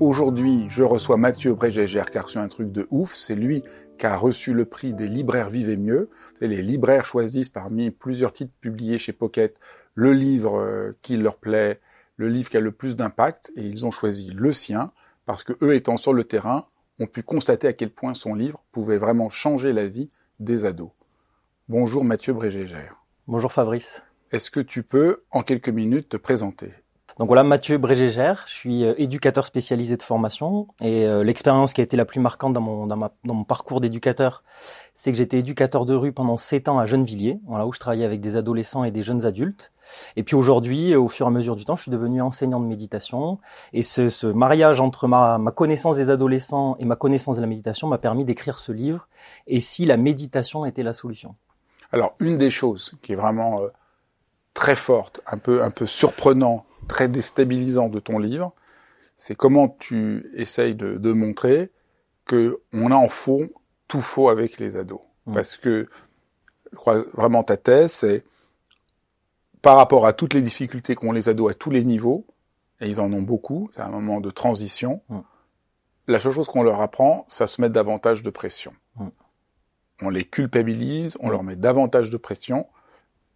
Aujourd'hui, 0.00 0.66
je 0.68 0.84
reçois 0.84 1.16
Mathieu 1.16 1.54
Brégégère 1.54 2.08
qui 2.08 2.18
a 2.18 2.22
reçu 2.22 2.38
un 2.38 2.46
truc 2.46 2.70
de 2.70 2.86
ouf. 2.90 3.16
C'est 3.16 3.34
lui 3.34 3.64
qui 3.98 4.06
a 4.06 4.16
reçu 4.16 4.54
le 4.54 4.64
prix 4.64 4.94
des 4.94 5.08
libraires 5.08 5.50
Vivez 5.50 5.76
Mieux. 5.76 6.08
Les 6.40 6.62
libraires 6.62 7.04
choisissent 7.04 7.48
parmi 7.48 7.90
plusieurs 7.90 8.32
titres 8.32 8.52
publiés 8.60 8.98
chez 8.98 9.12
Pocket 9.12 9.56
le 9.94 10.12
livre 10.12 10.60
euh, 10.60 10.96
qui 11.02 11.16
leur 11.16 11.36
plaît, 11.36 11.80
le 12.16 12.28
livre 12.28 12.48
qui 12.48 12.56
a 12.56 12.60
le 12.60 12.70
plus 12.70 12.96
d'impact, 12.96 13.50
et 13.56 13.62
ils 13.62 13.86
ont 13.86 13.90
choisi 13.90 14.30
le 14.30 14.52
sien 14.52 14.92
parce 15.26 15.42
que 15.42 15.52
eux, 15.62 15.74
étant 15.74 15.96
sur 15.96 16.12
le 16.12 16.22
terrain, 16.22 16.64
ont 17.00 17.08
pu 17.08 17.24
constater 17.24 17.66
à 17.66 17.72
quel 17.72 17.90
point 17.90 18.14
son 18.14 18.34
livre 18.34 18.62
pouvait 18.70 18.98
vraiment 18.98 19.30
changer 19.30 19.72
la 19.72 19.88
vie 19.88 20.10
des 20.38 20.64
ados. 20.64 20.90
Bonjour 21.68 22.04
Mathieu 22.04 22.32
Brégégère. 22.32 23.02
Bonjour 23.26 23.52
Fabrice. 23.52 24.04
Est-ce 24.30 24.52
que 24.52 24.60
tu 24.60 24.84
peux, 24.84 25.24
en 25.32 25.42
quelques 25.42 25.68
minutes, 25.68 26.10
te 26.10 26.16
présenter? 26.16 26.72
Donc 27.18 27.26
voilà, 27.26 27.42
Mathieu 27.42 27.78
Brégégère, 27.78 28.44
je 28.46 28.52
suis 28.52 28.84
euh, 28.84 28.94
éducateur 28.96 29.44
spécialisé 29.44 29.96
de 29.96 30.02
formation 30.02 30.68
et 30.80 31.04
euh, 31.04 31.24
l'expérience 31.24 31.72
qui 31.72 31.80
a 31.80 31.84
été 31.84 31.96
la 31.96 32.04
plus 32.04 32.20
marquante 32.20 32.52
dans 32.52 32.60
mon, 32.60 32.86
dans, 32.86 33.10
mon 33.24 33.44
parcours 33.44 33.80
d'éducateur, 33.80 34.44
c'est 34.94 35.10
que 35.10 35.18
j'étais 35.18 35.38
éducateur 35.38 35.84
de 35.84 35.94
rue 35.94 36.12
pendant 36.12 36.36
sept 36.36 36.68
ans 36.68 36.78
à 36.78 36.86
Gennevilliers, 36.86 37.40
où 37.48 37.72
je 37.72 37.78
travaillais 37.80 38.04
avec 38.04 38.20
des 38.20 38.36
adolescents 38.36 38.84
et 38.84 38.92
des 38.92 39.02
jeunes 39.02 39.26
adultes. 39.26 39.72
Et 40.14 40.22
puis 40.22 40.36
aujourd'hui, 40.36 40.94
au 40.94 41.08
fur 41.08 41.26
et 41.26 41.28
à 41.28 41.30
mesure 41.32 41.56
du 41.56 41.64
temps, 41.64 41.74
je 41.74 41.82
suis 41.82 41.90
devenu 41.90 42.22
enseignant 42.22 42.60
de 42.60 42.66
méditation. 42.66 43.38
Et 43.72 43.82
ce, 43.82 44.10
ce 44.10 44.26
mariage 44.26 44.80
entre 44.80 45.08
ma, 45.08 45.38
ma, 45.38 45.50
connaissance 45.50 45.96
des 45.96 46.10
adolescents 46.10 46.76
et 46.78 46.84
ma 46.84 46.94
connaissance 46.94 47.36
de 47.36 47.40
la 47.40 47.48
méditation 47.48 47.88
m'a 47.88 47.98
permis 47.98 48.24
d'écrire 48.24 48.58
ce 48.58 48.70
livre. 48.70 49.08
Et 49.46 49.58
si 49.60 49.86
la 49.86 49.96
méditation 49.96 50.66
était 50.66 50.82
la 50.84 50.92
solution? 50.92 51.34
Alors, 51.90 52.14
une 52.20 52.36
des 52.36 52.50
choses 52.50 52.94
qui 53.02 53.12
est 53.12 53.16
vraiment 53.16 53.62
euh, 53.62 53.68
très 54.58 54.74
forte, 54.74 55.20
un 55.28 55.38
peu, 55.38 55.62
un 55.62 55.70
peu 55.70 55.86
surprenant 55.86 56.66
très 56.88 57.06
déstabilisant 57.06 57.88
de 57.88 58.00
ton 58.00 58.18
livre, 58.18 58.52
c'est 59.16 59.36
comment 59.36 59.68
tu 59.68 60.32
essayes 60.34 60.74
de, 60.74 60.96
de 60.96 61.12
montrer 61.12 61.70
que 62.24 62.60
on 62.72 62.90
a 62.90 62.96
en 62.96 63.08
fond 63.08 63.48
tout 63.86 64.00
faux 64.00 64.30
avec 64.30 64.58
les 64.58 64.76
ados. 64.76 65.00
Mmh. 65.26 65.34
Parce 65.34 65.56
que 65.56 65.88
je 66.72 66.76
crois 66.76 67.04
vraiment 67.14 67.44
ta 67.44 67.56
thèse, 67.56 67.92
c'est 67.92 68.24
par 69.62 69.76
rapport 69.76 70.06
à 70.06 70.12
toutes 70.12 70.34
les 70.34 70.42
difficultés 70.42 70.96
qu'ont 70.96 71.12
les 71.12 71.28
ados 71.28 71.52
à 71.52 71.54
tous 71.54 71.70
les 71.70 71.84
niveaux, 71.84 72.26
et 72.80 72.88
ils 72.88 73.00
en 73.00 73.12
ont 73.12 73.22
beaucoup, 73.22 73.70
c'est 73.72 73.82
un 73.82 73.90
moment 73.90 74.20
de 74.20 74.30
transition, 74.30 75.02
mmh. 75.08 75.18
la 76.08 76.18
seule 76.18 76.32
chose 76.32 76.48
qu'on 76.48 76.64
leur 76.64 76.80
apprend, 76.80 77.26
c'est 77.28 77.44
à 77.44 77.46
se 77.46 77.60
mettre 77.60 77.74
davantage 77.74 78.24
de 78.24 78.30
pression. 78.30 78.72
Mmh. 78.96 79.06
On 80.02 80.10
les 80.10 80.24
culpabilise, 80.24 81.16
on 81.20 81.30
leur 81.30 81.44
met 81.44 81.54
davantage 81.54 82.10
de 82.10 82.16
pression, 82.16 82.66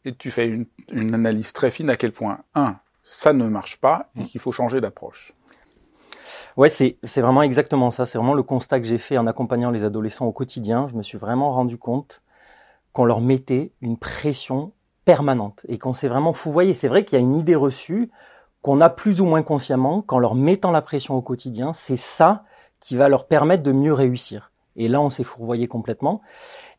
et 0.05 0.15
tu 0.15 0.31
fais 0.31 0.49
une, 0.49 0.67
une 0.93 1.15
analyse 1.15 1.53
très 1.53 1.71
fine 1.71 1.91
à 1.91 1.97
quel 1.97 2.13
point, 2.13 2.41
un, 2.55 2.77
ça 3.03 3.33
ne 3.33 3.47
marche 3.47 3.77
pas 3.77 4.09
et 4.17 4.23
mm. 4.23 4.27
qu'il 4.27 4.41
faut 4.41 4.53
changer 4.53 4.81
d'approche. 4.81 5.33
Ouais, 6.57 6.69
c'est 6.69 6.99
c'est 7.03 7.21
vraiment 7.21 7.43
exactement 7.43 7.91
ça. 7.91 8.07
C'est 8.07 8.19
vraiment 8.19 8.35
le 8.35 8.43
constat 8.43 8.81
que 8.81 8.87
j'ai 8.87 8.99
fait 8.99 9.19
en 9.19 9.27
accompagnant 9.27 9.71
les 9.71 9.85
adolescents 9.85 10.27
au 10.27 10.33
quotidien. 10.33 10.87
Je 10.89 10.95
me 10.95 11.03
suis 11.03 11.19
vraiment 11.19 11.53
rendu 11.53 11.79
compte 11.79 12.23
qu'on 12.93 13.05
leur 13.05 13.21
mettait 13.21 13.73
une 13.81 13.97
pression 13.97 14.73
permanente 15.05 15.65
et 15.69 15.79
qu'on 15.79 15.95
s'est 15.95 16.09
vraiment 16.09 16.33
fouvoyé. 16.33 16.75
C'est 16.75 16.89
vrai 16.89 17.05
qu'il 17.05 17.19
y 17.19 17.23
a 17.23 17.25
une 17.25 17.35
idée 17.35 17.55
reçue 17.55 18.11
qu'on 18.61 18.81
a 18.81 18.91
plus 18.91 19.21
ou 19.21 19.25
moins 19.25 19.43
consciemment 19.43 20.03
qu'en 20.03 20.19
leur 20.19 20.35
mettant 20.35 20.71
la 20.71 20.83
pression 20.83 21.15
au 21.15 21.23
quotidien, 21.23 21.73
c'est 21.73 21.97
ça 21.97 22.45
qui 22.81 22.97
va 22.97 23.09
leur 23.09 23.27
permettre 23.27 23.63
de 23.63 23.73
mieux 23.73 23.93
réussir. 23.93 24.53
Et 24.77 24.89
là, 24.89 25.01
on 25.01 25.11
s'est 25.11 25.25
fourvoyé 25.25 25.67
complètement. 25.67 26.23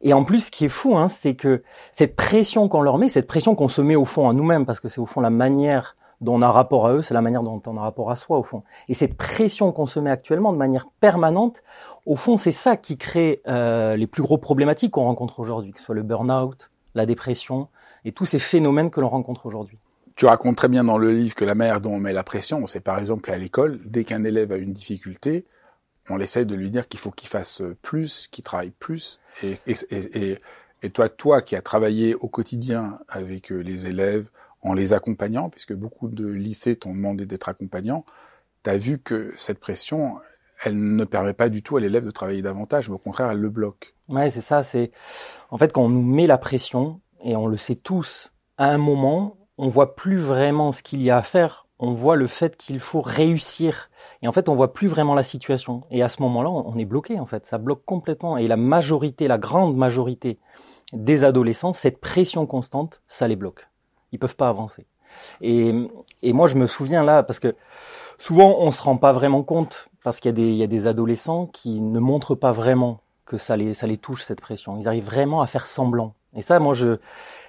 Et 0.03 0.13
en 0.13 0.23
plus, 0.25 0.45
ce 0.45 0.51
qui 0.51 0.65
est 0.65 0.69
fou, 0.69 0.95
hein, 0.95 1.07
c'est 1.07 1.33
que 1.33 1.63
cette 1.93 2.15
pression 2.15 2.67
qu'on 2.67 2.81
leur 2.81 2.97
met, 2.97 3.09
cette 3.09 3.27
pression 3.27 3.55
qu'on 3.55 3.69
se 3.69 3.81
met 3.81 3.95
au 3.95 4.05
fond 4.05 4.29
à 4.29 4.33
nous-mêmes, 4.33 4.65
parce 4.65 4.81
que 4.81 4.89
c'est 4.89 4.99
au 4.99 5.05
fond 5.05 5.21
la 5.21 5.29
manière 5.29 5.95
dont 6.19 6.35
on 6.35 6.41
a 6.41 6.51
rapport 6.51 6.87
à 6.87 6.93
eux, 6.93 7.01
c'est 7.01 7.13
la 7.13 7.21
manière 7.21 7.41
dont 7.41 7.61
on 7.65 7.77
a 7.77 7.81
rapport 7.81 8.11
à 8.11 8.15
soi 8.15 8.37
au 8.37 8.43
fond. 8.43 8.63
Et 8.89 8.93
cette 8.93 9.15
pression 9.15 9.71
qu'on 9.71 9.85
se 9.85 9.99
met 9.99 10.11
actuellement 10.11 10.51
de 10.51 10.57
manière 10.57 10.87
permanente, 10.99 11.63
au 12.05 12.15
fond, 12.15 12.37
c'est 12.37 12.51
ça 12.51 12.75
qui 12.75 12.97
crée 12.97 13.41
euh, 13.47 13.95
les 13.95 14.07
plus 14.07 14.23
gros 14.23 14.37
problématiques 14.37 14.91
qu'on 14.91 15.03
rencontre 15.03 15.39
aujourd'hui, 15.39 15.71
que 15.71 15.79
ce 15.79 15.85
soit 15.85 15.95
le 15.95 16.03
burn-out, 16.03 16.69
la 16.95 17.05
dépression 17.05 17.69
et 18.05 18.11
tous 18.11 18.25
ces 18.25 18.39
phénomènes 18.39 18.89
que 18.89 19.01
l'on 19.01 19.09
rencontre 19.09 19.45
aujourd'hui. 19.45 19.77
Tu 20.15 20.25
racontes 20.25 20.57
très 20.57 20.67
bien 20.67 20.83
dans 20.83 20.97
le 20.97 21.11
livre 21.11 21.33
que 21.33 21.45
la 21.45 21.55
manière 21.55 21.81
dont 21.81 21.93
on 21.93 21.99
met 21.99 22.13
la 22.13 22.23
pression, 22.23 22.65
c'est 22.67 22.81
par 22.81 22.99
exemple 22.99 23.31
à 23.31 23.37
l'école, 23.37 23.79
dès 23.85 24.03
qu'un 24.03 24.23
élève 24.23 24.51
a 24.51 24.57
une 24.57 24.73
difficulté, 24.73 25.45
on 26.09 26.19
essaie 26.19 26.45
de 26.45 26.55
lui 26.55 26.69
dire 26.69 26.87
qu'il 26.87 26.99
faut 26.99 27.11
qu'il 27.11 27.29
fasse 27.29 27.61
plus, 27.81 28.27
qu'il 28.27 28.43
travaille 28.43 28.71
plus. 28.71 29.19
Et, 29.43 29.57
et, 29.67 29.75
et, 29.91 30.39
et, 30.81 30.89
toi, 30.89 31.09
toi 31.09 31.41
qui 31.41 31.55
as 31.55 31.61
travaillé 31.61 32.15
au 32.15 32.27
quotidien 32.27 32.99
avec 33.07 33.51
euh, 33.51 33.59
les 33.59 33.87
élèves, 33.87 34.27
en 34.63 34.73
les 34.73 34.93
accompagnant, 34.93 35.49
puisque 35.49 35.73
beaucoup 35.73 36.07
de 36.07 36.25
lycées 36.25 36.75
t'ont 36.75 36.93
demandé 36.93 37.25
d'être 37.25 37.49
accompagnant, 37.49 38.05
tu 38.63 38.69
as 38.69 38.77
vu 38.77 38.97
que 38.97 39.33
cette 39.37 39.59
pression, 39.59 40.19
elle 40.63 40.95
ne 40.95 41.03
permet 41.03 41.33
pas 41.33 41.49
du 41.49 41.61
tout 41.61 41.77
à 41.77 41.81
l'élève 41.81 42.05
de 42.05 42.11
travailler 42.11 42.41
davantage, 42.41 42.89
mais 42.89 42.95
au 42.95 42.99
contraire, 42.99 43.29
elle 43.31 43.39
le 43.39 43.49
bloque. 43.49 43.93
Ouais, 44.09 44.29
c'est 44.29 44.41
ça. 44.41 44.63
C'est 44.63 44.91
en 45.49 45.57
fait 45.57 45.71
quand 45.73 45.83
on 45.83 45.89
nous 45.89 46.01
met 46.01 46.27
la 46.27 46.37
pression 46.37 47.01
et 47.23 47.35
on 47.35 47.47
le 47.47 47.57
sait 47.57 47.75
tous, 47.75 48.33
à 48.57 48.67
un 48.67 48.77
moment, 48.77 49.37
on 49.57 49.67
voit 49.67 49.95
plus 49.95 50.17
vraiment 50.17 50.71
ce 50.71 50.81
qu'il 50.81 51.01
y 51.01 51.09
a 51.09 51.17
à 51.17 51.21
faire. 51.21 51.67
On 51.79 51.93
voit 51.93 52.15
le 52.15 52.27
fait 52.27 52.55
qu'il 52.55 52.79
faut 52.79 53.01
réussir. 53.01 53.89
Et 54.21 54.27
en 54.27 54.31
fait, 54.31 54.47
on 54.47 54.55
voit 54.55 54.73
plus 54.73 54.87
vraiment 54.87 55.15
la 55.15 55.23
situation. 55.23 55.81
Et 55.91 56.01
à 56.01 56.09
ce 56.09 56.21
moment-là, 56.21 56.49
on 56.49 56.77
est 56.77 56.85
bloqué, 56.85 57.19
en 57.19 57.25
fait. 57.25 57.45
Ça 57.45 57.57
bloque 57.57 57.83
complètement. 57.85 58.37
Et 58.37 58.47
la 58.47 58.57
majorité, 58.57 59.27
la 59.27 59.37
grande 59.37 59.75
majorité 59.75 60.39
des 60.93 61.23
adolescents, 61.23 61.73
cette 61.73 61.99
pression 61.99 62.45
constante, 62.45 63.01
ça 63.07 63.27
les 63.27 63.35
bloque 63.35 63.67
ils 64.13 64.19
peuvent 64.19 64.37
pas 64.37 64.47
avancer. 64.47 64.85
Et, 65.41 65.73
et 66.21 66.33
moi, 66.33 66.47
je 66.47 66.55
me 66.55 66.67
souviens 66.67 67.03
là, 67.03 67.23
parce 67.23 67.39
que 67.39 67.55
souvent, 68.17 68.55
on 68.59 68.71
se 68.71 68.81
rend 68.81 68.95
pas 68.95 69.11
vraiment 69.11 69.43
compte, 69.43 69.89
parce 70.03 70.19
qu'il 70.19 70.29
y 70.29 70.33
a 70.33 70.35
des, 70.35 70.49
il 70.49 70.55
y 70.55 70.63
a 70.63 70.67
des 70.67 70.87
adolescents 70.87 71.47
qui 71.47 71.81
ne 71.81 71.99
montrent 71.99 72.35
pas 72.35 72.51
vraiment 72.51 73.01
que 73.25 73.37
ça 73.37 73.57
les, 73.57 73.73
ça 73.73 73.87
les 73.87 73.97
touche 73.97 74.23
cette 74.23 74.41
pression. 74.41 74.77
Ils 74.77 74.87
arrivent 74.87 75.05
vraiment 75.05 75.41
à 75.41 75.47
faire 75.47 75.67
semblant. 75.67 76.13
Et 76.35 76.41
ça, 76.41 76.59
moi, 76.59 76.73
je, 76.73 76.97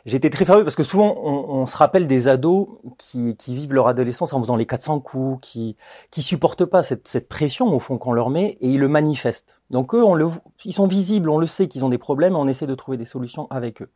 j'étais 0.07 0.31
très 0.31 0.45
fâché 0.45 0.63
parce 0.63 0.77
que 0.77 0.83
souvent, 0.83 1.15
on, 1.23 1.61
on, 1.61 1.67
se 1.67 1.77
rappelle 1.77 2.07
des 2.07 2.29
ados 2.29 2.69
qui, 2.99 3.37
qui 3.37 3.55
vivent 3.55 3.73
leur 3.73 3.89
adolescence 3.89 4.33
en 4.33 4.41
faisant 4.41 4.57
les 4.57 4.67
400 4.67 5.01
coups, 5.01 5.39
qui, 5.41 5.77
qui 6.11 6.23
supportent 6.23 6.65
pas 6.65 6.83
cette, 6.83 7.09
cette 7.09 7.29
pression 7.29 7.69
au 7.73 7.81
fond 7.81 7.99
qu'on 7.99 8.13
leur 8.13 8.31
met 8.31 8.59
et 8.61 8.69
ils 8.69 8.81
le 8.81 8.89
manifestent. 8.89 9.61
Donc 9.71 9.95
eux, 9.95 10.05
on 10.05 10.15
le, 10.15 10.29
ils 10.65 10.75
sont 10.75 10.87
visibles, 10.87 11.31
on 11.31 11.39
le 11.39 11.47
sait 11.47 11.69
qu'ils 11.69 11.85
ont 11.85 11.89
des 11.89 11.99
problèmes, 11.99 12.35
et 12.35 12.37
on 12.37 12.49
essaie 12.49 12.67
de 12.67 12.75
trouver 12.75 12.97
des 12.97 13.05
solutions 13.05 13.47
avec 13.51 13.83
eux 13.83 13.91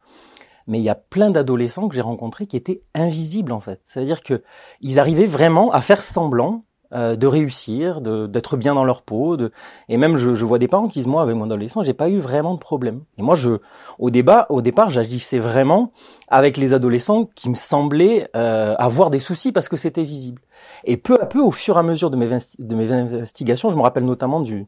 mais 0.68 0.78
il 0.78 0.84
y 0.84 0.90
a 0.90 0.94
plein 0.94 1.30
d'adolescents 1.30 1.88
que 1.88 1.94
j'ai 1.94 2.02
rencontrés 2.02 2.46
qui 2.46 2.56
étaient 2.56 2.82
invisibles 2.94 3.52
en 3.52 3.60
fait. 3.60 3.80
C'est-à-dire 3.82 4.22
que 4.22 4.42
ils 4.82 5.00
arrivaient 5.00 5.26
vraiment 5.26 5.72
à 5.72 5.80
faire 5.80 6.02
semblant 6.02 6.64
euh, 6.94 7.16
de 7.16 7.26
réussir, 7.26 8.00
d'être 8.00 8.56
bien 8.56 8.74
dans 8.74 8.84
leur 8.84 9.02
peau, 9.02 9.36
de... 9.36 9.52
et 9.88 9.96
même 9.96 10.16
je, 10.16 10.34
je, 10.34 10.44
vois 10.44 10.58
des 10.58 10.68
parents 10.68 10.88
qui 10.88 11.00
disent 11.00 11.06
moi 11.06 11.22
avec 11.22 11.36
mon 11.36 11.44
adolescent 11.44 11.82
j'ai 11.82 11.92
pas 11.92 12.08
eu 12.08 12.18
vraiment 12.18 12.54
de 12.54 12.58
problème. 12.58 13.02
Et 13.18 13.22
moi 13.22 13.34
je, 13.34 13.58
au 13.98 14.10
débat, 14.10 14.46
au 14.48 14.62
départ 14.62 14.90
j'agissais 14.90 15.38
vraiment 15.38 15.92
avec 16.28 16.56
les 16.56 16.72
adolescents 16.72 17.28
qui 17.34 17.50
me 17.50 17.54
semblaient 17.54 18.28
euh, 18.36 18.74
avoir 18.78 19.10
des 19.10 19.20
soucis 19.20 19.52
parce 19.52 19.68
que 19.68 19.76
c'était 19.76 20.02
visible. 20.02 20.40
Et 20.84 20.96
peu 20.96 21.20
à 21.20 21.26
peu, 21.26 21.40
au 21.40 21.50
fur 21.50 21.76
et 21.76 21.80
à 21.80 21.82
mesure 21.82 22.10
de 22.10 22.16
mes, 22.16 22.26
de 22.26 22.74
mes 22.74 22.92
investigations, 22.92 23.70
je 23.70 23.76
me 23.76 23.82
rappelle 23.82 24.04
notamment 24.04 24.40
du, 24.40 24.66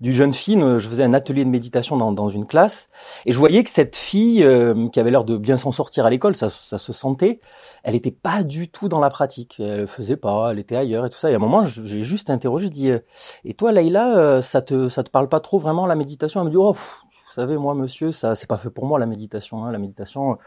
du 0.00 0.12
jeune 0.12 0.32
fille, 0.32 0.58
je 0.60 0.88
faisais 0.88 1.04
un 1.04 1.14
atelier 1.14 1.44
de 1.44 1.50
méditation 1.50 1.96
dans, 1.96 2.12
dans 2.12 2.28
une 2.28 2.46
classe, 2.46 2.88
et 3.26 3.32
je 3.32 3.38
voyais 3.38 3.62
que 3.62 3.70
cette 3.70 3.96
fille, 3.96 4.42
euh, 4.42 4.88
qui 4.88 5.00
avait 5.00 5.10
l'air 5.10 5.24
de 5.24 5.36
bien 5.36 5.56
s'en 5.56 5.72
sortir 5.72 6.06
à 6.06 6.10
l'école, 6.10 6.34
ça, 6.34 6.48
ça, 6.50 6.78
se 6.78 6.92
sentait, 6.92 7.40
elle 7.84 7.94
était 7.94 8.10
pas 8.10 8.42
du 8.42 8.68
tout 8.68 8.88
dans 8.88 9.00
la 9.00 9.10
pratique. 9.10 9.56
Elle 9.58 9.86
faisait 9.86 10.16
pas, 10.16 10.50
elle 10.50 10.58
était 10.58 10.76
ailleurs 10.76 11.06
et 11.06 11.10
tout 11.10 11.18
ça. 11.18 11.30
Et 11.30 11.34
à 11.34 11.36
un 11.36 11.40
moment, 11.40 11.61
j'ai 11.66 12.02
juste 12.02 12.30
interrogé, 12.30 12.66
je 12.66 12.70
dis, 12.70 12.90
euh, 12.90 12.98
et 13.44 13.54
toi, 13.54 13.72
Leïla, 13.72 14.16
euh, 14.16 14.42
ça 14.42 14.62
te, 14.62 14.88
ça 14.88 15.02
te 15.02 15.10
parle 15.10 15.28
pas 15.28 15.40
trop 15.40 15.58
vraiment 15.58 15.86
la 15.86 15.94
méditation? 15.94 16.40
Elle 16.40 16.46
me 16.46 16.50
dit, 16.50 16.56
oh, 16.56 16.72
vous 16.72 17.32
savez, 17.32 17.56
moi, 17.56 17.74
monsieur, 17.74 18.12
ça, 18.12 18.34
c'est 18.34 18.46
pas 18.46 18.58
fait 18.58 18.70
pour 18.70 18.86
moi 18.86 18.98
la 18.98 19.06
méditation. 19.06 19.64
Hein. 19.64 19.72
La 19.72 19.78
méditation, 19.78 20.38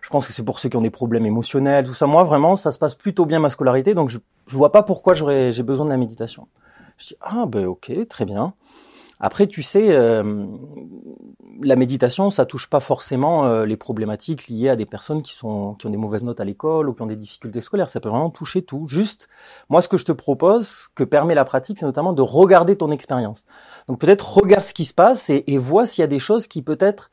je 0.00 0.10
pense 0.10 0.26
que 0.26 0.32
c'est 0.32 0.42
pour 0.42 0.58
ceux 0.58 0.68
qui 0.68 0.76
ont 0.76 0.82
des 0.82 0.90
problèmes 0.90 1.26
émotionnels, 1.26 1.86
tout 1.86 1.94
ça. 1.94 2.06
Moi, 2.06 2.24
vraiment, 2.24 2.56
ça 2.56 2.72
se 2.72 2.78
passe 2.78 2.94
plutôt 2.94 3.26
bien 3.26 3.38
ma 3.38 3.50
scolarité, 3.50 3.94
donc 3.94 4.08
je, 4.08 4.18
je 4.46 4.56
vois 4.56 4.72
pas 4.72 4.82
pourquoi 4.82 5.14
j'aurais, 5.14 5.52
j'ai 5.52 5.62
besoin 5.62 5.84
de 5.86 5.90
la 5.90 5.96
méditation. 5.96 6.48
Je 6.98 7.08
dis 7.08 7.16
ah 7.20 7.46
ben 7.46 7.66
ok, 7.66 7.92
très 8.08 8.24
bien. 8.24 8.54
Après, 9.24 9.46
tu 9.46 9.62
sais, 9.62 9.92
euh, 9.92 10.44
la 11.62 11.76
méditation, 11.76 12.30
ça 12.30 12.44
touche 12.44 12.68
pas 12.68 12.80
forcément 12.80 13.46
euh, 13.46 13.64
les 13.64 13.76
problématiques 13.76 14.48
liées 14.48 14.68
à 14.68 14.76
des 14.76 14.84
personnes 14.84 15.22
qui 15.22 15.34
sont 15.34 15.74
qui 15.74 15.86
ont 15.86 15.90
des 15.90 15.96
mauvaises 15.96 16.24
notes 16.24 16.40
à 16.40 16.44
l'école 16.44 16.88
ou 16.88 16.92
qui 16.92 17.02
ont 17.02 17.06
des 17.06 17.16
difficultés 17.16 17.60
scolaires. 17.60 17.88
Ça 17.88 18.00
peut 18.00 18.08
vraiment 18.08 18.30
toucher 18.30 18.62
tout. 18.62 18.86
Juste, 18.88 19.28
moi, 19.68 19.80
ce 19.80 19.88
que 19.88 19.96
je 19.96 20.04
te 20.04 20.12
propose, 20.12 20.88
que 20.96 21.04
permet 21.04 21.34
la 21.34 21.44
pratique, 21.44 21.78
c'est 21.78 21.86
notamment 21.86 22.12
de 22.12 22.22
regarder 22.22 22.76
ton 22.76 22.90
expérience. 22.90 23.44
Donc 23.86 24.00
peut-être 24.00 24.36
regarde 24.36 24.64
ce 24.64 24.74
qui 24.74 24.84
se 24.84 24.94
passe 24.94 25.30
et, 25.30 25.44
et 25.46 25.56
vois 25.56 25.86
s'il 25.86 26.02
y 26.02 26.04
a 26.04 26.08
des 26.08 26.18
choses 26.18 26.48
qui 26.48 26.60
peut-être 26.60 27.10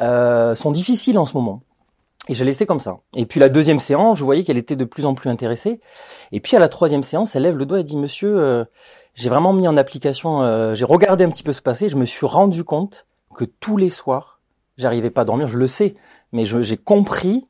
euh, 0.00 0.54
sont 0.54 0.70
difficiles 0.70 1.18
en 1.18 1.26
ce 1.26 1.34
moment. 1.34 1.62
Et 2.28 2.34
je 2.34 2.44
l'ai 2.44 2.50
laissé 2.50 2.64
comme 2.64 2.80
ça. 2.80 2.98
Et 3.16 3.26
puis 3.26 3.40
la 3.40 3.48
deuxième 3.48 3.80
séance, 3.80 4.18
je 4.18 4.24
voyais 4.24 4.44
qu'elle 4.44 4.58
était 4.58 4.76
de 4.76 4.84
plus 4.84 5.04
en 5.04 5.14
plus 5.14 5.28
intéressée. 5.28 5.80
Et 6.32 6.40
puis 6.40 6.56
à 6.56 6.58
la 6.58 6.68
troisième 6.68 7.02
séance, 7.02 7.34
elle 7.34 7.42
lève 7.42 7.56
le 7.56 7.66
doigt 7.66 7.80
et 7.80 7.84
dit 7.84 7.96
Monsieur, 7.96 8.38
euh, 8.38 8.64
j'ai 9.14 9.28
vraiment 9.28 9.52
mis 9.52 9.68
en 9.68 9.76
application, 9.76 10.42
euh, 10.42 10.74
j'ai 10.74 10.84
regardé 10.84 11.24
un 11.24 11.30
petit 11.30 11.42
peu 11.42 11.52
ce 11.52 11.62
passé, 11.62 11.88
je 11.88 11.96
me 11.96 12.04
suis 12.04 12.26
rendu 12.26 12.64
compte 12.64 13.06
que 13.34 13.44
tous 13.44 13.76
les 13.76 13.90
soirs, 13.90 14.40
j'arrivais 14.76 15.10
pas 15.10 15.22
à 15.22 15.24
dormir, 15.24 15.48
je 15.48 15.58
le 15.58 15.66
sais, 15.66 15.94
mais 16.32 16.44
j'ai 16.44 16.76
compris 16.76 17.48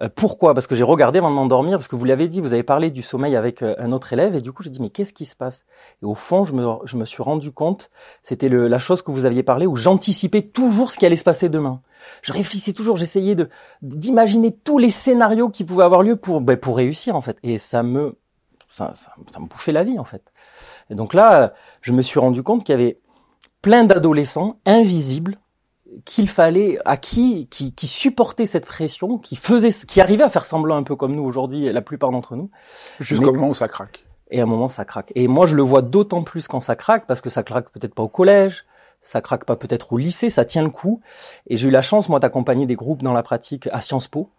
euh, 0.00 0.08
pourquoi 0.14 0.54
Parce 0.54 0.66
que 0.66 0.74
j'ai 0.74 0.82
regardé 0.82 1.18
avant 1.18 1.30
de 1.30 1.34
m'endormir, 1.34 1.78
parce 1.78 1.88
que 1.88 1.96
vous 1.96 2.04
l'avez 2.04 2.28
dit, 2.28 2.40
vous 2.40 2.52
avez 2.52 2.62
parlé 2.62 2.90
du 2.90 3.02
sommeil 3.02 3.36
avec 3.36 3.62
euh, 3.62 3.74
un 3.78 3.92
autre 3.92 4.12
élève, 4.12 4.34
et 4.34 4.40
du 4.40 4.52
coup 4.52 4.62
j'ai 4.62 4.70
dit 4.70 4.80
mais 4.80 4.90
qu'est-ce 4.90 5.12
qui 5.12 5.26
se 5.26 5.36
passe? 5.36 5.64
Et 6.02 6.06
au 6.06 6.14
fond, 6.14 6.44
je 6.44 6.54
me, 6.54 6.66
je 6.84 6.96
me 6.96 7.04
suis 7.04 7.22
rendu 7.22 7.52
compte, 7.52 7.90
c'était 8.22 8.48
la 8.48 8.78
chose 8.78 9.02
que 9.02 9.10
vous 9.10 9.26
aviez 9.26 9.42
parlé, 9.42 9.66
où 9.66 9.76
j'anticipais 9.76 10.42
toujours 10.42 10.90
ce 10.90 10.98
qui 10.98 11.06
allait 11.06 11.16
se 11.16 11.24
passer 11.24 11.48
demain. 11.48 11.80
Je 12.22 12.32
réfléchissais 12.32 12.72
toujours, 12.72 12.96
j'essayais 12.96 13.36
d'imaginer 13.82 14.52
tous 14.52 14.78
les 14.78 14.90
scénarios 14.90 15.50
qui 15.50 15.64
pouvaient 15.64 15.84
avoir 15.84 16.02
lieu 16.02 16.16
pour 16.16 16.40
ben, 16.40 16.56
pour 16.56 16.76
réussir 16.76 17.14
en 17.14 17.20
fait, 17.20 17.36
et 17.42 17.58
ça 17.58 17.82
me 17.82 18.16
ça, 18.68 18.94
ça 18.94 19.40
me 19.40 19.46
bouffait 19.46 19.72
la 19.72 19.84
vie 19.84 19.98
en 19.98 20.04
fait. 20.04 20.22
Et 20.90 20.94
donc 20.94 21.14
là, 21.14 21.54
je 21.80 21.92
me 21.92 22.02
suis 22.02 22.20
rendu 22.20 22.42
compte 22.42 22.64
qu'il 22.64 22.72
y 22.72 22.80
avait 22.80 22.98
plein 23.60 23.84
d'adolescents 23.84 24.56
invisibles 24.66 25.38
qu'il 26.04 26.28
fallait 26.28 26.78
à 26.84 26.96
qui, 26.96 27.46
qui 27.48 27.72
qui 27.74 27.86
supportait 27.86 28.46
cette 28.46 28.66
pression, 28.66 29.18
qui 29.18 29.36
faisait 29.36 29.70
qui 29.86 30.00
arrivait 30.00 30.24
à 30.24 30.30
faire 30.30 30.44
semblant 30.44 30.76
un 30.76 30.82
peu 30.82 30.96
comme 30.96 31.14
nous 31.14 31.22
aujourd'hui, 31.22 31.70
la 31.70 31.82
plupart 31.82 32.10
d'entre 32.10 32.36
nous. 32.36 32.50
Jusqu'au 32.98 33.32
moment 33.32 33.50
où 33.50 33.54
ça 33.54 33.68
craque. 33.68 34.06
Et 34.30 34.40
à 34.40 34.44
un 34.44 34.46
moment 34.46 34.68
ça 34.68 34.84
craque. 34.84 35.12
Et 35.14 35.28
moi 35.28 35.46
je 35.46 35.54
le 35.54 35.62
vois 35.62 35.82
d'autant 35.82 36.22
plus 36.22 36.48
quand 36.48 36.60
ça 36.60 36.76
craque 36.76 37.06
parce 37.06 37.20
que 37.20 37.30
ça 37.30 37.42
craque 37.42 37.70
peut-être 37.70 37.94
pas 37.94 38.02
au 38.02 38.08
collège, 38.08 38.64
ça 39.02 39.20
craque 39.20 39.44
pas 39.44 39.56
peut-être 39.56 39.92
au 39.92 39.98
lycée, 39.98 40.30
ça 40.30 40.44
tient 40.44 40.62
le 40.62 40.70
coup. 40.70 41.00
Et 41.46 41.56
j'ai 41.56 41.68
eu 41.68 41.70
la 41.70 41.82
chance 41.82 42.08
moi 42.08 42.20
d'accompagner 42.20 42.66
des 42.66 42.76
groupes 42.76 43.02
dans 43.02 43.12
la 43.12 43.22
pratique 43.22 43.68
à 43.72 43.80
Sciences 43.80 44.08
Po. 44.08 44.30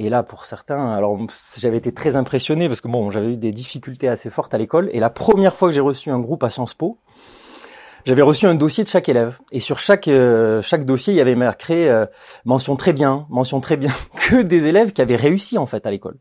Et 0.00 0.10
là, 0.10 0.22
pour 0.22 0.44
certains, 0.44 0.94
alors 0.94 1.18
j'avais 1.58 1.76
été 1.76 1.92
très 1.92 2.14
impressionné 2.14 2.68
parce 2.68 2.80
que 2.80 2.86
bon, 2.86 3.10
j'avais 3.10 3.32
eu 3.32 3.36
des 3.36 3.50
difficultés 3.50 4.06
assez 4.06 4.30
fortes 4.30 4.54
à 4.54 4.58
l'école. 4.58 4.88
Et 4.92 5.00
la 5.00 5.10
première 5.10 5.56
fois 5.56 5.68
que 5.68 5.74
j'ai 5.74 5.80
reçu 5.80 6.12
un 6.12 6.20
groupe 6.20 6.44
à 6.44 6.50
Sciences 6.50 6.72
Po, 6.72 6.98
j'avais 8.04 8.22
reçu 8.22 8.46
un 8.46 8.54
dossier 8.54 8.84
de 8.84 8.88
chaque 8.88 9.08
élève 9.08 9.38
et 9.50 9.58
sur 9.58 9.80
chaque 9.80 10.06
euh, 10.06 10.62
chaque 10.62 10.84
dossier 10.84 11.14
il 11.14 11.16
y 11.16 11.20
avait 11.20 11.34
marqué 11.34 11.90
euh, 11.90 12.06
mention 12.44 12.76
très 12.76 12.92
bien, 12.92 13.26
mention 13.28 13.60
très 13.60 13.76
bien, 13.76 13.90
que 14.28 14.40
des 14.40 14.66
élèves 14.66 14.92
qui 14.92 15.02
avaient 15.02 15.16
réussi 15.16 15.58
en 15.58 15.66
fait 15.66 15.84
à 15.84 15.90
l'école. 15.90 16.16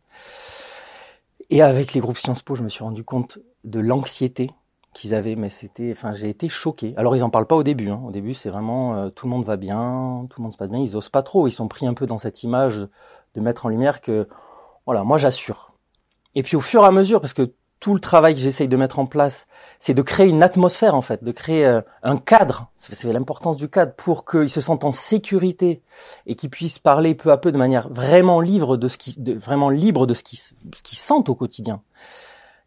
Et 1.52 1.62
avec 1.62 1.94
les 1.94 2.00
groupes 2.00 2.18
Sciences 2.18 2.42
Po, 2.42 2.56
je 2.56 2.64
me 2.64 2.70
suis 2.70 2.84
rendu 2.84 3.04
compte 3.04 3.38
de 3.64 3.80
l'anxiété 3.80 4.50
qu'ils 4.98 5.14
avaient, 5.14 5.36
mais 5.36 5.52
c'était, 5.52 5.92
enfin, 5.92 6.14
j'ai 6.14 6.30
été 6.30 6.50
choqué. 6.50 6.94
Alors 6.98 7.16
ils 7.16 7.24
en 7.24 7.30
parlent 7.30 7.46
pas 7.46 7.56
au 7.56 7.64
début. 7.64 7.90
Hein. 7.90 8.02
Au 8.08 8.12
début, 8.12 8.34
c'est 8.34 8.50
vraiment 8.50 8.96
euh, 8.96 9.10
tout 9.10 9.28
le 9.28 9.30
monde 9.30 9.46
va 9.46 9.56
bien, 9.56 10.26
tout 10.32 10.42
le 10.42 10.44
monde 10.44 10.54
se 10.54 10.58
passe 10.58 10.70
bien. 10.70 10.80
Ils 10.80 10.98
osent 10.98 11.10
pas 11.10 11.22
trop. 11.22 11.48
Ils 11.48 11.52
sont 11.52 11.68
pris 11.68 11.86
un 11.86 11.94
peu 11.94 12.08
dans 12.08 12.18
cette 12.18 12.42
image 12.42 12.88
de 13.38 13.42
mettre 13.42 13.66
en 13.68 13.70
lumière 13.70 14.02
que, 14.02 14.28
voilà, 14.86 15.04
moi 15.04 15.18
j'assure. 15.18 15.72
Et 16.36 16.44
puis 16.44 16.56
au 16.56 16.62
fur 16.62 16.84
et 16.84 16.88
à 16.88 16.92
mesure, 16.92 17.22
parce 17.22 17.34
que 17.34 17.54
tout 17.80 17.94
le 17.94 18.00
travail 18.00 18.34
que 18.34 18.42
j'essaye 18.42 18.68
de 18.68 18.76
mettre 18.76 18.98
en 18.98 19.06
place, 19.06 19.46
c'est 19.80 19.94
de 19.94 20.02
créer 20.02 20.28
une 20.28 20.42
atmosphère 20.42 20.96
en 20.96 21.02
fait, 21.02 21.24
de 21.24 21.32
créer 21.32 21.66
euh, 21.66 21.82
un 22.02 22.18
cadre. 22.18 22.72
C'est 22.76 23.14
l'importance 23.14 23.56
du 23.56 23.70
cadre 23.70 23.94
pour 23.94 24.26
qu'ils 24.26 24.50
se 24.50 24.62
sentent 24.62 24.84
en 24.84 24.92
sécurité 24.92 25.84
et 26.26 26.34
qu'ils 26.34 26.50
puissent 26.50 26.80
parler 26.80 27.14
peu 27.14 27.32
à 27.32 27.38
peu 27.38 27.52
de 27.52 27.58
manière 27.58 27.88
vraiment 27.90 28.42
libre 28.42 28.78
de 28.78 28.88
ce 28.88 28.98
qui, 28.98 29.16
vraiment 29.36 29.70
libre 29.70 30.08
de 30.08 30.16
ce 30.16 30.24
qu'ils, 30.24 30.40
sentent 30.98 31.30
au 31.30 31.36
quotidien. 31.36 31.82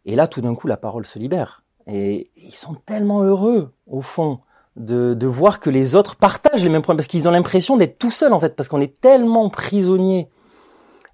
Et 0.05 0.15
là, 0.15 0.27
tout 0.27 0.39
d'un 0.39 0.55
coup, 0.55 0.67
la 0.67 0.77
parole 0.77 1.05
se 1.05 1.19
libère. 1.19 1.63
Et 1.87 2.31
ils 2.35 2.55
sont 2.55 2.75
tellement 2.75 3.21
heureux, 3.21 3.73
au 3.87 4.01
fond, 4.01 4.39
de, 4.77 5.13
de 5.13 5.27
voir 5.27 5.59
que 5.59 5.69
les 5.69 5.95
autres 5.95 6.15
partagent 6.15 6.63
les 6.63 6.69
mêmes 6.69 6.81
problèmes, 6.81 6.97
parce 6.97 7.09
qu'ils 7.09 7.27
ont 7.27 7.31
l'impression 7.31 7.75
d'être 7.75 7.99
tout 7.99 8.11
seuls 8.11 8.31
en 8.31 8.39
fait, 8.39 8.55
parce 8.55 8.69
qu'on 8.69 8.79
est 8.79 8.99
tellement 9.01 9.49
prisonniers 9.49 10.29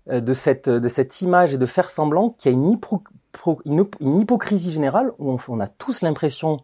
de 0.10 0.34
cette, 0.34 0.70
de 0.70 0.90
cette 0.90 1.22
image 1.22 1.54
et 1.54 1.58
de 1.58 1.66
faire 1.66 1.90
semblant 1.90 2.30
qu'il 2.32 2.52
y 2.52 2.56
a 2.56 2.58
une, 2.58 2.78
une, 4.00 4.18
hypocrisie 4.18 4.72
générale 4.72 5.12
où 5.20 5.38
on, 5.48 5.60
a 5.60 5.68
tous 5.68 6.02
l'impression 6.02 6.58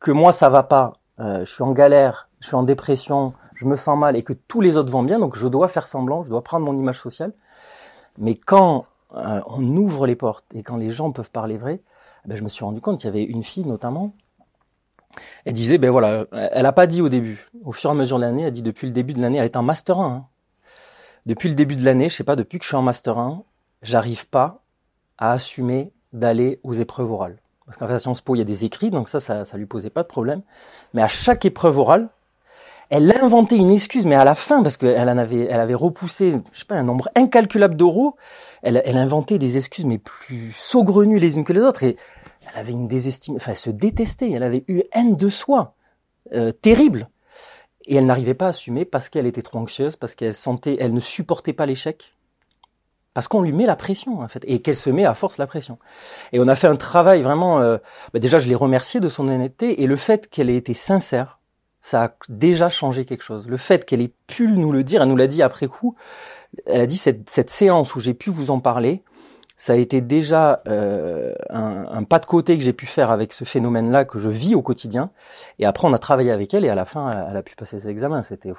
que 0.00 0.10
moi 0.10 0.32
ça 0.32 0.48
va 0.48 0.62
pas, 0.62 0.94
euh, 1.20 1.44
je 1.44 1.52
suis 1.52 1.62
en 1.62 1.72
galère, 1.72 2.28
je 2.40 2.46
suis 2.46 2.56
en 2.56 2.62
dépression, 2.62 3.34
je 3.54 3.66
me 3.66 3.76
sens 3.76 3.98
mal 3.98 4.16
et 4.16 4.22
que 4.22 4.32
tous 4.32 4.60
les 4.60 4.76
autres 4.76 4.90
vont 4.90 5.02
bien, 5.02 5.18
donc 5.18 5.36
je 5.36 5.48
dois 5.48 5.68
faire 5.68 5.86
semblant, 5.86 6.24
je 6.24 6.30
dois 6.30 6.42
prendre 6.42 6.64
mon 6.64 6.74
image 6.74 7.00
sociale. 7.00 7.32
Mais 8.16 8.34
quand 8.34 8.86
euh, 9.14 9.40
on 9.46 9.64
ouvre 9.76 10.06
les 10.06 10.16
portes 10.16 10.46
et 10.54 10.62
quand 10.62 10.76
les 10.76 10.90
gens 10.90 11.12
peuvent 11.12 11.30
parler 11.30 11.56
vrai, 11.56 11.80
ben, 12.24 12.36
je 12.36 12.42
me 12.42 12.48
suis 12.48 12.64
rendu 12.64 12.80
compte, 12.80 13.02
il 13.02 13.06
y 13.06 13.10
avait 13.10 13.24
une 13.24 13.44
fille 13.44 13.66
notamment, 13.66 14.14
elle 15.44 15.52
disait, 15.52 15.78
ben 15.78 15.90
voilà, 15.90 16.26
elle 16.32 16.66
a 16.66 16.72
pas 16.72 16.86
dit 16.86 17.00
au 17.00 17.08
début, 17.08 17.50
au 17.64 17.72
fur 17.72 17.90
et 17.90 17.92
à 17.92 17.96
mesure 17.96 18.18
de 18.18 18.22
l'année, 18.22 18.44
elle 18.44 18.52
dit 18.52 18.62
depuis 18.62 18.86
le 18.86 18.92
début 18.92 19.14
de 19.14 19.22
l'année, 19.22 19.38
elle 19.38 19.46
est 19.46 19.56
en 19.56 19.62
master 19.62 19.98
1. 19.98 20.06
Hein. 20.06 20.26
Depuis 21.28 21.50
le 21.50 21.54
début 21.54 21.76
de 21.76 21.84
l'année, 21.84 22.08
je 22.08 22.16
sais 22.16 22.24
pas, 22.24 22.36
depuis 22.36 22.58
que 22.58 22.64
je 22.64 22.68
suis 22.68 22.76
en 22.76 22.80
master 22.80 23.18
1, 23.18 23.42
j'arrive 23.82 24.26
pas 24.26 24.62
à 25.18 25.32
assumer 25.32 25.92
d'aller 26.14 26.58
aux 26.62 26.72
épreuves 26.72 27.12
orales. 27.12 27.36
Parce 27.66 27.76
qu'en 27.76 27.86
fait, 27.86 27.92
à 27.92 27.98
Sciences 27.98 28.22
Po, 28.22 28.34
il 28.34 28.38
y 28.38 28.40
a 28.40 28.46
des 28.46 28.64
écrits, 28.64 28.90
donc 28.90 29.10
ça, 29.10 29.20
ça, 29.20 29.44
ça 29.44 29.58
lui 29.58 29.66
posait 29.66 29.90
pas 29.90 30.02
de 30.02 30.08
problème. 30.08 30.40
Mais 30.94 31.02
à 31.02 31.08
chaque 31.08 31.44
épreuve 31.44 31.76
orale, 31.76 32.08
elle 32.88 33.12
a 33.12 33.22
inventé 33.22 33.56
une 33.56 33.70
excuse, 33.70 34.06
mais 34.06 34.14
à 34.14 34.24
la 34.24 34.34
fin, 34.34 34.62
parce 34.62 34.78
qu'elle 34.78 35.06
en 35.06 35.18
avait, 35.18 35.44
elle 35.50 35.60
avait 35.60 35.74
repoussé, 35.74 36.40
je 36.50 36.60
sais 36.60 36.64
pas, 36.64 36.76
un 36.76 36.82
nombre 36.82 37.10
incalculable 37.14 37.76
d'euros. 37.76 38.16
Elle, 38.62 38.80
elle 38.86 38.96
a 38.96 39.02
inventé 39.02 39.38
des 39.38 39.58
excuses, 39.58 39.84
mais 39.84 39.98
plus 39.98 40.56
saugrenues 40.58 41.18
les 41.18 41.36
unes 41.36 41.44
que 41.44 41.52
les 41.52 41.60
autres. 41.60 41.82
Et 41.82 41.98
elle 42.50 42.58
avait 42.58 42.72
une 42.72 42.88
désestime, 42.88 43.36
enfin, 43.36 43.50
elle 43.50 43.58
se 43.58 43.68
détestait. 43.68 44.30
Elle 44.30 44.44
avait 44.44 44.64
eu 44.66 44.80
haine 44.92 45.14
de 45.14 45.28
soi, 45.28 45.74
euh, 46.32 46.52
terrible. 46.52 47.10
Et 47.88 47.96
elle 47.96 48.06
n'arrivait 48.06 48.34
pas 48.34 48.46
à 48.46 48.48
assumer 48.50 48.84
parce 48.84 49.08
qu'elle 49.08 49.26
était 49.26 49.42
trop 49.42 49.58
anxieuse, 49.58 49.96
parce 49.96 50.14
qu'elle 50.14 50.34
sentait, 50.34 50.76
elle 50.78 50.92
ne 50.92 51.00
supportait 51.00 51.52
pas 51.52 51.66
l'échec 51.66 52.14
parce 53.18 53.26
qu'on 53.26 53.42
lui 53.42 53.52
met 53.52 53.66
la 53.66 53.74
pression 53.74 54.20
en 54.20 54.28
fait 54.28 54.44
et 54.46 54.62
qu'elle 54.62 54.76
se 54.76 54.90
met 54.90 55.04
à 55.04 55.12
force 55.12 55.38
la 55.38 55.48
pression. 55.48 55.80
Et 56.32 56.38
on 56.38 56.46
a 56.46 56.54
fait 56.54 56.68
un 56.68 56.76
travail 56.76 57.20
vraiment. 57.22 57.60
Euh, 57.60 57.78
bah 58.12 58.20
déjà, 58.20 58.38
je 58.38 58.48
l'ai 58.48 58.54
remercié 58.54 59.00
de 59.00 59.08
son 59.08 59.26
honnêteté 59.26 59.82
et 59.82 59.88
le 59.88 59.96
fait 59.96 60.28
qu'elle 60.28 60.48
ait 60.48 60.56
été 60.56 60.72
sincère, 60.72 61.40
ça 61.80 62.04
a 62.04 62.14
déjà 62.28 62.68
changé 62.68 63.04
quelque 63.04 63.24
chose. 63.24 63.48
Le 63.48 63.56
fait 63.56 63.84
qu'elle 63.84 64.02
ait 64.02 64.12
pu 64.28 64.46
nous 64.46 64.70
le 64.70 64.84
dire, 64.84 65.02
elle 65.02 65.08
nous 65.08 65.16
l'a 65.16 65.26
dit 65.26 65.42
après 65.42 65.66
coup. 65.66 65.96
Elle 66.66 66.80
a 66.80 66.86
dit 66.86 66.96
cette, 66.96 67.28
cette 67.28 67.50
séance 67.50 67.96
où 67.96 68.00
j'ai 68.00 68.14
pu 68.14 68.30
vous 68.30 68.52
en 68.52 68.60
parler, 68.60 69.02
ça 69.58 69.72
a 69.72 69.76
été 69.76 70.00
déjà 70.00 70.62
euh, 70.68 71.34
un, 71.50 71.84
un, 71.90 72.04
pas 72.04 72.20
de 72.20 72.26
côté 72.26 72.56
que 72.56 72.62
j'ai 72.62 72.72
pu 72.72 72.86
faire 72.86 73.10
avec 73.10 73.32
ce 73.32 73.42
phénomène-là 73.42 74.04
que 74.04 74.20
je 74.20 74.28
vis 74.28 74.54
au 74.54 74.62
quotidien. 74.62 75.10
Et 75.58 75.66
après, 75.66 75.86
on 75.88 75.92
a 75.92 75.98
travaillé 75.98 76.30
avec 76.30 76.54
elle 76.54 76.64
et 76.64 76.68
à 76.68 76.76
la 76.76 76.84
fin, 76.84 77.26
elle 77.28 77.36
a 77.36 77.42
pu 77.42 77.56
passer 77.56 77.80
ses 77.80 77.88
examens. 77.88 78.22
C'était 78.22 78.52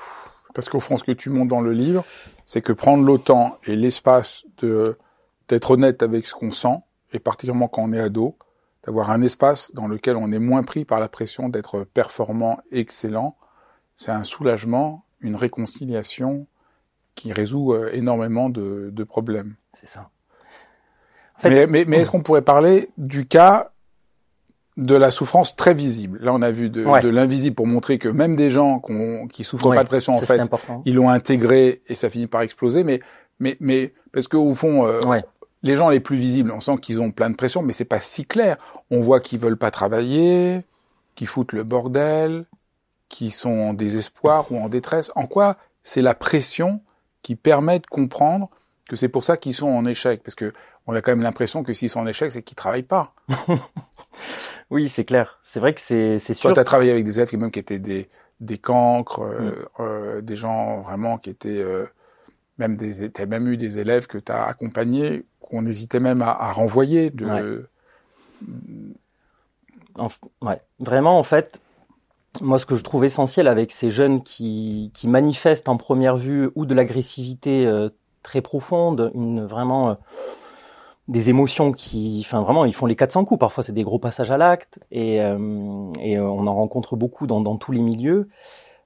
parce 0.54 0.68
qu'au 0.68 0.82
fond, 0.82 0.98
ce 0.98 1.06
que 1.06 1.14
tu 1.14 1.30
montres 1.30 1.48
dans 1.48 1.62
le 1.62 1.72
livre, 1.72 2.04
c'est 2.46 2.62
que 2.62 2.74
prendre 2.74 3.06
le 3.06 3.18
temps 3.18 3.58
et 3.66 3.78
l'espace 3.78 4.44
de 4.58 4.98
d'être 5.48 5.72
honnête 5.72 6.04
avec 6.04 6.28
ce 6.28 6.36
qu'on 6.36 6.52
sent, 6.52 6.78
et 7.12 7.18
particulièrement 7.18 7.70
quand 7.70 7.82
on 7.82 7.94
est 7.94 8.00
ado, 8.00 8.38
d'avoir 8.84 9.10
un 9.10 9.22
espace 9.22 9.72
dans 9.74 9.88
lequel 9.88 10.18
on 10.18 10.32
est 10.32 10.38
moins 10.38 10.64
pris 10.64 10.84
par 10.84 11.00
la 11.00 11.08
pression 11.08 11.48
d'être 11.50 11.86
performant, 11.86 12.60
excellent, 12.72 13.38
c'est 13.96 14.12
un 14.12 14.24
soulagement, 14.24 15.06
une 15.22 15.38
réconciliation 15.38 16.46
qui 17.16 17.32
résout 17.34 17.74
euh, 17.74 17.90
énormément 17.94 18.50
de, 18.50 18.90
de 18.92 19.04
problèmes. 19.04 19.56
C'est 19.72 19.88
ça. 19.88 20.10
Mais, 21.44 21.68
mais, 21.68 21.86
mais 21.86 21.98
est-ce 22.00 22.12
qu'on 22.12 22.22
pourrait 22.22 22.42
parler 22.42 22.90
du 22.98 23.26
cas 23.26 23.72
de 24.78 24.96
la 24.96 25.12
souffrance 25.12 25.56
très 25.56 25.74
visible? 25.74 26.20
Là, 26.22 26.34
on 26.34 26.42
a 26.42 26.52
vu 26.52 26.70
de, 26.70 26.84
de 27.02 27.10
l'invisible 27.10 27.56
pour 27.56 27.68
montrer 27.68 27.98
que 27.98 28.08
même 28.08 28.36
des 28.36 28.50
gens 28.50 28.82
qui 29.32 29.44
souffrent 29.44 29.74
pas 29.74 29.84
de 29.84 29.90
pression, 29.90 30.16
en 30.16 30.22
fait, 30.22 30.42
ils 30.86 30.96
l'ont 30.96 31.10
intégré 31.10 31.82
et 31.88 31.96
ça 31.96 32.10
finit 32.10 32.28
par 32.28 32.42
exploser. 32.42 32.84
Mais, 32.84 33.02
mais, 33.40 33.58
mais 33.60 33.94
parce 34.12 34.28
que 34.28 34.38
au 34.38 34.54
fond, 34.54 34.86
euh, 34.88 35.00
les 35.64 35.76
gens 35.76 35.90
les 35.90 36.00
plus 36.00 36.16
visibles, 36.16 36.52
on 36.52 36.62
sent 36.62 36.78
qu'ils 36.82 37.02
ont 37.02 37.12
plein 37.12 37.30
de 37.30 37.36
pression, 37.36 37.62
mais 37.62 37.74
c'est 37.74 37.86
pas 37.86 38.00
si 38.00 38.26
clair. 38.26 38.58
On 38.92 39.00
voit 39.00 39.20
qu'ils 39.20 39.40
veulent 39.40 39.58
pas 39.58 39.72
travailler, 39.72 40.62
qu'ils 41.16 41.28
foutent 41.28 41.54
le 41.54 41.64
bordel, 41.64 42.46
qu'ils 43.10 43.34
sont 43.34 43.60
en 43.60 43.74
désespoir 43.74 44.52
ou 44.52 44.58
en 44.60 44.70
détresse. 44.70 45.12
En 45.16 45.28
quoi 45.28 45.58
c'est 45.84 46.02
la 46.02 46.14
pression 46.14 46.82
qui 47.22 47.36
permet 47.36 47.80
de 47.80 47.88
comprendre 47.88 48.50
que 48.88 48.96
c'est 48.96 49.10
pour 49.10 49.24
ça 49.24 49.36
qu'ils 49.36 49.54
sont 49.54 49.68
en 49.68 49.86
échec? 49.86 50.24
Parce 50.24 50.36
que 50.36 50.54
on 50.90 50.96
a 50.96 51.02
quand 51.02 51.12
même 51.12 51.22
l'impression 51.22 51.64
que 51.64 51.74
s'ils 51.74 51.90
sont 51.90 52.00
en 52.00 52.08
échec, 52.08 52.32
c'est 52.32 52.44
qu'ils 52.44 52.56
travaillent 52.56 52.84
pas. 52.84 53.14
Oui, 54.72 54.88
c'est 54.88 55.04
clair. 55.04 55.40
C'est 55.44 55.60
vrai 55.60 55.74
que 55.74 55.82
c'est 55.82 56.20
c'est 56.20 56.36
sûr. 56.36 56.50
Toi, 56.50 56.54
tu 56.54 56.60
as 56.60 56.64
travaillé 56.64 56.92
avec 56.92 57.04
des 57.04 57.18
élèves 57.18 57.30
qui 57.30 57.38
même 57.38 57.50
qui 57.50 57.58
étaient 57.58 57.80
des 57.80 58.08
des 58.40 58.60
cancres, 58.60 59.26
mm. 59.80 60.22
des 60.22 60.36
gens 60.36 60.82
vraiment 60.82 61.18
qui 61.18 61.32
étaient 61.32 61.66
même 62.60 62.76
des, 62.76 63.10
t'as 63.10 63.26
même 63.26 63.48
eu 63.48 63.58
des 63.58 63.80
élèves 63.80 64.06
que 64.06 64.20
tu 64.20 64.32
as 64.32 64.46
accompagnés 64.46 65.26
qu'on 65.40 65.66
hésitait 65.66 66.00
même 66.00 66.22
à, 66.22 66.32
à 66.32 66.52
renvoyer. 66.52 67.10
De... 67.10 67.68
Ouais. 70.42 70.62
Vraiment, 70.80 71.18
en 71.18 71.24
fait, 71.24 71.62
moi, 72.42 72.60
ce 72.60 72.66
que 72.66 72.76
je 72.76 72.84
trouve 72.84 73.06
essentiel 73.06 73.48
avec 73.48 73.72
ces 73.72 73.90
jeunes 73.90 74.22
qui, 74.22 74.92
qui 74.94 75.08
manifestent 75.08 75.70
en 75.70 75.78
première 75.78 76.18
vue 76.18 76.50
ou 76.56 76.66
de 76.66 76.76
l'agressivité 76.76 77.66
euh, 77.66 77.90
très 78.24 78.42
profonde, 78.42 79.12
une 79.16 79.46
vraiment 79.46 79.92
euh, 79.92 79.96
des 81.10 81.30
émotions 81.30 81.74
qui, 81.74 82.24
enfin 82.26 82.42
vraiment, 82.42 82.64
ils 82.64 82.74
font 82.74 82.86
les 82.86 82.96
400 82.96 83.26
coups. 83.26 83.40
Parfois, 83.40 83.64
c'est 83.64 83.74
des 83.74 83.84
gros 83.84 84.00
passages 84.00 84.32
à 84.32 84.38
l'acte 84.38 84.80
et, 84.92 85.22
euh, 85.22 85.92
et 86.00 86.20
on 86.20 86.48
en 86.48 86.56
rencontre 86.56 86.96
beaucoup 86.96 87.28
dans, 87.28 87.42
dans 87.42 87.58
tous 87.58 87.74
les 87.74 87.82
milieux 87.82 88.30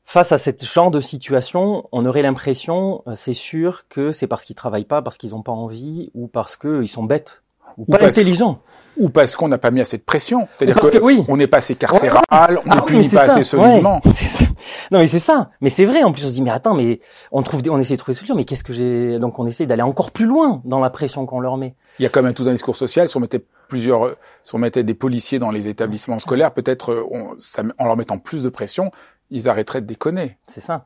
face 0.03 0.31
à 0.31 0.37
ce 0.37 0.51
genre 0.65 0.91
de 0.91 1.01
situation, 1.01 1.87
on 1.91 2.05
aurait 2.05 2.21
l'impression, 2.21 3.03
euh, 3.07 3.15
c'est 3.15 3.33
sûr, 3.33 3.87
que 3.87 4.11
c'est 4.11 4.27
parce 4.27 4.45
qu'ils 4.45 4.55
travaillent 4.55 4.85
pas, 4.85 5.01
parce 5.01 5.17
qu'ils 5.17 5.31
n'ont 5.31 5.41
pas 5.41 5.51
envie, 5.51 6.11
ou 6.13 6.27
parce 6.27 6.55
qu'ils 6.55 6.89
sont 6.89 7.03
bêtes, 7.03 7.42
ou, 7.77 7.85
pas 7.85 8.05
intelligents. 8.05 8.59
Ou 8.97 9.09
parce 9.09 9.35
qu'on 9.35 9.47
n'a 9.47 9.57
pas 9.57 9.71
mis 9.71 9.81
assez 9.81 9.97
de 9.97 10.03
pression. 10.03 10.47
C'est-à-dire 10.57 10.79
que, 10.79 10.97
oui. 10.99 11.23
on 11.27 11.37
n'est 11.37 11.47
pas 11.47 11.57
assez 11.57 11.75
carcéral, 11.75 12.23
on 12.29 12.69
ah, 12.69 12.81
pas 12.81 13.21
assez 13.21 13.43
solidement. 13.43 14.01
non 14.91 14.99
mais 14.99 15.07
c'est 15.07 15.19
ça. 15.19 15.47
Mais 15.61 15.69
c'est 15.69 15.85
vrai. 15.85 16.03
En 16.03 16.11
plus 16.11 16.25
on 16.25 16.29
se 16.29 16.33
dit 16.33 16.41
mais 16.41 16.51
attends 16.51 16.75
mais 16.75 16.99
on 17.31 17.41
trouve 17.41 17.61
on 17.69 17.79
essaie 17.79 17.95
de 17.95 17.99
trouver 17.99 18.13
des 18.13 18.19
solutions. 18.19 18.35
Mais 18.35 18.45
qu'est-ce 18.45 18.63
que 18.63 18.73
j'ai 18.73 19.17
donc 19.19 19.39
on 19.39 19.47
essaie 19.47 19.65
d'aller 19.65 19.81
encore 19.81 20.11
plus 20.11 20.25
loin 20.25 20.61
dans 20.65 20.79
la 20.79 20.89
pression 20.89 21.25
qu'on 21.25 21.39
leur 21.39 21.57
met. 21.57 21.75
Il 21.99 22.03
y 22.03 22.05
a 22.05 22.09
quand 22.09 22.21
même 22.21 22.33
tout 22.33 22.47
un 22.47 22.51
discours 22.51 22.75
social. 22.75 23.09
Si 23.09 23.17
on 23.17 23.19
mettait 23.19 23.43
plusieurs, 23.67 24.15
si 24.43 24.53
on 24.53 24.59
mettait 24.59 24.83
des 24.83 24.93
policiers 24.93 25.39
dans 25.39 25.49
les 25.49 25.67
établissements 25.67 26.19
scolaires, 26.19 26.53
peut-être 26.53 26.91
euh, 26.91 27.73
en 27.79 27.85
leur 27.85 27.97
mettant 27.97 28.19
plus 28.19 28.43
de 28.43 28.49
pression, 28.49 28.91
ils 29.31 29.49
arrêteraient 29.49 29.81
de 29.81 29.87
déconner. 29.87 30.37
C'est 30.47 30.61
ça. 30.61 30.85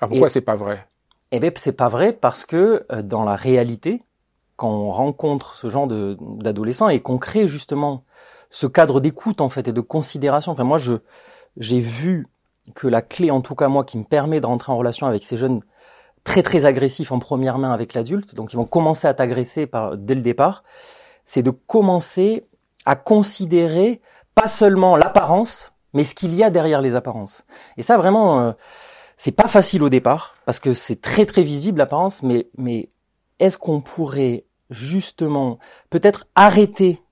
Alors 0.00 0.10
pourquoi 0.10 0.28
c'est 0.28 0.40
pas 0.40 0.56
vrai? 0.56 0.86
Eh 1.32 1.40
bien, 1.40 1.50
c'est 1.56 1.72
pas 1.72 1.88
vrai 1.88 2.12
parce 2.12 2.44
que 2.44 2.86
euh, 2.92 3.02
dans 3.02 3.24
la 3.24 3.34
réalité, 3.34 4.02
quand 4.56 4.70
on 4.70 4.90
rencontre 4.90 5.56
ce 5.56 5.68
genre 5.68 5.86
d'adolescents 5.86 6.88
et 6.88 7.00
qu'on 7.00 7.18
crée 7.18 7.48
justement 7.48 8.04
ce 8.50 8.66
cadre 8.66 9.00
d'écoute 9.00 9.40
en 9.40 9.48
fait 9.48 9.68
et 9.68 9.72
de 9.72 9.80
considération. 9.80 10.52
Enfin, 10.52 10.64
moi, 10.64 10.78
je 10.78 10.94
j'ai 11.56 11.80
vu 11.80 12.26
que 12.74 12.88
la 12.88 13.02
clé, 13.02 13.30
en 13.30 13.40
tout 13.40 13.54
cas 13.54 13.68
moi, 13.68 13.84
qui 13.84 13.98
me 13.98 14.04
permet 14.04 14.40
de 14.40 14.46
rentrer 14.46 14.72
en 14.72 14.76
relation 14.76 15.06
avec 15.06 15.24
ces 15.24 15.36
jeunes 15.36 15.60
très 16.24 16.42
très 16.42 16.64
agressifs 16.64 17.12
en 17.12 17.18
première 17.18 17.58
main 17.58 17.72
avec 17.72 17.92
l'adulte, 17.94 18.34
donc 18.34 18.52
ils 18.52 18.56
vont 18.56 18.64
commencer 18.64 19.06
à 19.06 19.14
t'agresser 19.14 19.66
par 19.66 19.96
dès 19.96 20.14
le 20.14 20.22
départ, 20.22 20.64
c'est 21.26 21.42
de 21.42 21.50
commencer 21.50 22.46
à 22.86 22.96
considérer 22.96 24.00
pas 24.34 24.48
seulement 24.48 24.96
l'apparence, 24.96 25.72
mais 25.92 26.04
ce 26.04 26.14
qu'il 26.14 26.34
y 26.34 26.42
a 26.42 26.50
derrière 26.50 26.80
les 26.80 26.94
apparences. 26.94 27.44
Et 27.76 27.82
ça 27.82 27.96
vraiment, 27.96 28.40
euh, 28.40 28.52
c'est 29.16 29.32
pas 29.32 29.48
facile 29.48 29.82
au 29.82 29.88
départ 29.88 30.34
parce 30.46 30.58
que 30.60 30.72
c'est 30.72 31.00
très 31.00 31.26
très 31.26 31.42
visible 31.42 31.78
l'apparence, 31.78 32.22
mais 32.22 32.48
mais 32.56 32.88
est-ce 33.38 33.58
qu'on 33.58 33.80
pourrait 33.80 34.44
justement 34.70 35.58
peut-être 35.90 36.26
arrêter, 36.34 37.02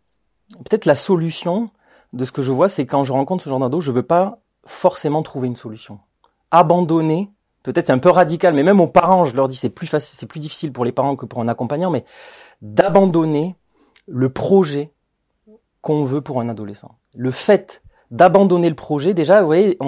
peut-être 0.58 0.86
la 0.86 0.94
solution 0.94 1.68
de 2.12 2.24
ce 2.24 2.32
que 2.32 2.42
je 2.42 2.52
vois, 2.52 2.68
c'est 2.68 2.86
quand 2.86 3.04
je 3.04 3.12
rencontre 3.12 3.44
ce 3.44 3.50
genre 3.50 3.60
d'ado, 3.60 3.80
je 3.80 3.92
veux 3.92 4.02
pas 4.02 4.40
forcément 4.64 5.22
trouver 5.22 5.48
une 5.48 5.56
solution. 5.56 6.00
Abandonner, 6.50 7.30
peut-être 7.62 7.86
c'est 7.86 7.92
un 7.92 7.98
peu 7.98 8.10
radical, 8.10 8.54
mais 8.54 8.62
même 8.62 8.80
aux 8.80 8.88
parents, 8.88 9.24
je 9.24 9.34
leur 9.34 9.48
dis 9.48 9.56
c'est 9.56 9.70
plus 9.70 9.86
facile, 9.86 10.18
c'est 10.18 10.26
plus 10.26 10.40
difficile 10.40 10.72
pour 10.72 10.84
les 10.84 10.92
parents 10.92 11.16
que 11.16 11.26
pour 11.26 11.40
un 11.40 11.48
accompagnant, 11.48 11.90
mais 11.90 12.04
d'abandonner 12.60 13.56
le 14.06 14.28
projet 14.30 14.92
qu'on 15.80 16.04
veut 16.04 16.20
pour 16.20 16.40
un 16.40 16.48
adolescent. 16.48 16.96
Le 17.14 17.30
fait 17.30 17.81
d'abandonner 18.12 18.68
le 18.68 18.76
projet, 18.76 19.14
déjà, 19.14 19.40
vous 19.40 19.46
voyez, 19.46 19.78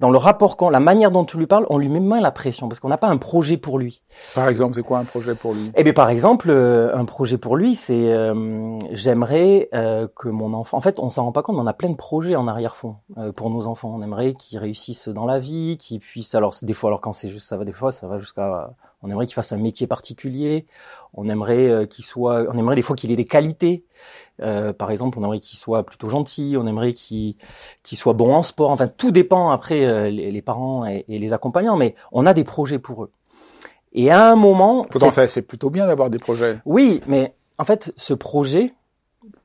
dans 0.00 0.10
le 0.10 0.18
rapport, 0.18 0.56
quand, 0.56 0.70
la 0.70 0.80
manière 0.80 1.10
dont 1.10 1.24
tu 1.24 1.36
lui 1.36 1.46
parles, 1.46 1.66
on 1.68 1.76
lui 1.76 1.90
met 1.90 2.00
main 2.00 2.20
la 2.20 2.32
pression 2.32 2.66
parce 2.66 2.80
qu'on 2.80 2.88
n'a 2.88 2.96
pas 2.96 3.08
un 3.08 3.18
projet 3.18 3.58
pour 3.58 3.78
lui. 3.78 4.02
Par 4.34 4.48
exemple, 4.48 4.74
c'est 4.74 4.82
quoi 4.82 4.98
un 4.98 5.04
projet 5.04 5.34
pour 5.34 5.52
lui? 5.52 5.70
Eh 5.76 5.84
bien, 5.84 5.92
par 5.92 6.08
exemple, 6.08 6.48
euh, 6.50 6.96
un 6.96 7.04
projet 7.04 7.36
pour 7.36 7.56
lui, 7.56 7.74
c'est 7.74 7.94
euh, 7.94 8.78
j'aimerais 8.92 9.68
euh, 9.74 10.08
que 10.16 10.28
mon 10.28 10.54
enfant. 10.54 10.78
En 10.78 10.80
fait, 10.80 10.98
on 10.98 11.10
s'en 11.10 11.24
rend 11.24 11.32
pas 11.32 11.42
compte, 11.42 11.56
mais 11.56 11.62
on 11.62 11.66
a 11.66 11.74
plein 11.74 11.90
de 11.90 11.96
projets 11.96 12.36
en 12.36 12.48
arrière-fond 12.48 12.96
pour 13.36 13.50
nos 13.50 13.66
enfants. 13.66 13.92
On 13.94 14.02
aimerait 14.02 14.32
qu'ils 14.32 14.58
réussissent 14.58 15.08
dans 15.08 15.26
la 15.26 15.38
vie, 15.38 15.76
qu'ils 15.78 16.00
puissent. 16.00 16.34
Alors, 16.34 16.54
des 16.62 16.72
fois, 16.72 16.88
alors 16.88 17.02
quand 17.02 17.12
c'est 17.12 17.28
juste 17.28 17.46
ça 17.46 17.58
va, 17.58 17.64
des 17.64 17.72
fois, 17.72 17.92
ça 17.92 18.06
va 18.06 18.18
jusqu'à. 18.18 18.74
On 19.02 19.10
aimerait 19.10 19.26
qu'il 19.26 19.34
fasse 19.34 19.52
un 19.52 19.58
métier 19.58 19.86
particulier. 19.86 20.64
On 21.12 21.28
aimerait 21.28 21.86
qu'il 21.88 22.06
soit. 22.06 22.46
On 22.48 22.56
aimerait 22.56 22.76
des 22.76 22.82
fois 22.82 22.96
qu'il 22.96 23.12
ait 23.12 23.16
des 23.16 23.26
qualités. 23.26 23.84
Euh, 24.42 24.72
par 24.72 24.90
exemple, 24.90 25.18
on 25.18 25.24
aimerait 25.24 25.40
qu'il 25.40 25.58
soit 25.58 25.84
plutôt 25.84 26.08
gentil, 26.08 26.56
on 26.58 26.66
aimerait 26.66 26.92
qu'il 26.92 27.36
soit 27.82 28.14
bon 28.14 28.34
en 28.34 28.42
sport. 28.42 28.70
Enfin, 28.70 28.88
tout 28.88 29.10
dépend 29.10 29.50
après 29.50 29.84
euh, 29.84 30.10
les, 30.10 30.42
parents 30.42 30.84
et, 30.86 31.04
les 31.08 31.32
accompagnants, 31.32 31.76
mais 31.76 31.94
on 32.12 32.26
a 32.26 32.34
des 32.34 32.44
projets 32.44 32.78
pour 32.78 33.04
eux. 33.04 33.10
Et 33.92 34.10
à 34.10 34.28
un 34.28 34.34
moment, 34.34 34.86
pourtant 34.90 35.10
c'est 35.12 35.42
plutôt 35.42 35.70
bien 35.70 35.86
d'avoir 35.86 36.10
des 36.10 36.18
projets. 36.18 36.58
Oui, 36.64 37.00
mais 37.06 37.34
en 37.58 37.64
fait, 37.64 37.92
ce 37.96 38.12
projet 38.12 38.74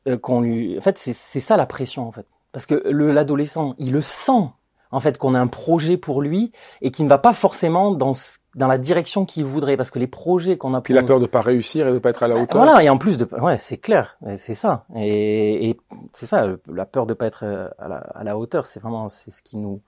euh, 0.08 0.17
qu'on 0.17 0.41
lui, 0.41 0.77
en 0.77 0.81
fait, 0.81 0.98
c'est 0.98 1.13
ça 1.13 1.55
la 1.55 1.67
pression 1.67 2.08
en 2.08 2.12
fait, 2.12 2.25
parce 2.51 2.65
que 2.65 2.75
l'adolescent, 2.89 3.75
il 3.77 3.91
le 3.91 4.01
sent 4.01 4.50
en 4.91 5.00
fait 5.00 5.19
qu'on 5.19 5.36
a 5.36 5.39
un 5.39 5.48
projet 5.48 5.98
pour 5.98 6.24
lui 6.24 6.51
et 6.81 6.89
qui 6.89 7.03
ne 7.03 7.10
va 7.10 7.19
pas 7.19 7.34
forcément 7.34 7.91
dans 7.91 8.15
dans 8.56 8.68
la 8.68 8.77
direction 8.77 9.25
qu'il 9.25 9.46
voudrait 9.46 9.77
parce 9.77 9.91
que 9.91 10.00
les 10.00 10.08
projets 10.08 10.58
qu'on 10.58 10.74
a 10.74 10.82
puis 10.82 10.94
la 10.94 11.03
peur 11.03 11.20
de 11.20 11.27
pas 11.27 11.41
réussir 11.41 11.88
et 11.88 11.94
de 11.94 12.00
pas 12.00 12.10
être 12.10 12.24
à 12.24 12.27
la 12.27 12.36
hauteur. 12.36 12.63
voilà 12.63 12.84
et 12.84 12.89
en 12.89 12.98
plus 12.98 13.18
de 13.18 13.27
ouais 13.39 13.58
c'est 13.58 13.77
clair 13.77 14.18
c'est 14.36 14.56
ça. 14.56 14.86
Et, 14.96 15.70
et 15.70 15.77
c'est 16.13 16.25
ça 16.25 16.48
la 16.68 16.86
peur 16.86 17.06
de 17.06 17.13
pas 17.13 17.27
être 17.27 17.44
à 17.77 17.88
la, 17.88 17.98
à 17.98 18.24
la 18.24 18.38
hauteur 18.38 18.65
c'est 18.65 18.79
vraiment 18.79 19.08
c'est 19.10 19.32
ce 19.32 19.41
qui 19.41 19.58
nous 19.58 19.82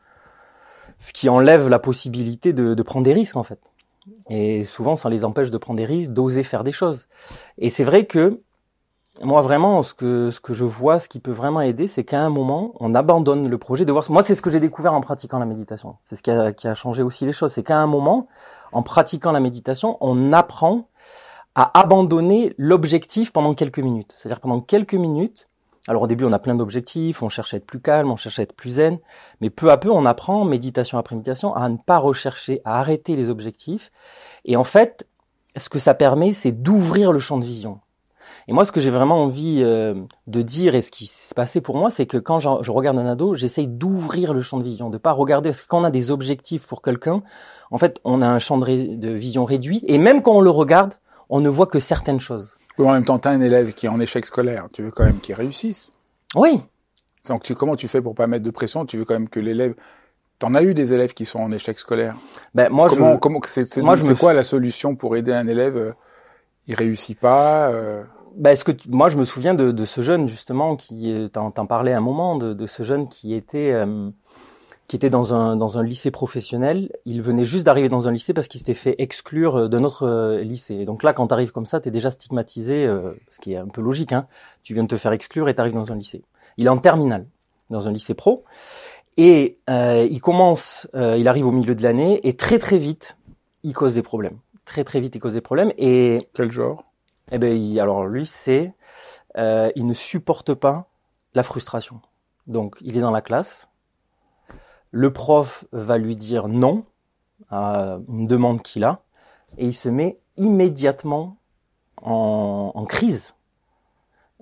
ce 1.00 1.12
qui 1.14 1.28
enlève 1.30 1.68
la 1.68 1.80
possibilité 1.80 2.54
de, 2.54 2.76
de 2.76 2.84
prendre 2.84 3.04
des 3.04 3.14
risques 3.14 3.36
en 3.36 3.44
fait. 3.44 3.60
Et 4.30 4.64
souvent 4.64 4.96
ça 4.96 5.10
les 5.10 5.26
empêche 5.26 5.50
de 5.50 5.58
prendre 5.58 5.78
des 5.78 5.86
risques 5.86 6.12
d'oser 6.12 6.44
faire 6.44 6.64
des 6.64 6.72
choses. 6.72 7.08
Et 7.58 7.72
c'est 7.72 7.84
vrai 7.84 8.06
que 8.06 8.42
moi 9.20 9.42
vraiment 9.42 9.84
ce 9.84 9.94
que 9.94 10.32
ce 10.32 10.40
que 10.40 10.54
je 10.54 10.64
vois 10.64 11.00
ce 11.00 11.10
qui 11.10 11.20
peut 11.20 11.32
vraiment 11.32 11.62
aider 11.62 11.86
c'est 11.86 12.04
qu'à 12.04 12.22
un 12.22 12.30
moment 12.30 12.74
on 12.80 12.96
abandonne 12.96 13.50
le 13.50 13.58
projet 13.58 13.84
de 13.86 13.92
voir 13.92 14.06
moi 14.10 14.24
c'est 14.24 14.36
ce 14.36 14.42
que 14.42 14.50
j'ai 14.50 14.60
découvert 14.60 14.94
en 14.94 15.02
pratiquant 15.02 15.38
la 15.38 15.46
méditation. 15.46 15.98
C'est 16.10 16.16
ce 16.16 16.24
qui 16.24 16.32
a, 16.32 16.54
qui 16.54 16.68
a 16.68 16.76
changé 16.76 17.04
aussi 17.04 17.26
les 17.26 17.34
choses. 17.34 17.52
C'est 17.52 17.64
qu'à 17.64 17.78
un 17.78 17.88
moment 17.88 18.28
en 18.72 18.84
pratiquant 18.84 19.32
la 19.32 19.40
méditation 19.40 19.98
on 20.00 20.32
apprend 20.32 20.88
à 21.56 21.78
abandonner 21.80 22.54
l'objectif 22.58 23.32
pendant 23.34 23.54
quelques 23.54 23.80
minutes. 23.80 24.14
C'est-à-dire 24.16 24.40
pendant 24.40 24.62
quelques 24.62 24.94
minutes 24.94 25.50
alors 25.88 26.04
au 26.04 26.08
début 26.08 26.24
on 26.24 26.32
a 26.32 26.40
plein 26.40 26.56
d'objectifs 26.56 27.22
on 27.22 27.30
cherche 27.30 27.54
à 27.54 27.58
être 27.58 27.66
plus 27.66 27.82
calme 27.82 28.12
on 28.12 28.16
cherche 28.16 28.40
à 28.40 28.44
être 28.44 28.54
plus 28.56 28.72
zen 28.72 29.00
mais 29.42 29.50
peu 29.50 29.72
à 29.72 29.78
peu 29.78 29.90
on 29.92 30.06
apprend 30.06 30.46
méditation 30.46 30.98
après 30.98 31.16
méditation 31.16 31.54
à 31.54 31.68
ne 31.70 31.78
pas 31.78 31.98
rechercher 31.98 32.62
à 32.64 32.80
arrêter 32.80 33.18
les 33.18 33.30
objectifs. 33.30 33.92
Et 34.46 34.56
en 34.56 34.64
fait 34.64 35.06
ce 35.58 35.68
que 35.68 35.80
ça 35.80 35.94
permet 35.94 36.32
c'est 36.32 36.54
d'ouvrir 36.54 37.12
le 37.12 37.20
champ 37.20 37.38
de 37.38 37.46
vision 37.46 37.82
et 38.48 38.54
moi, 38.54 38.66
ce 38.66 38.72
que 38.72 38.80
j'ai 38.80 38.90
vraiment 38.90 39.24
envie 39.24 39.62
euh, 39.64 39.96
de 40.28 40.42
dire 40.42 40.76
et 40.76 40.82
ce 40.82 40.92
qui 40.92 41.06
s'est 41.06 41.36
passé 41.36 41.62
pour 41.62 41.78
moi, 41.78 41.90
c'est 41.90 42.06
que 42.06 42.18
quand 42.18 42.40
je 42.40 42.72
regarde 42.72 42.98
un 42.98 43.06
ado, 43.06 43.36
j'essaye 43.36 43.68
d'ouvrir 43.68 44.34
le 44.34 44.42
champ 44.42 44.58
de 44.58 44.64
vision, 44.64 44.90
de 44.90 44.98
pas 44.98 45.12
regarder 45.12 45.50
parce 45.50 45.62
que 45.62 45.68
quand 45.68 45.82
on 45.82 45.84
a 45.84 45.92
des 45.92 46.12
objectifs 46.12 46.66
pour 46.66 46.82
quelqu'un, 46.82 47.22
en 47.70 47.78
fait, 47.78 48.00
on 48.04 48.22
a 48.22 48.28
un 48.28 48.40
champ 48.40 48.58
de, 48.58 49.10
vision 49.10 49.46
réduit 49.46 49.82
et 49.86 49.98
même 49.98 50.22
quand 50.22 50.34
on 50.34 50.42
le 50.42 50.50
regarde, 50.50 50.96
on 51.30 51.40
ne 51.40 51.50
voit 51.50 51.68
que 51.68 51.80
certaines 51.80 52.20
choses. 52.20 52.58
Oui, 52.78 52.88
en 52.88 52.94
même 52.94 53.06
temps, 53.06 53.20
tu 53.20 53.28
as 53.28 53.32
un 53.32 53.42
élève 53.42 53.74
qui 53.74 53.86
est 53.86 53.90
en 53.90 54.00
échec 54.00 54.26
scolaire, 54.26 54.68
tu 54.74 54.84
veux 54.84 54.92
quand 54.92 55.04
même 55.04 55.20
qu'il 55.20 55.36
réussisse. 55.36 55.92
Oui. 56.36 56.62
Donc 57.28 57.44
tu, 57.44 57.54
comment 57.56 57.76
tu 57.76 57.88
fais 57.88 58.02
pour 58.02 58.16
pas 58.16 58.28
mettre 58.28 58.44
de 58.44 58.52
pression? 58.52 58.86
Tu 58.86 58.98
veux 58.98 59.06
quand 59.06 59.14
même 59.14 59.30
que 59.30 59.40
l'élève 59.40 59.76
T'en 60.40 60.56
as 60.56 60.64
eu 60.64 60.74
des 60.74 60.92
élèves 60.92 61.14
qui 61.14 61.24
sont 61.24 61.40
en 61.40 61.52
échec 61.52 61.78
scolaire. 61.78 62.16
Ben 62.56 62.70
moi, 62.70 62.90
comment, 62.90 63.14
je, 63.14 63.20
comment 63.20 63.40
c'est, 63.46 63.72
c'est, 63.72 64.18
quoi 64.18 64.34
la 64.34 64.42
solution 64.42 64.96
pour 64.96 65.16
aider 65.16 65.32
un 65.32 65.46
élève 65.46 65.78
euh, 65.78 65.94
Il 66.66 66.74
réussit 66.74 67.20
pas. 67.20 67.70
Euh? 67.70 68.04
Bah, 68.36 68.56
ce 68.56 68.64
que 68.64 68.72
moi 68.88 69.10
je 69.10 69.18
me 69.18 69.26
souviens 69.26 69.54
de, 69.54 69.72
de 69.72 69.86
ce 69.86 70.02
jeune 70.02 70.28
justement 70.28 70.76
qui 70.76 71.30
t'en, 71.32 71.52
parlais 71.52 71.94
un 71.94 72.02
moment 72.02 72.38
de, 72.38 72.54
de, 72.54 72.68
ce 72.68 72.84
jeune 72.84 73.08
qui 73.08 73.34
était 73.34 73.72
euh, 73.72 74.10
qui 74.88 74.96
était 74.96 75.10
dans 75.10 75.34
un 75.34 75.56
dans 75.56 75.78
un 75.78 75.84
lycée 75.84 76.12
professionnel. 76.12 76.92
Il 77.06 77.22
venait 77.22 77.46
juste 77.46 77.66
d'arriver 77.66 77.90
dans 77.90 78.08
un 78.08 78.12
lycée 78.12 78.34
parce 78.34 78.48
qu'il 78.48 78.60
s'était 78.60 78.74
fait 78.74 78.96
exclure 79.00 79.70
de 79.70 79.80
notre 79.80 80.08
euh, 80.08 80.42
lycée. 80.42 80.86
donc 80.86 81.04
là, 81.04 81.14
quand 81.14 81.28
t'arrives 81.28 81.52
comme 81.52 81.66
ça, 81.66 81.80
t'es 81.80 81.92
déjà 81.92 82.12
stigmatisé, 82.12 82.86
euh, 82.86 83.14
ce 83.30 83.40
qui 83.40 83.54
est 83.54 83.58
un 83.58 83.68
peu 83.68 83.82
logique. 83.82 84.14
Hein. 84.14 84.28
Tu 84.64 84.74
viens 84.74 84.84
de 84.84 84.90
te 84.90 84.98
faire 84.98 85.12
exclure 85.12 85.50
et 85.50 85.56
t'arrives 85.56 85.74
dans 85.74 85.92
un 85.92 85.96
lycée. 85.96 86.24
Il 86.58 86.66
est 86.66 86.70
en 86.70 86.78
terminale 86.78 87.26
dans 87.70 87.88
un 87.88 87.92
lycée 87.92 88.14
pro 88.14 88.44
et 89.18 89.58
il 89.68 90.20
commence, 90.22 90.88
il 90.94 91.28
arrive 91.28 91.46
au 91.46 91.52
milieu 91.52 91.76
de 91.76 91.84
l'année 91.84 92.20
et 92.28 92.36
très 92.36 92.60
très 92.60 92.78
vite, 92.78 93.18
il 93.64 93.74
cause 93.74 93.96
des 93.96 94.02
problèmes. 94.02 94.40
Très 94.66 94.84
très 94.84 95.00
vite, 95.00 95.16
il 95.16 95.20
cause 95.20 95.34
des 95.34 95.42
problèmes 95.42 95.72
et 95.78 96.18
quel 96.34 96.52
genre? 96.52 96.91
Eh 97.32 97.40
ben, 97.40 97.80
alors 97.80 98.06
lui, 98.06 98.26
c'est, 98.26 98.74
euh, 99.38 99.72
il 99.76 99.86
ne 99.86 99.94
supporte 99.94 100.54
pas 100.54 100.90
la 101.34 101.44
frustration. 101.44 102.02
Donc, 102.48 102.76
il 102.82 102.98
est 102.98 103.02
dans 103.02 103.12
la 103.12 103.22
classe. 103.22 103.70
Le 104.92 105.14
prof 105.14 105.66
va 105.72 105.98
lui 105.98 106.16
dire 106.16 106.50
non 106.50 106.84
à 107.50 108.00
une 108.10 108.28
demande 108.28 108.62
qu'il 108.62 108.84
a, 108.84 109.04
et 109.58 109.66
il 109.66 109.74
se 109.74 109.90
met 109.90 110.20
immédiatement 110.38 111.38
en, 112.02 112.86
crise. 112.88 113.36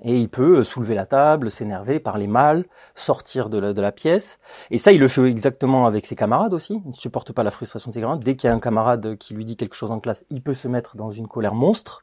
Et 0.01 0.18
il 0.18 0.29
peut 0.29 0.63
soulever 0.63 0.96
la 0.96 1.06
table, 1.06 1.51
s'énerver, 1.51 2.00
parler 2.00 2.27
mal, 2.27 2.65
sortir 2.96 3.50
de 3.50 3.58
la, 3.58 3.74
de 3.74 3.82
la, 3.82 3.91
pièce. 3.91 4.39
Et 4.72 4.77
ça, 4.77 4.91
il 4.91 5.00
le 5.00 5.08
fait 5.08 5.24
exactement 5.24 5.86
avec 5.86 6.06
ses 6.06 6.15
camarades 6.15 6.53
aussi. 6.53 6.82
Il 6.86 6.89
ne 6.89 6.94
supporte 6.96 7.32
pas 7.34 7.44
la 7.44 7.51
frustration 7.51 7.89
de 7.89 7.96
ses 7.96 8.01
camarades. 8.01 8.24
Dès 8.24 8.36
qu'il 8.36 8.48
y 8.48 8.51
a 8.51 8.56
un 8.56 8.60
camarade 8.60 9.18
qui 9.18 9.34
lui 9.34 9.46
dit 9.46 9.58
quelque 9.58 9.75
chose 9.75 9.91
en 9.91 10.00
classe, 10.00 10.24
il 10.29 10.41
peut 10.41 10.53
se 10.53 10.68
mettre 10.68 10.96
dans 10.96 11.12
une 11.12 11.27
colère 11.27 11.53
monstre 11.53 12.01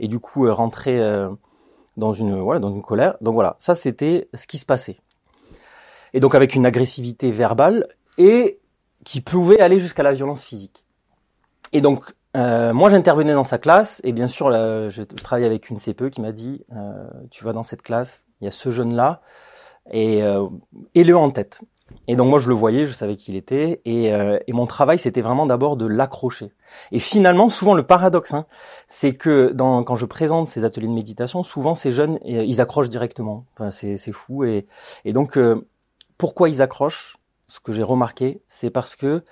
et 0.00 0.08
du 0.08 0.18
coup 0.18 0.46
euh, 0.46 0.52
rentrer 0.52 1.00
euh, 1.00 1.28
dans 1.96 2.12
une 2.12 2.40
voilà 2.40 2.60
dans 2.60 2.70
une 2.70 2.82
colère. 2.82 3.16
Donc 3.20 3.34
voilà, 3.34 3.56
ça 3.58 3.74
c'était 3.74 4.28
ce 4.34 4.46
qui 4.46 4.58
se 4.58 4.66
passait. 4.66 4.98
Et 6.14 6.20
donc 6.20 6.34
avec 6.34 6.54
une 6.54 6.66
agressivité 6.66 7.30
verbale 7.30 7.88
et 8.18 8.58
qui 9.04 9.20
pouvait 9.20 9.60
aller 9.60 9.78
jusqu'à 9.78 10.02
la 10.02 10.12
violence 10.12 10.42
physique. 10.42 10.84
Et 11.72 11.80
donc 11.80 12.12
euh, 12.36 12.74
moi, 12.74 12.90
j'intervenais 12.90 13.32
dans 13.32 13.44
sa 13.44 13.58
classe 13.58 14.00
et 14.04 14.12
bien 14.12 14.28
sûr, 14.28 14.50
je, 14.52 14.90
je, 14.90 15.02
travaillais 15.02 15.46
avec 15.46 15.70
une 15.70 15.78
CPE 15.78 16.10
qui 16.10 16.20
m'a 16.20 16.32
dit 16.32 16.64
euh, 16.74 17.08
"Tu 17.30 17.44
vas 17.44 17.52
dans 17.52 17.62
cette 17.62 17.82
classe, 17.82 18.26
il 18.40 18.44
y 18.44 18.48
a 18.48 18.50
ce 18.50 18.70
jeune-là 18.70 19.22
et 19.90 20.22
euh, 20.22 20.46
et 20.94 21.04
le 21.04 21.16
en 21.16 21.30
tête." 21.30 21.60
Et 22.08 22.16
donc 22.16 22.28
moi, 22.28 22.38
je 22.38 22.48
le 22.48 22.54
voyais, 22.54 22.86
je 22.86 22.92
savais 22.92 23.16
qui 23.16 23.30
il 23.30 23.36
était 23.36 23.80
et, 23.84 24.12
euh, 24.12 24.38
et 24.46 24.52
mon 24.52 24.66
travail, 24.66 24.98
c'était 24.98 25.20
vraiment 25.20 25.46
d'abord 25.46 25.76
de 25.76 25.86
l'accrocher. 25.86 26.52
Et 26.90 26.98
finalement, 26.98 27.48
souvent 27.48 27.74
le 27.74 27.84
paradoxe, 27.84 28.34
hein, 28.34 28.46
c'est 28.88 29.14
que 29.14 29.52
dans, 29.52 29.84
quand 29.84 29.96
je 29.96 30.04
présente 30.04 30.48
ces 30.48 30.64
ateliers 30.64 30.88
de 30.88 30.92
méditation, 30.92 31.42
souvent 31.44 31.74
ces 31.74 31.92
jeunes, 31.92 32.18
euh, 32.26 32.44
ils 32.44 32.60
accrochent 32.60 32.88
directement. 32.88 33.46
Enfin, 33.54 33.70
c'est 33.70 34.12
fou 34.12 34.44
et, 34.44 34.66
et 35.04 35.12
donc 35.12 35.38
pourquoi 36.18 36.48
ils 36.48 36.60
accrochent? 36.60 37.16
Ce 37.48 37.60
que 37.60 37.72
j'ai 37.72 37.82
remarqué, 37.82 38.42
c'est 38.48 38.70
parce 38.70 38.96
que 38.96 39.22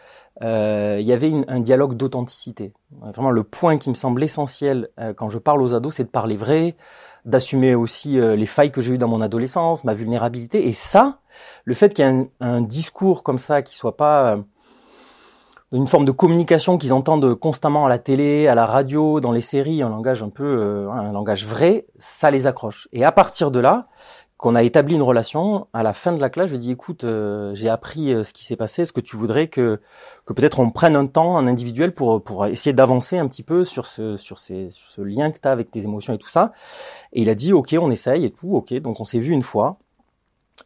euh, 0.42 0.98
il 1.00 1.06
y 1.06 1.12
avait 1.12 1.28
une, 1.28 1.44
un 1.48 1.60
dialogue 1.60 1.96
d'authenticité. 1.96 2.72
Vraiment, 3.00 3.30
le 3.30 3.42
point 3.42 3.76
qui 3.78 3.90
me 3.90 3.94
semble 3.94 4.22
essentiel 4.22 4.88
euh, 5.00 5.12
quand 5.12 5.28
je 5.28 5.38
parle 5.38 5.62
aux 5.62 5.74
ados, 5.74 5.94
c'est 5.94 6.04
de 6.04 6.08
parler 6.08 6.36
vrai, 6.36 6.76
d'assumer 7.24 7.74
aussi 7.74 8.18
euh, 8.18 8.36
les 8.36 8.46
failles 8.46 8.70
que 8.70 8.80
j'ai 8.80 8.94
eues 8.94 8.98
dans 8.98 9.08
mon 9.08 9.20
adolescence, 9.20 9.84
ma 9.84 9.94
vulnérabilité. 9.94 10.68
Et 10.68 10.72
ça, 10.72 11.18
le 11.64 11.74
fait 11.74 11.92
qu'il 11.92 12.04
y 12.04 12.08
ait 12.08 12.12
un, 12.12 12.26
un, 12.40 12.60
discours 12.60 13.24
comme 13.24 13.38
ça 13.38 13.62
qui 13.62 13.76
soit 13.76 13.96
pas 13.96 14.34
euh, 14.34 14.36
une 15.72 15.88
forme 15.88 16.04
de 16.04 16.12
communication 16.12 16.78
qu'ils 16.78 16.92
entendent 16.92 17.34
constamment 17.34 17.86
à 17.86 17.88
la 17.88 17.98
télé, 17.98 18.46
à 18.46 18.54
la 18.54 18.66
radio, 18.66 19.18
dans 19.18 19.32
les 19.32 19.40
séries, 19.40 19.82
un 19.82 19.88
langage 19.88 20.22
un 20.22 20.28
peu, 20.28 20.88
un 20.88 21.10
langage 21.10 21.46
vrai, 21.46 21.86
ça 21.98 22.30
les 22.30 22.46
accroche. 22.46 22.86
Et 22.92 23.04
à 23.04 23.10
partir 23.10 23.50
de 23.50 23.58
là, 23.58 23.88
qu'on 24.44 24.56
a 24.56 24.62
établi 24.62 24.94
une 24.94 25.02
relation. 25.02 25.68
À 25.72 25.82
la 25.82 25.94
fin 25.94 26.12
de 26.12 26.20
la 26.20 26.28
classe, 26.28 26.48
je 26.48 26.50
lui 26.50 26.56
ai 26.56 26.60
dit, 26.60 26.72
écoute, 26.72 27.04
euh, 27.04 27.54
j'ai 27.54 27.70
appris 27.70 28.12
euh, 28.12 28.24
ce 28.24 28.34
qui 28.34 28.44
s'est 28.44 28.56
passé. 28.56 28.82
Est-ce 28.82 28.92
que 28.92 29.00
tu 29.00 29.16
voudrais 29.16 29.48
que, 29.48 29.80
que 30.26 30.34
peut-être 30.34 30.60
on 30.60 30.70
prenne 30.70 30.96
un 30.96 31.06
temps, 31.06 31.38
un 31.38 31.46
individuel, 31.46 31.94
pour, 31.94 32.22
pour 32.22 32.44
essayer 32.44 32.74
d'avancer 32.74 33.16
un 33.16 33.26
petit 33.26 33.42
peu 33.42 33.64
sur 33.64 33.86
ce, 33.86 34.18
sur, 34.18 34.38
ces, 34.38 34.68
sur 34.68 34.90
ce 34.90 35.00
lien 35.00 35.30
que 35.30 35.38
tu 35.40 35.48
as 35.48 35.50
avec 35.50 35.70
tes 35.70 35.84
émotions 35.84 36.12
et 36.12 36.18
tout 36.18 36.28
ça 36.28 36.52
Et 37.14 37.22
il 37.22 37.30
a 37.30 37.34
dit, 37.34 37.54
ok, 37.54 37.74
on 37.80 37.90
essaye 37.90 38.26
et 38.26 38.30
tout, 38.30 38.54
ok. 38.54 38.74
Donc 38.74 39.00
on 39.00 39.06
s'est 39.06 39.18
vu 39.18 39.32
une 39.32 39.42
fois. 39.42 39.78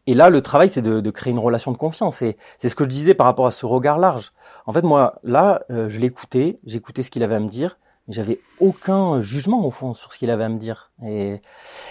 Et 0.09 0.15
là, 0.15 0.29
le 0.29 0.43
travail, 0.43 0.71
c'est 0.71 0.83
de, 0.83 0.99
de, 0.99 1.11
créer 1.13 1.31
une 1.31 1.39
relation 1.39 1.71
de 1.71 1.77
confiance. 1.77 2.21
Et 2.21 2.37
c'est 2.59 2.69
ce 2.69 2.75
que 2.75 2.83
je 2.83 2.89
disais 2.89 3.15
par 3.15 3.29
rapport 3.29 3.47
à 3.47 3.53
ce 3.53 3.65
regard 3.65 3.99
large. 3.99 4.33
En 4.67 4.73
fait, 4.73 4.83
moi, 4.83 5.21
là, 5.23 5.63
euh, 5.71 5.89
je 5.89 6.01
l'écoutais, 6.01 6.59
j'écoutais 6.67 7.05
ce 7.05 7.13
qu'il 7.13 7.23
avait 7.23 7.37
à 7.37 7.41
me 7.41 7.49
dire 7.49 7.79
j'avais 8.09 8.41
aucun 8.59 9.21
jugement 9.21 9.65
au 9.65 9.71
fond 9.71 9.95
sur 9.95 10.13
ce 10.13 10.19
qu'il 10.19 10.31
avait 10.31 10.45
à 10.45 10.49
me 10.49 10.59
dire. 10.59 10.91
Et, 11.05 11.41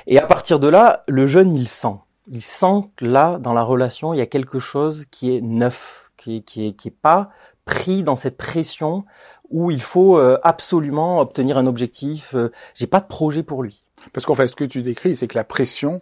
et 0.08 0.20
à 0.20 0.26
partir 0.26 0.60
de 0.60 0.68
là, 0.68 1.04
le 1.08 1.28
jeune, 1.28 1.54
il 1.54 1.68
sent. 1.68 1.96
Il 2.30 2.42
sent 2.42 2.90
que 2.96 3.06
là, 3.06 3.38
dans 3.38 3.54
la 3.54 3.64
relation, 3.64 4.14
il 4.14 4.18
y 4.18 4.22
a 4.22 4.26
quelque 4.26 4.60
chose 4.60 5.06
qui 5.12 5.36
est 5.36 5.42
neuf, 5.42 6.10
qui, 6.18 6.44
qui, 6.44 6.68
est, 6.68 6.74
qui 6.74 6.90
est 6.90 7.00
pas 7.00 7.30
pris 7.66 8.04
dans 8.04 8.16
cette 8.16 8.38
pression 8.38 9.06
où 9.50 9.72
il 9.72 9.82
faut 9.82 10.18
euh, 10.18 10.40
absolument 10.44 11.20
obtenir 11.20 11.58
un 11.58 11.68
objectif. 11.68 12.34
Euh, 12.34 12.52
j'ai 12.74 12.88
pas 12.88 13.00
de 13.00 13.08
projet 13.08 13.44
pour 13.44 13.62
lui. 13.62 13.84
Parce 14.12 14.26
qu'en 14.26 14.34
fait, 14.34 14.48
ce 14.48 14.56
que 14.56 14.66
tu 14.66 14.82
décris, 14.82 15.16
c'est 15.16 15.28
que 15.28 15.38
la 15.38 15.44
pression, 15.44 16.02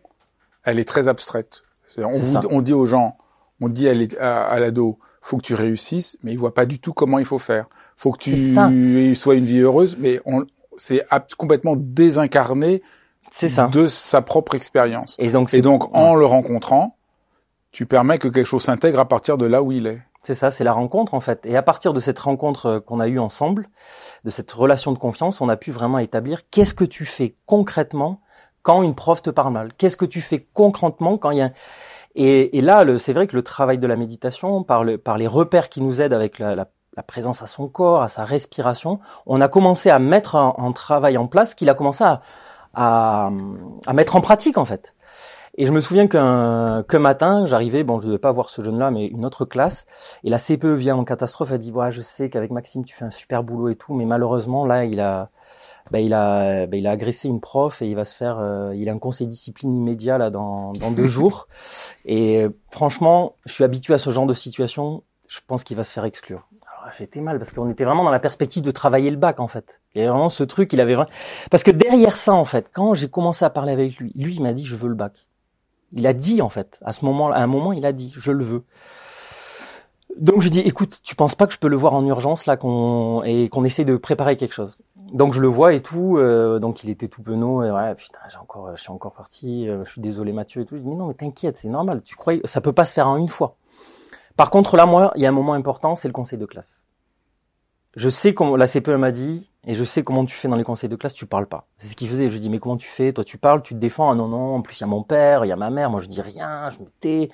elle 0.64 0.80
est 0.80 0.88
très 0.88 1.08
abstraite. 1.08 1.64
on, 1.98 2.12
vous, 2.12 2.38
on 2.50 2.62
dit 2.62 2.74
aux 2.74 2.86
gens, 2.86 3.18
on 3.62 3.70
dit 3.70 3.88
à, 4.20 4.44
à 4.44 4.60
l'ado, 4.60 5.00
faut 5.22 5.38
que 5.38 5.44
tu 5.44 5.56
réussisses, 5.56 6.18
mais 6.24 6.32
il 6.32 6.38
voit 6.38 6.54
pas 6.54 6.66
du 6.66 6.80
tout 6.80 6.94
comment 6.94 7.20
il 7.20 7.26
faut 7.26 7.40
faire 7.40 7.68
faut 7.96 8.12
que 8.12 8.20
tu 8.20 9.16
sois 9.16 9.36
une 9.36 9.46
vie 9.46 9.60
heureuse, 9.60 9.98
mais 10.00 10.22
c'est 10.78 11.06
complètement 11.38 11.76
désincarné 11.78 12.82
ça. 13.32 13.68
de 13.68 13.88
sa 13.88 14.22
propre 14.22 14.56
expérience. 14.56 15.16
Et 15.20 15.30
donc, 15.30 15.54
et 15.54 15.62
donc 15.62 15.94
en 15.96 16.16
le 16.16 16.26
rencontrant, 16.26 16.98
tu 17.72 17.86
permets 17.86 18.20
que 18.20 18.28
quelque 18.28 18.46
chose 18.46 18.64
s'intègre 18.64 19.00
à 19.00 19.06
partir 19.08 19.38
de 19.38 19.46
là 19.46 19.62
où 19.62 19.72
il 19.72 19.88
est. 19.88 20.02
C'est 20.24 20.34
ça, 20.34 20.50
c'est 20.50 20.64
la 20.64 20.74
rencontre 20.74 21.14
en 21.14 21.20
fait. 21.20 21.46
Et 21.46 21.56
à 21.56 21.62
partir 21.62 21.94
de 21.94 22.00
cette 22.00 22.18
rencontre 22.18 22.66
euh, 22.66 22.80
qu'on 22.80 23.00
a 23.00 23.08
eue 23.08 23.20
ensemble, 23.20 23.70
de 24.24 24.32
cette 24.32 24.52
relation 24.52 24.92
de 24.92 24.98
confiance, 24.98 25.40
on 25.40 25.50
a 25.50 25.56
pu 25.56 25.72
vraiment 25.72 26.00
établir 26.00 26.50
qu'est-ce 26.50 26.74
que 26.74 26.84
tu 26.84 27.06
fais 27.06 27.36
concrètement 27.46 28.22
quand 28.64 28.82
une 28.82 28.96
prof 28.96 29.22
te 29.22 29.30
parle 29.30 29.54
mal. 29.54 29.74
Qu'est-ce 29.78 29.98
que 29.98 30.06
tu 30.06 30.22
fais 30.22 30.48
concrètement 30.54 31.20
quand 31.20 31.30
il 31.30 31.38
y 31.38 31.42
a 31.42 31.52
et, 32.16 32.58
et 32.58 32.62
là, 32.62 32.86
c'est 32.98 33.12
vrai 33.12 33.28
que 33.28 33.36
le 33.36 33.44
travail 33.44 33.78
de 33.78 33.86
la 33.88 33.98
méditation, 33.98 34.64
par, 34.64 34.86
le, 34.86 34.98
par 34.98 35.18
les 35.18 35.28
repères 35.28 35.68
qui 35.68 35.82
nous 35.82 36.02
aident 36.02 36.14
avec 36.14 36.40
la, 36.40 36.56
la 36.56 36.70
la 36.96 37.04
présence 37.04 37.42
à 37.42 37.48
son 37.48 37.68
corps, 37.68 38.02
à 38.02 38.08
sa 38.08 38.26
respiration, 38.26 39.00
on 39.26 39.42
a 39.42 39.48
commencé 39.48 39.90
à 39.90 40.00
mettre 40.00 40.36
un, 40.36 40.72
travail 40.72 41.18
en 41.18 41.28
place 41.28 41.56
qu'il 41.56 41.70
a 41.70 41.74
commencé 41.74 42.04
à, 42.04 42.22
à, 42.74 43.32
mettre 43.94 44.16
en 44.16 44.22
pratique 44.22 44.58
en 44.58 44.66
fait. 44.66 44.96
Et 45.58 45.66
je 45.66 45.72
me 45.72 45.80
souviens 45.80 46.08
qu'un 46.08 46.84
matin, 47.00 47.46
j'arrivais, 47.46 47.84
bon, 47.84 48.00
je 48.02 48.06
ne 48.06 48.12
devais 48.12 48.20
pas 48.20 48.34
voir 48.34 48.50
ce 48.50 48.62
jeune-là, 48.62 48.92
mais 48.92 49.08
une 49.08 49.26
autre 49.26 49.46
classe, 49.46 49.86
et 50.26 50.30
la 50.30 50.38
CPE 50.38 50.76
vient 50.76 50.98
en 50.98 51.06
catastrophe, 51.06 51.52
elle 51.52 51.60
dit, 51.60 51.72
ouais, 51.72 51.94
je 51.94 52.02
sais 52.02 52.30
qu'avec 52.30 52.52
Maxime, 52.52 52.84
tu 52.84 52.94
fais 52.94 53.06
un 53.06 53.12
super 53.12 53.42
boulot 53.42 53.70
et 53.70 53.78
tout, 53.78 53.94
mais 53.94 54.04
malheureusement, 54.04 54.66
là, 54.66 54.84
il 54.84 55.00
a, 55.00 55.30
bah, 55.92 56.00
il 56.00 56.14
a, 56.14 56.66
bah, 56.66 56.78
il 56.78 56.88
a 56.88 56.92
agressé 56.92 57.28
une 57.28 57.40
prof 57.40 57.82
et 57.82 57.88
il 57.88 57.96
va 57.96 58.06
se 58.06 58.16
faire, 58.16 58.40
euh, 58.40 58.76
il 58.76 58.90
a 58.90 58.92
un 58.92 59.00
conseil 59.00 59.28
discipline 59.28 59.74
immédiat 59.74 60.18
là 60.18 60.30
dans, 60.30 60.74
dans 60.74 60.92
deux 60.92 61.06
jours. 61.06 61.48
Et 62.06 62.48
franchement, 62.72 63.36
je 63.46 63.54
suis 63.54 63.64
habitué 63.64 63.94
à 63.94 63.98
ce 63.98 64.10
genre 64.10 64.26
de 64.26 64.34
situation. 64.34 65.04
Je 65.28 65.40
pense 65.46 65.64
qu'il 65.64 65.78
va 65.78 65.84
se 65.84 65.94
faire 65.94 66.06
exclure. 66.06 66.48
Ah, 66.88 66.92
j'étais 67.00 67.20
mal 67.20 67.40
parce 67.40 67.52
qu'on 67.52 67.68
était 67.72 67.84
vraiment 67.84 68.04
dans 68.04 68.12
la 68.12 68.20
perspective 68.20 68.62
de 68.62 68.70
travailler 68.70 69.10
le 69.10 69.18
bac 69.18 69.40
en 69.40 69.48
fait. 69.48 69.82
Il 69.96 69.98
y 69.98 70.02
avait 70.02 70.12
vraiment 70.12 70.30
ce 70.30 70.44
truc, 70.44 70.72
il 70.72 70.80
avait 70.80 70.94
vraiment... 70.94 71.10
parce 71.50 71.64
que 71.64 71.72
derrière 71.72 72.16
ça 72.16 72.34
en 72.34 72.46
fait, 72.46 72.70
quand 72.72 72.94
j'ai 72.94 73.10
commencé 73.10 73.44
à 73.44 73.50
parler 73.50 73.72
avec 73.72 73.98
lui, 73.98 74.12
lui 74.14 74.36
il 74.36 74.44
m'a 74.44 74.54
dit 74.54 74.64
je 74.64 74.76
veux 74.76 74.88
le 74.88 74.94
bac. 74.94 75.28
Il 75.94 76.06
a 76.06 76.14
dit 76.14 76.44
en 76.44 76.50
fait, 76.50 76.80
à 76.86 76.94
ce 76.94 77.04
moment, 77.04 77.32
à 77.32 77.40
un 77.40 77.48
moment 77.48 77.74
il 77.74 77.88
a 77.88 77.92
dit 77.92 78.14
je 78.16 78.32
le 78.32 78.44
veux. 78.44 78.64
Donc 80.16 80.44
je 80.44 80.50
dis 80.50 80.60
écoute, 80.60 81.00
tu 81.02 81.16
penses 81.16 81.34
pas 81.34 81.48
que 81.48 81.54
je 81.54 81.58
peux 81.58 81.70
le 81.70 81.76
voir 81.76 81.96
en 81.96 82.06
urgence 82.06 82.46
là 82.46 82.56
qu'on 82.56 83.24
et 83.24 83.50
qu'on 83.50 83.64
essaie 83.64 83.86
de 83.86 83.98
préparer 83.98 84.38
quelque 84.38 84.54
chose? 84.54 84.78
Donc 85.12 85.34
je 85.34 85.42
le 85.42 85.48
vois 85.48 85.74
et 85.74 85.82
tout, 85.82 86.18
euh, 86.18 86.60
donc 86.60 86.84
il 86.84 86.92
était 86.92 87.08
tout 87.08 87.24
penaud 87.24 87.64
et 87.64 87.72
ouais 87.72 87.96
putain 87.96 88.20
j'ai 88.30 88.38
encore, 88.38 88.76
je 88.76 88.82
suis 88.82 88.92
encore 88.92 89.14
parti, 89.14 89.68
euh, 89.68 89.84
je 89.86 89.92
suis 89.94 90.02
désolé 90.02 90.34
Mathieu 90.34 90.62
et 90.62 90.66
tout. 90.68 90.76
Je 90.76 90.82
dis 90.82 90.88
mais 90.88 90.96
non 90.96 91.08
mais 91.08 91.16
t'inquiète 91.16 91.58
c'est 91.58 91.70
normal, 91.70 92.04
tu 92.04 92.16
crois 92.16 92.36
ça 92.44 92.62
peut 92.62 92.74
pas 92.74 92.86
se 92.86 92.94
faire 92.94 93.08
en 93.08 93.18
une 93.18 93.28
fois. 93.28 93.56
Par 94.36 94.50
contre, 94.50 94.76
là, 94.76 94.86
moi, 94.86 95.12
il 95.16 95.22
y 95.22 95.26
a 95.26 95.30
un 95.30 95.34
moment 95.34 95.54
important, 95.54 95.96
c'est 95.96 96.08
le 96.08 96.14
conseil 96.14 96.38
de 96.38 96.46
classe. 96.46 96.84
Je 97.96 98.10
sais 98.10 98.34
comment, 98.34 98.58
la 98.58 98.68
CPE 98.68 98.90
m'a 98.90 99.12
dit, 99.12 99.50
et 99.66 99.74
je 99.74 99.84
sais 99.84 100.04
comment 100.04 100.26
tu 100.26 100.36
fais 100.36 100.48
dans 100.48 100.58
les 100.58 100.64
conseils 100.64 100.90
de 100.90 100.96
classe, 100.96 101.14
tu 101.14 101.26
parles 101.26 101.48
pas. 101.48 101.68
C'est 101.78 101.88
ce 101.88 101.96
qu'il 101.96 102.10
faisait. 102.10 102.30
Je 102.30 102.38
dis, 102.38 102.50
mais 102.50 102.60
comment 102.60 102.78
tu 102.78 102.88
fais? 102.88 103.14
Toi, 103.14 103.24
tu 103.24 103.38
parles, 103.38 103.62
tu 103.64 103.74
te 103.74 103.80
défends. 103.80 104.12
Ah 104.12 104.16
non, 104.16 104.28
non, 104.28 104.56
en 104.56 104.62
plus, 104.62 104.80
il 104.80 104.82
y 104.82 104.84
a 104.84 104.88
mon 104.88 105.04
père, 105.04 105.46
il 105.46 105.48
y 105.48 105.52
a 105.52 105.56
ma 105.56 105.70
mère. 105.70 105.90
Moi, 105.90 106.02
je 106.02 106.08
dis 106.08 106.22
rien, 106.22 106.70
je 106.70 106.80
me 106.80 106.88
tais. 107.00 107.30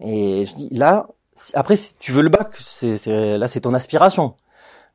Et 0.00 0.44
je 0.44 0.54
dis, 0.54 0.68
là, 0.72 1.06
après, 1.54 1.76
si 1.76 1.96
tu 1.96 2.12
veux 2.12 2.22
le 2.22 2.28
bac, 2.28 2.54
c'est, 2.56 3.06
là, 3.06 3.48
c'est 3.48 3.60
ton 3.60 3.72
aspiration. 3.72 4.34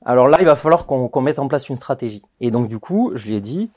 Alors 0.05 0.27
là, 0.27 0.37
il 0.41 0.45
va 0.45 0.55
falloir 0.55 0.85
qu'on, 0.85 1.21
mette 1.21 1.39
en 1.39 1.47
place 1.47 1.69
une 1.69 1.77
stratégie. 1.77 2.23
Et 2.41 2.51
donc, 2.51 2.67
du 2.67 2.79
coup, 2.79 3.11
je 3.15 3.27
lui 3.27 3.35
ai 3.35 3.41
dit, 3.41 3.71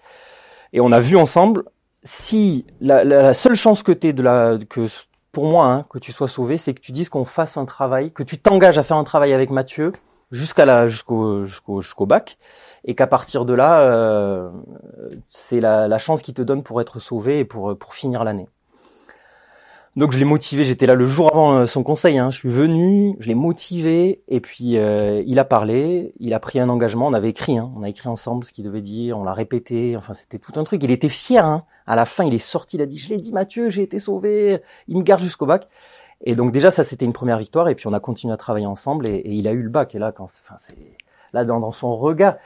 et 0.73 0.81
on 0.81 0.93
a 0.93 1.01
vu 1.01 1.17
ensemble, 1.17 1.65
si 2.03 2.67
la, 2.81 3.05
la, 3.05 3.33
seule 3.33 3.55
chance 3.55 3.83
que 3.83 3.93
t'es 3.93 4.13
de 4.13 4.23
la, 4.23 4.59
que 4.69 4.87
pour 5.33 5.47
moi, 5.47 5.67
hein, 5.67 5.87
que 5.91 5.99
tu 5.99 6.13
sois 6.13 6.29
sauvé, 6.29 6.59
c'est 6.59 6.75
que 6.75 6.81
tu 6.81 6.93
dises 6.93 7.09
qu'on 7.09 7.25
fasse 7.25 7.57
un 7.57 7.65
travail, 7.65 8.13
que 8.13 8.23
tu 8.23 8.39
t'engages 8.39 8.79
à 8.79 8.83
faire 8.83 8.97
un 8.97 9.05
travail 9.05 9.33
avec 9.33 9.51
Mathieu 9.51 9.93
jusqu'à 10.31 10.67
la 10.67 10.89
jusqu'au 10.89 11.45
jusqu'au 11.47 11.81
jusqu'au 11.81 12.07
bac, 12.07 12.39
et 12.85 12.95
qu'à 12.95 13.07
partir 13.07 13.45
de 13.45 13.55
là, 13.55 13.81
euh, 13.81 14.51
c'est 15.29 15.61
la, 15.61 15.89
la 15.89 15.99
chance 15.99 16.23
qu'il 16.23 16.35
te 16.35 16.43
donne 16.43 16.63
pour 16.63 16.81
être 16.81 17.01
sauvé 17.01 17.41
et 17.41 17.45
pour 17.45 17.79
pour 17.79 17.95
finir 17.95 18.25
l'année. 18.25 18.49
Donc 19.99 20.13
je 20.13 20.19
l'ai 20.21 20.25
motivé, 20.25 20.65
j'étais 20.65 20.87
là 20.87 20.95
le 20.95 21.09
jour 21.09 21.29
avant 21.33 21.55
euh, 21.55 21.67
son 21.67 21.83
conseil, 21.83 22.19
hein. 22.19 22.31
je 22.31 22.37
suis 22.37 22.51
venu, 22.51 23.17
je 23.19 23.27
l'ai 23.27 23.35
motivé, 23.35 24.23
et 24.29 24.39
puis 24.39 24.79
euh, 24.79 25.25
il 25.27 25.41
a 25.41 25.45
parlé, 25.45 26.15
il 26.21 26.35
a 26.35 26.39
pris 26.39 26.61
un 26.61 26.69
engagement, 26.69 27.09
on 27.09 27.15
avait 27.15 27.31
écrit, 27.31 27.59
hein. 27.59 27.73
on 27.75 27.83
a 27.83 27.89
écrit 27.89 28.09
ensemble 28.09 28.45
ce 28.45 28.53
qu'il 28.53 28.65
devait 28.65 28.81
dire, 28.81 29.19
on 29.19 29.25
l'a 29.25 29.33
répété, 29.33 29.97
enfin 29.97 30.15
c'était 30.15 30.39
tout 30.39 30.53
un 30.55 30.63
truc, 30.63 30.85
il 30.85 30.93
était 30.93 31.09
fier, 31.09 31.45
hein. 31.45 31.65
à 31.89 31.97
la 31.97 32.05
fin 32.05 32.23
il 32.23 32.33
est 32.33 32.39
sorti, 32.39 32.77
il 32.77 32.83
a 32.83 32.87
dit 32.87 32.97
je 32.97 33.09
l'ai 33.09 33.17
dit 33.17 33.33
Mathieu, 33.33 33.71
j'ai 33.71 33.83
été 33.83 33.99
sauvé, 33.99 34.63
il 34.87 34.99
me 34.99 35.03
garde 35.03 35.21
jusqu'au 35.21 35.47
bac. 35.47 35.67
Et 36.25 36.37
donc 36.37 36.53
déjà 36.53 36.71
ça 36.71 36.85
c'était 36.85 37.05
une 37.05 37.13
première 37.13 37.39
victoire, 37.39 37.69
et 37.69 37.75
puis 37.75 37.89
on 37.89 37.93
a 37.93 37.99
continué 37.99 38.33
à 38.33 38.37
travailler 38.37 38.67
ensemble, 38.67 39.09
et, 39.09 39.23
il 39.25 39.49
a 39.49 39.51
eu 39.51 39.63
le 39.63 39.69
bac, 39.69 39.97
et 39.97 39.99
là 39.99 40.13
quand, 40.13 40.27
enfin 40.27 40.55
c'est 40.59 40.79
là 41.33 41.45
dans, 41.45 41.59
dans 41.59 41.73
son 41.73 41.97
regard, 41.97 42.37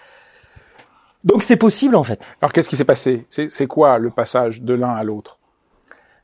donc 1.23 1.43
c'est 1.43 1.59
possible 1.59 1.97
en 1.97 2.05
fait. 2.05 2.35
Alors 2.41 2.51
qu'est-ce 2.55 2.71
qui 2.71 2.77
s'est 2.77 2.87
passé? 2.87 3.27
C'est 3.29 3.67
quoi 3.67 3.99
le 3.99 4.09
passage 4.09 4.62
de 4.62 4.73
l'un 4.73 4.95
à 4.95 5.05
l'autre? 5.05 5.42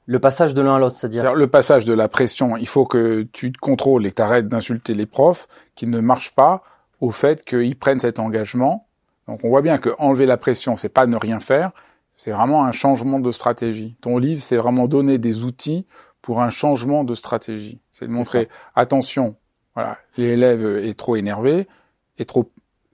Le 0.09 0.18
passage 0.18 0.55
de 0.55 0.62
l'un 0.62 0.77
à 0.77 0.79
l'autre, 0.79 0.97
c'est-à-dire 0.97 1.35
Le 1.35 1.47
passage 1.49 1.85
de 1.85 1.92
la 1.92 2.09
pression, 2.09 2.57
il 2.57 2.66
faut 2.66 2.87
que 2.87 3.29
tu 3.31 3.53
te 3.53 3.59
contrôles 3.59 4.07
et 4.07 4.12
t'arrêtes 4.12 4.49
d'insulter 4.49 4.94
les 4.94 5.05
profs 5.05 5.49
qui 5.75 5.87
ne 5.87 6.01
marchent 6.01 6.35
pas 6.35 6.62
au 7.01 7.11
fait 7.11 7.44
qu'ils 7.44 7.79
prennent 7.79 8.01
cet 8.01 8.18
engagement. 8.18 8.88
Donc 9.27 9.40
on 9.44 9.51
voit 9.51 9.61
bien 9.61 9.77
que 9.77 9.90
enlever 9.99 10.25
la 10.25 10.38
pression, 10.38 10.77
c'est 10.77 10.88
pas 10.88 11.07
ne 11.07 11.16
rien 11.16 11.40
faire, 11.40 11.73
C'est 12.16 12.31
vraiment 12.31 12.64
un 12.64 12.73
changement 12.73 13.21
de 13.21 13.31
stratégie. 13.31 13.97
Ton 14.01 14.16
livre, 14.16 14.40
c'est 14.40 14.57
vraiment 14.57 14.88
donner 14.88 15.18
des 15.18 15.44
outils 15.44 15.87
pour 16.23 16.40
un 16.40 16.49
changement 16.49 17.05
de 17.05 17.14
stratégie. 17.14 17.83
C'est 17.92 18.07
de 18.07 18.11
montrer, 18.11 18.49
attention, 18.75 19.37
voilà, 19.75 19.99
l'élève 20.16 20.64
est 20.87 20.99
trop 20.99 21.16
énervé, 21.16 21.68
est 22.16 22.25
trop 22.25 22.51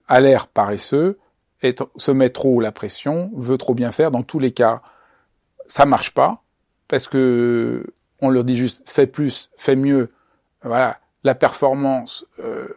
à 0.09 0.19
l'air 0.19 0.47
paresseux, 0.47 1.17
est, 1.61 1.81
se 1.95 2.11
met 2.11 2.29
trop 2.29 2.59
la 2.59 2.73
pression, 2.73 3.31
veut 3.37 3.57
trop 3.57 3.73
bien 3.73 3.93
faire. 3.93 4.11
Dans 4.11 4.23
tous 4.23 4.39
les 4.39 4.51
cas, 4.51 4.81
ça 5.65 5.85
marche 5.85 6.13
pas 6.13 6.41
parce 6.87 7.07
que 7.07 7.85
on 8.21 8.29
leur 8.29 8.43
dit 8.43 8.55
juste 8.55 8.89
fais 8.89 9.07
plus, 9.07 9.49
fais 9.55 9.75
mieux. 9.75 10.11
Voilà, 10.63 10.99
la 11.23 11.35
performance 11.35 12.25
euh, 12.39 12.67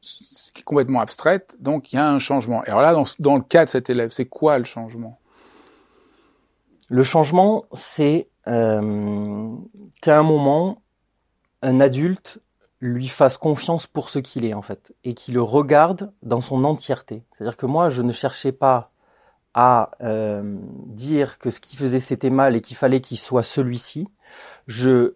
qui 0.00 0.60
est 0.60 0.64
complètement 0.64 1.00
abstraite. 1.00 1.56
Donc 1.60 1.92
il 1.92 1.96
y 1.96 1.98
a 1.98 2.08
un 2.08 2.18
changement. 2.18 2.64
Et 2.64 2.68
alors 2.68 2.82
là, 2.82 2.94
dans, 3.18 3.36
le 3.36 3.42
cas 3.42 3.64
de 3.64 3.70
cet 3.70 3.90
élève, 3.90 4.10
c'est 4.10 4.26
quoi 4.26 4.58
le 4.58 4.64
changement? 4.64 5.18
Le 6.88 7.02
changement, 7.02 7.66
c'est 7.74 8.28
euh, 8.46 9.54
qu'à 10.00 10.18
un 10.18 10.22
moment, 10.22 10.82
un 11.62 11.80
adulte 11.80 12.38
lui 12.80 13.08
fasse 13.08 13.36
confiance 13.36 13.86
pour 13.86 14.08
ce 14.08 14.20
qu'il 14.20 14.44
est 14.44 14.54
en 14.54 14.62
fait 14.62 14.94
et 15.04 15.14
qu'il 15.14 15.34
le 15.34 15.42
regarde 15.42 16.12
dans 16.22 16.40
son 16.40 16.64
entièreté. 16.64 17.24
C'est-à-dire 17.32 17.56
que 17.56 17.66
moi, 17.66 17.90
je 17.90 18.02
ne 18.02 18.12
cherchais 18.12 18.52
pas 18.52 18.90
à 19.60 19.90
euh, 20.02 20.56
dire 20.86 21.40
que 21.40 21.50
ce 21.50 21.58
qu'il 21.58 21.76
faisait 21.76 21.98
c'était 21.98 22.30
mal 22.30 22.54
et 22.54 22.60
qu'il 22.60 22.76
fallait 22.76 23.00
qu'il 23.00 23.18
soit 23.18 23.42
celui-ci. 23.42 24.06
Je 24.68 25.14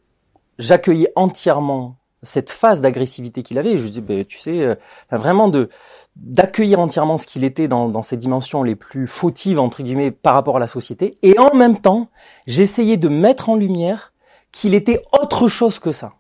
j'accueillais 0.59 1.13
entièrement 1.15 1.95
cette 2.25 2.51
phase 2.51 2.81
d'agressivité 2.81 3.45
qu'il 3.45 3.59
avait. 3.59 3.79
je 3.79 3.87
dis, 3.87 4.01
ben, 4.01 4.25
tu 4.25 4.39
sais, 4.39 4.61
euh, 4.61 4.75
vraiment 5.13 5.47
de 5.47 5.69
d'accueillir 6.17 6.81
entièrement 6.81 7.19
ce 7.19 7.27
qu'il 7.29 7.45
était 7.45 7.69
dans, 7.69 7.89
dans 7.89 8.03
ses 8.03 8.17
dimensions 8.17 8.65
les 8.65 8.75
plus 8.75 9.07
fautives 9.07 9.61
entre 9.61 9.85
guillemets 9.85 10.11
par 10.11 10.35
rapport 10.35 10.57
à 10.57 10.61
la 10.61 10.67
société. 10.67 11.15
Et 11.23 11.39
en 11.39 11.55
même 11.55 11.79
temps, 11.79 12.09
j'essayais 12.49 12.97
de 12.97 13.09
mettre 13.09 13.49
en 13.49 13.55
lumière 13.55 14.13
qu'il 14.51 14.75
était 14.75 15.05
autre 15.21 15.47
chose 15.47 15.79
que 15.79 15.93
ça 15.93 16.15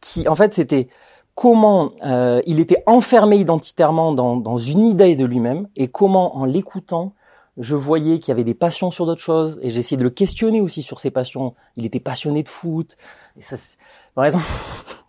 qui 0.00 0.26
en 0.26 0.34
fait 0.34 0.54
c'était 0.54 0.88
comment 1.34 1.90
euh, 2.04 2.40
il 2.46 2.60
était 2.60 2.82
enfermé 2.86 3.36
identitairement 3.36 4.12
dans, 4.12 4.36
dans 4.36 4.58
une 4.58 4.80
idée 4.80 5.16
de 5.16 5.26
lui-même 5.26 5.68
et 5.76 5.88
comment 5.88 6.36
en 6.38 6.44
l'écoutant 6.44 7.12
je 7.58 7.74
voyais 7.74 8.18
qu'il 8.18 8.28
y 8.28 8.32
avait 8.32 8.44
des 8.44 8.54
passions 8.54 8.90
sur 8.90 9.06
d'autres 9.06 9.20
choses 9.20 9.58
et 9.62 9.70
j'essayais 9.70 9.96
de 9.96 10.04
le 10.04 10.10
questionner 10.10 10.60
aussi 10.60 10.82
sur 10.82 11.00
ses 11.00 11.10
passions. 11.10 11.54
Il 11.76 11.84
était 11.84 12.00
passionné 12.00 12.42
de 12.42 12.48
foot. 12.48 12.96
Et 13.36 13.40
ça, 13.40 13.56
par 14.14 14.24
exemple, 14.24 14.44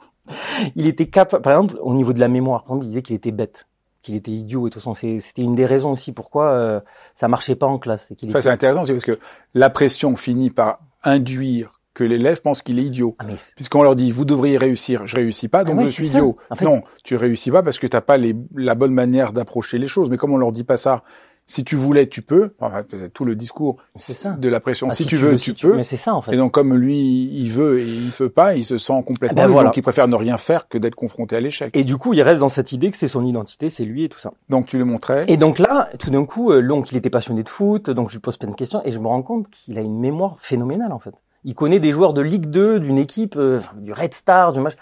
il 0.76 0.88
était 0.88 1.08
capable, 1.08 1.44
par 1.44 1.54
exemple, 1.54 1.78
au 1.82 1.94
niveau 1.94 2.14
de 2.14 2.20
la 2.20 2.28
mémoire, 2.28 2.64
par 2.64 2.72
exemple, 2.72 2.86
il 2.86 2.90
disait 2.90 3.02
qu'il 3.02 3.16
était 3.16 3.32
bête, 3.32 3.68
qu'il 4.02 4.16
était 4.16 4.32
idiot 4.32 4.68
et 4.68 4.70
tout 4.72 4.80
ça. 4.80 4.92
C'était 4.96 5.44
une 5.44 5.56
des 5.56 5.66
raisons 5.66 5.92
aussi 5.92 6.12
pourquoi 6.12 6.52
euh, 6.52 6.80
ça 7.14 7.28
marchait 7.28 7.56
pas 7.56 7.68
en 7.68 7.78
classe. 7.78 8.12
Ça, 8.30 8.42
c'est 8.42 8.50
intéressant, 8.50 8.86
c'est 8.86 8.94
parce 8.94 9.06
que 9.06 9.20
la 9.54 9.70
pression 9.70 10.16
finit 10.16 10.50
par 10.50 10.80
induire 11.04 11.80
que 11.94 12.04
l'élève 12.04 12.42
pense 12.42 12.62
qu'il 12.62 12.80
est 12.80 12.84
idiot. 12.84 13.16
Ah, 13.20 13.26
Puisqu'on 13.56 13.84
leur 13.84 13.96
dit, 13.96 14.10
vous 14.10 14.24
devriez 14.24 14.58
réussir, 14.58 15.06
je 15.06 15.18
réussis 15.18 15.50
pas, 15.50 15.64
donc 15.66 15.78
ah 15.80 15.84
je 15.84 15.88
suis 15.88 16.08
idiot. 16.08 16.38
Non, 16.62 16.82
tu 17.04 17.16
réussis 17.16 17.52
pas 17.52 17.62
parce 17.62 17.78
que 17.78 17.88
t'as 17.88 18.02
pas 18.02 18.18
les, 18.18 18.36
la 18.56 18.74
bonne 18.74 18.94
manière 18.94 19.34
d'approcher 19.34 19.78
les 19.78 19.88
choses. 19.88 20.10
Mais 20.10 20.18
comme 20.18 20.32
on 20.32 20.38
leur 20.38 20.54
dit 20.54 20.64
pas 20.64 20.78
ça, 20.78 21.04
si 21.50 21.64
tu 21.64 21.76
voulais, 21.76 22.06
tu 22.06 22.22
peux. 22.22 22.52
Enfin, 22.60 22.84
tout 23.12 23.26
le 23.26 23.36
discours 23.36 23.78
ça. 23.96 24.34
de 24.34 24.48
la 24.50 24.60
pression. 24.60 24.88
Ah, 24.92 24.94
si, 24.94 25.08
tu, 25.08 25.16
veux, 25.16 25.36
tu 25.36 25.56
peux. 25.56 25.76
Mais 25.76 25.84
c'est 25.84 25.98
ça 25.98 26.14
en 26.14 26.22
fait. 26.22 26.36
Et 26.36 26.38
donc 26.38 26.52
comme 26.52 26.76
lui, 26.76 27.28
il 27.34 27.50
veut 27.50 27.80
et 27.80 27.88
il 27.88 28.12
peut 28.12 28.30
pas, 28.30 28.56
il 28.56 28.64
se 28.66 28.78
sent 28.78 29.04
complètement. 29.06 29.48
Ben 29.48 29.64
donc 29.64 29.76
il 29.76 29.82
préfère 29.82 30.08
ne 30.08 30.16
rien 30.16 30.38
faire 30.38 30.68
que 30.68 30.78
d'être 30.78 30.94
confronté 30.94 31.36
à 31.36 31.40
l'échec. 31.40 31.76
Et 31.76 31.84
du 31.84 31.98
coup, 31.98 32.14
il 32.14 32.22
reste 32.22 32.42
dans 32.42 32.50
cette 32.50 32.72
idée 32.72 32.92
que 32.92 32.98
c'est 32.98 33.08
son 33.08 33.26
identité, 33.26 33.72
c'est 33.72 33.84
lui 33.84 34.04
et 34.04 34.10
tout 34.10 34.20
ça. 34.20 34.32
Donc 34.50 34.68
tu 34.68 34.78
le 34.78 34.86
montrais. 34.86 35.24
Et 35.28 35.38
donc 35.38 35.58
là, 35.58 35.90
tout 35.98 36.12
d'un 36.12 36.24
coup, 36.26 36.52
euh, 36.52 36.62
donc 36.62 36.92
il 36.92 36.98
était 36.98 37.10
passionné 37.10 37.42
de 37.42 37.50
foot, 37.50 37.90
donc 37.90 38.10
je 38.10 38.14
lui 38.14 38.22
pose 38.22 38.38
plein 38.38 38.52
de 38.52 38.56
questions 38.56 38.84
et 38.86 38.92
je 38.92 39.00
me 39.00 39.08
rends 39.08 39.24
compte 39.24 39.50
qu'il 39.50 39.80
a 39.80 39.82
une 39.82 40.00
mémoire 40.00 40.40
phénoménale 40.40 40.92
en 40.92 41.00
fait. 41.00 41.16
Il 41.46 41.56
connaît 41.56 41.80
des 41.80 41.92
joueurs 41.92 42.14
de 42.14 42.22
Ligue 42.22 42.46
2, 42.46 42.80
d'une 42.80 43.00
équipe, 43.00 43.38
euh, 43.38 43.60
du 43.78 43.92
Red 43.92 44.14
Star, 44.14 44.54
du 44.54 44.60
match. 44.60 44.76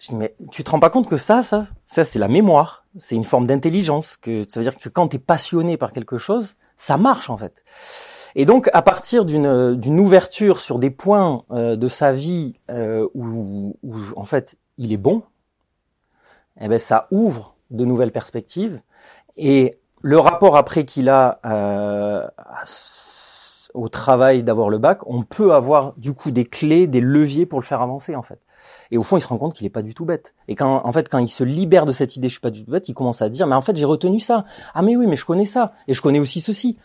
Je 0.00 0.08
dis, 0.08 0.16
mais 0.16 0.34
tu 0.50 0.64
te 0.64 0.70
rends 0.70 0.80
pas 0.80 0.90
compte 0.90 1.08
que 1.08 1.18
ça, 1.18 1.42
ça, 1.42 1.66
ça, 1.84 2.02
c'est 2.02 2.18
la 2.18 2.28
mémoire. 2.28 2.79
C'est 2.96 3.14
une 3.14 3.24
forme 3.24 3.46
d'intelligence. 3.46 4.16
Que 4.16 4.44
ça 4.48 4.60
veut 4.60 4.64
dire 4.64 4.78
que 4.78 4.88
quand 4.88 5.08
tu 5.08 5.16
es 5.16 5.18
passionné 5.18 5.76
par 5.76 5.92
quelque 5.92 6.18
chose, 6.18 6.56
ça 6.76 6.96
marche 6.96 7.30
en 7.30 7.36
fait. 7.36 7.62
Et 8.34 8.46
donc, 8.46 8.70
à 8.72 8.82
partir 8.82 9.24
d'une 9.24 9.74
d'une 9.74 9.98
ouverture 9.98 10.60
sur 10.60 10.78
des 10.78 10.90
points 10.90 11.44
euh, 11.50 11.76
de 11.76 11.88
sa 11.88 12.12
vie 12.12 12.54
euh, 12.70 13.08
où, 13.14 13.76
où, 13.82 13.96
en 14.16 14.24
fait 14.24 14.56
il 14.78 14.92
est 14.92 14.96
bon, 14.96 15.22
eh 16.60 16.68
ben 16.68 16.78
ça 16.78 17.06
ouvre 17.10 17.56
de 17.70 17.84
nouvelles 17.84 18.12
perspectives. 18.12 18.80
Et 19.36 19.74
le 20.02 20.18
rapport 20.18 20.56
après 20.56 20.84
qu'il 20.84 21.08
a 21.08 21.40
euh, 21.44 22.26
au 23.74 23.88
travail 23.88 24.42
d'avoir 24.42 24.70
le 24.70 24.78
bac, 24.78 25.00
on 25.06 25.22
peut 25.22 25.54
avoir 25.54 25.94
du 25.96 26.12
coup 26.14 26.30
des 26.30 26.44
clés, 26.44 26.86
des 26.86 27.00
leviers 27.00 27.46
pour 27.46 27.60
le 27.60 27.64
faire 27.64 27.82
avancer 27.82 28.16
en 28.16 28.22
fait. 28.22 28.40
Et 28.90 28.98
au 28.98 29.02
fond, 29.02 29.16
il 29.16 29.20
se 29.20 29.28
rend 29.28 29.38
compte 29.38 29.54
qu'il 29.54 29.66
est 29.66 29.70
pas 29.70 29.82
du 29.82 29.94
tout 29.94 30.04
bête. 30.04 30.34
Et 30.48 30.56
quand 30.56 30.82
en 30.84 30.92
fait, 30.92 31.08
quand 31.08 31.18
il 31.18 31.28
se 31.28 31.44
libère 31.44 31.86
de 31.86 31.92
cette 31.92 32.16
idée, 32.16 32.28
je 32.28 32.34
suis 32.34 32.40
pas 32.40 32.50
du 32.50 32.64
tout 32.64 32.70
bête, 32.70 32.88
il 32.88 32.94
commence 32.94 33.22
à 33.22 33.28
dire, 33.28 33.46
mais 33.46 33.54
en 33.54 33.60
fait, 33.60 33.76
j'ai 33.76 33.84
retenu 33.84 34.20
ça. 34.20 34.44
Ah 34.74 34.82
mais 34.82 34.96
oui, 34.96 35.06
mais 35.06 35.16
je 35.16 35.24
connais 35.24 35.44
ça 35.44 35.72
et 35.86 35.94
je 35.94 36.02
connais 36.02 36.18
aussi 36.18 36.40
ceci. 36.40 36.78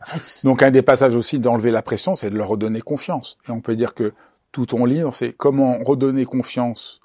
En 0.00 0.06
fait, 0.06 0.44
Donc 0.44 0.62
un 0.62 0.70
des 0.70 0.82
passages 0.82 1.16
aussi 1.16 1.38
d'enlever 1.38 1.70
la 1.70 1.82
pression, 1.82 2.14
c'est 2.14 2.30
de 2.30 2.36
leur 2.36 2.48
redonner 2.48 2.80
confiance. 2.80 3.36
Et 3.48 3.50
on 3.50 3.60
peut 3.60 3.74
dire 3.74 3.94
que 3.94 4.12
tout 4.52 4.66
ton 4.66 4.84
livre, 4.84 5.12
c'est 5.14 5.32
comment 5.32 5.78
redonner 5.84 6.24
confiance 6.24 7.00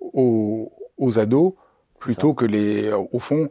aux, 0.00 0.70
aux 0.98 1.18
ados 1.18 1.54
plutôt 1.98 2.34
que 2.34 2.44
les, 2.44 2.92
au 2.92 3.18
fond, 3.18 3.48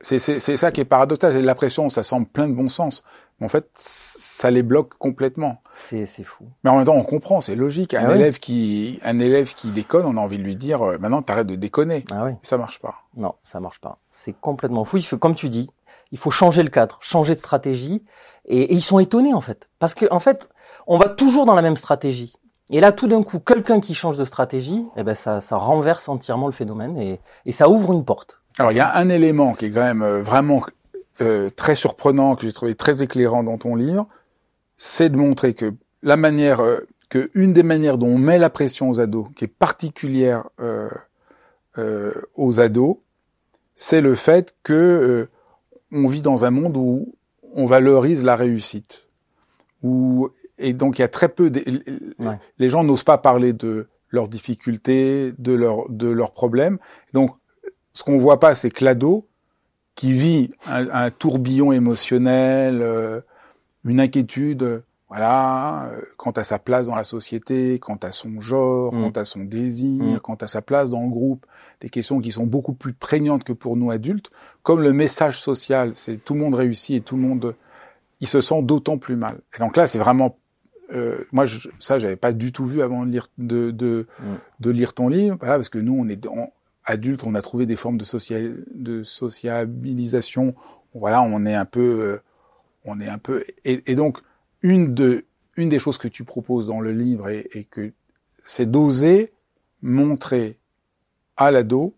c'est 0.00 0.18
ça 0.18 0.72
qui 0.72 0.80
est 0.80 0.84
paradoxal. 0.84 1.40
La 1.44 1.54
pression, 1.54 1.88
ça 1.88 2.02
semble 2.02 2.26
plein 2.26 2.48
de 2.48 2.54
bon 2.54 2.68
sens. 2.68 3.04
En 3.40 3.48
fait, 3.48 3.68
ça 3.74 4.50
les 4.50 4.62
bloque 4.62 4.94
complètement. 4.98 5.62
C'est 5.74 6.06
fou. 6.24 6.44
Mais 6.62 6.70
en 6.70 6.76
même 6.76 6.86
temps, 6.86 6.94
on 6.94 7.02
comprend, 7.02 7.40
c'est 7.40 7.56
logique. 7.56 7.94
Un 7.94 8.10
ah 8.10 8.14
élève 8.14 8.38
qui, 8.38 9.00
un 9.02 9.18
élève 9.18 9.54
qui 9.54 9.68
déconne, 9.68 10.04
on 10.04 10.16
a 10.16 10.20
envie 10.20 10.38
de 10.38 10.42
lui 10.42 10.56
dire, 10.56 10.82
euh, 10.82 10.98
maintenant, 10.98 11.22
t'arrêtes 11.22 11.46
de 11.46 11.54
déconner. 11.54 12.04
Ah 12.10 12.24
oui. 12.24 12.32
Ça 12.42 12.58
marche 12.58 12.80
pas. 12.80 12.96
Non, 13.16 13.34
ça 13.42 13.60
marche 13.60 13.80
pas. 13.80 13.98
C'est 14.10 14.34
complètement 14.38 14.84
fou. 14.84 14.98
Il 14.98 15.02
faut, 15.02 15.16
comme 15.18 15.34
tu 15.34 15.48
dis, 15.48 15.70
il 16.12 16.18
faut 16.18 16.30
changer 16.30 16.62
le 16.62 16.68
cadre, 16.68 16.98
changer 17.00 17.34
de 17.34 17.40
stratégie. 17.40 18.04
Et, 18.44 18.60
et 18.60 18.74
ils 18.74 18.82
sont 18.82 18.98
étonnés, 18.98 19.32
en 19.32 19.40
fait. 19.40 19.68
Parce 19.78 19.94
que, 19.94 20.06
en 20.10 20.20
fait, 20.20 20.48
on 20.86 20.98
va 20.98 21.08
toujours 21.08 21.46
dans 21.46 21.54
la 21.54 21.62
même 21.62 21.76
stratégie. 21.76 22.34
Et 22.70 22.80
là, 22.80 22.92
tout 22.92 23.08
d'un 23.08 23.22
coup, 23.22 23.40
quelqu'un 23.40 23.80
qui 23.80 23.94
change 23.94 24.16
de 24.16 24.24
stratégie, 24.24 24.84
eh 24.96 25.02
ben, 25.02 25.14
ça, 25.14 25.40
ça 25.40 25.56
renverse 25.56 26.08
entièrement 26.08 26.46
le 26.46 26.52
phénomène 26.52 26.98
et, 26.98 27.20
et 27.46 27.52
ça 27.52 27.68
ouvre 27.68 27.92
une 27.92 28.04
porte. 28.04 28.42
Alors 28.58 28.72
il 28.72 28.76
y 28.76 28.80
a 28.80 28.94
un 28.96 29.08
élément 29.08 29.54
qui 29.54 29.66
est 29.66 29.70
quand 29.70 29.82
même 29.82 30.02
euh, 30.02 30.20
vraiment 30.20 30.60
euh, 31.20 31.50
très 31.50 31.74
surprenant, 31.74 32.36
que 32.36 32.42
j'ai 32.42 32.52
trouvé 32.52 32.74
très 32.74 33.02
éclairant 33.02 33.42
dans 33.42 33.58
ton 33.58 33.74
livre, 33.74 34.08
c'est 34.76 35.10
de 35.10 35.16
montrer 35.16 35.54
que 35.54 35.74
la 36.02 36.16
manière, 36.16 36.60
euh, 36.60 36.80
que 37.08 37.30
une 37.34 37.52
des 37.52 37.62
manières 37.62 37.98
dont 37.98 38.08
on 38.08 38.18
met 38.18 38.38
la 38.38 38.50
pression 38.50 38.90
aux 38.90 39.00
ados, 39.00 39.28
qui 39.36 39.44
est 39.44 39.48
particulière 39.48 40.48
aux 42.36 42.60
ados, 42.60 42.96
c'est 43.74 44.00
le 44.00 44.14
fait 44.14 44.54
que 44.62 45.28
on 45.92 46.06
vit 46.06 46.22
dans 46.22 46.44
un 46.44 46.50
monde 46.50 46.76
où 46.76 47.14
on 47.54 47.64
valorise 47.64 48.24
la 48.24 48.36
réussite. 48.36 49.08
Où, 49.82 50.28
et 50.58 50.72
donc 50.72 50.98
il 50.98 51.02
y 51.02 51.04
a 51.04 51.08
très 51.08 51.28
peu 51.28 51.50
de, 51.50 51.64
les 52.58 52.68
gens 52.68 52.84
n'osent 52.84 53.02
pas 53.02 53.18
parler 53.18 53.52
de 53.52 53.88
leurs 54.10 54.28
difficultés, 54.28 55.32
de 55.38 55.52
leurs 55.52 55.88
de 55.88 56.08
leurs 56.08 56.32
problèmes. 56.32 56.78
Donc 57.12 57.30
ce 57.92 58.04
qu'on 58.04 58.18
voit 58.18 58.40
pas, 58.40 58.54
c'est 58.54 58.70
que 58.70 58.84
l'ado, 58.84 59.26
qui 60.00 60.14
vit 60.14 60.50
un, 60.66 61.10
tourbillon 61.10 61.72
émotionnel, 61.72 62.80
euh, 62.80 63.20
une 63.84 64.00
inquiétude, 64.00 64.82
voilà, 65.10 65.90
euh, 65.90 66.00
quant 66.16 66.30
à 66.30 66.42
sa 66.42 66.58
place 66.58 66.86
dans 66.86 66.96
la 66.96 67.04
société, 67.04 67.78
quant 67.78 67.98
à 68.02 68.10
son 68.10 68.40
genre, 68.40 68.94
mm. 68.94 69.02
quant 69.02 69.20
à 69.20 69.26
son 69.26 69.40
désir, 69.40 70.02
mm. 70.02 70.20
quant 70.20 70.36
à 70.36 70.46
sa 70.46 70.62
place 70.62 70.88
dans 70.88 71.02
le 71.02 71.10
groupe, 71.10 71.44
des 71.82 71.90
questions 71.90 72.18
qui 72.20 72.32
sont 72.32 72.46
beaucoup 72.46 72.72
plus 72.72 72.94
prégnantes 72.94 73.44
que 73.44 73.52
pour 73.52 73.76
nous 73.76 73.90
adultes, 73.90 74.30
comme 74.62 74.80
le 74.80 74.94
message 74.94 75.38
social, 75.38 75.94
c'est 75.94 76.16
tout 76.16 76.32
le 76.32 76.40
monde 76.40 76.54
réussit 76.54 76.96
et 76.96 77.00
tout 77.02 77.16
le 77.16 77.22
monde, 77.22 77.54
il 78.20 78.26
se 78.26 78.40
sent 78.40 78.62
d'autant 78.62 78.96
plus 78.96 79.16
mal. 79.16 79.40
Et 79.54 79.58
donc 79.58 79.76
là, 79.76 79.86
c'est 79.86 79.98
vraiment 79.98 80.38
euh, 80.94 81.18
moi, 81.30 81.44
je, 81.44 81.68
ça, 81.78 81.98
j'avais 81.98 82.16
pas 82.16 82.32
du 82.32 82.52
tout 82.52 82.64
vu 82.64 82.80
avant 82.80 83.04
de 83.04 83.10
lire 83.10 83.26
de 83.36 83.70
de, 83.70 84.06
mm. 84.18 84.24
de 84.60 84.70
lire 84.70 84.94
ton 84.94 85.08
livre, 85.08 85.36
voilà, 85.38 85.56
parce 85.56 85.68
que 85.68 85.78
nous, 85.78 85.92
on 85.92 86.08
est 86.08 86.26
on, 86.26 86.48
adultes, 86.90 87.24
on 87.24 87.34
a 87.34 87.42
trouvé 87.42 87.66
des 87.66 87.76
formes 87.76 87.98
de, 87.98 88.04
social, 88.04 88.56
de 88.74 89.02
sociabilisation. 89.02 90.54
Voilà, 90.94 91.22
on 91.22 91.46
est 91.46 91.54
un 91.54 91.64
peu, 91.64 91.80
euh, 91.80 92.22
on 92.84 93.00
est 93.00 93.08
un 93.08 93.18
peu, 93.18 93.44
et, 93.64 93.94
donc 93.94 94.18
une 94.62 94.94
de, 94.94 95.24
une 95.56 95.68
des 95.68 95.78
choses 95.78 95.98
que 95.98 96.08
tu 96.08 96.24
proposes 96.24 96.66
dans 96.66 96.80
le 96.80 96.92
livre 96.92 97.28
et, 97.28 97.66
que 97.70 97.92
c'est 98.44 98.70
d'oser 98.70 99.32
montrer 99.82 100.58
à 101.36 101.50
l'ado 101.50 101.94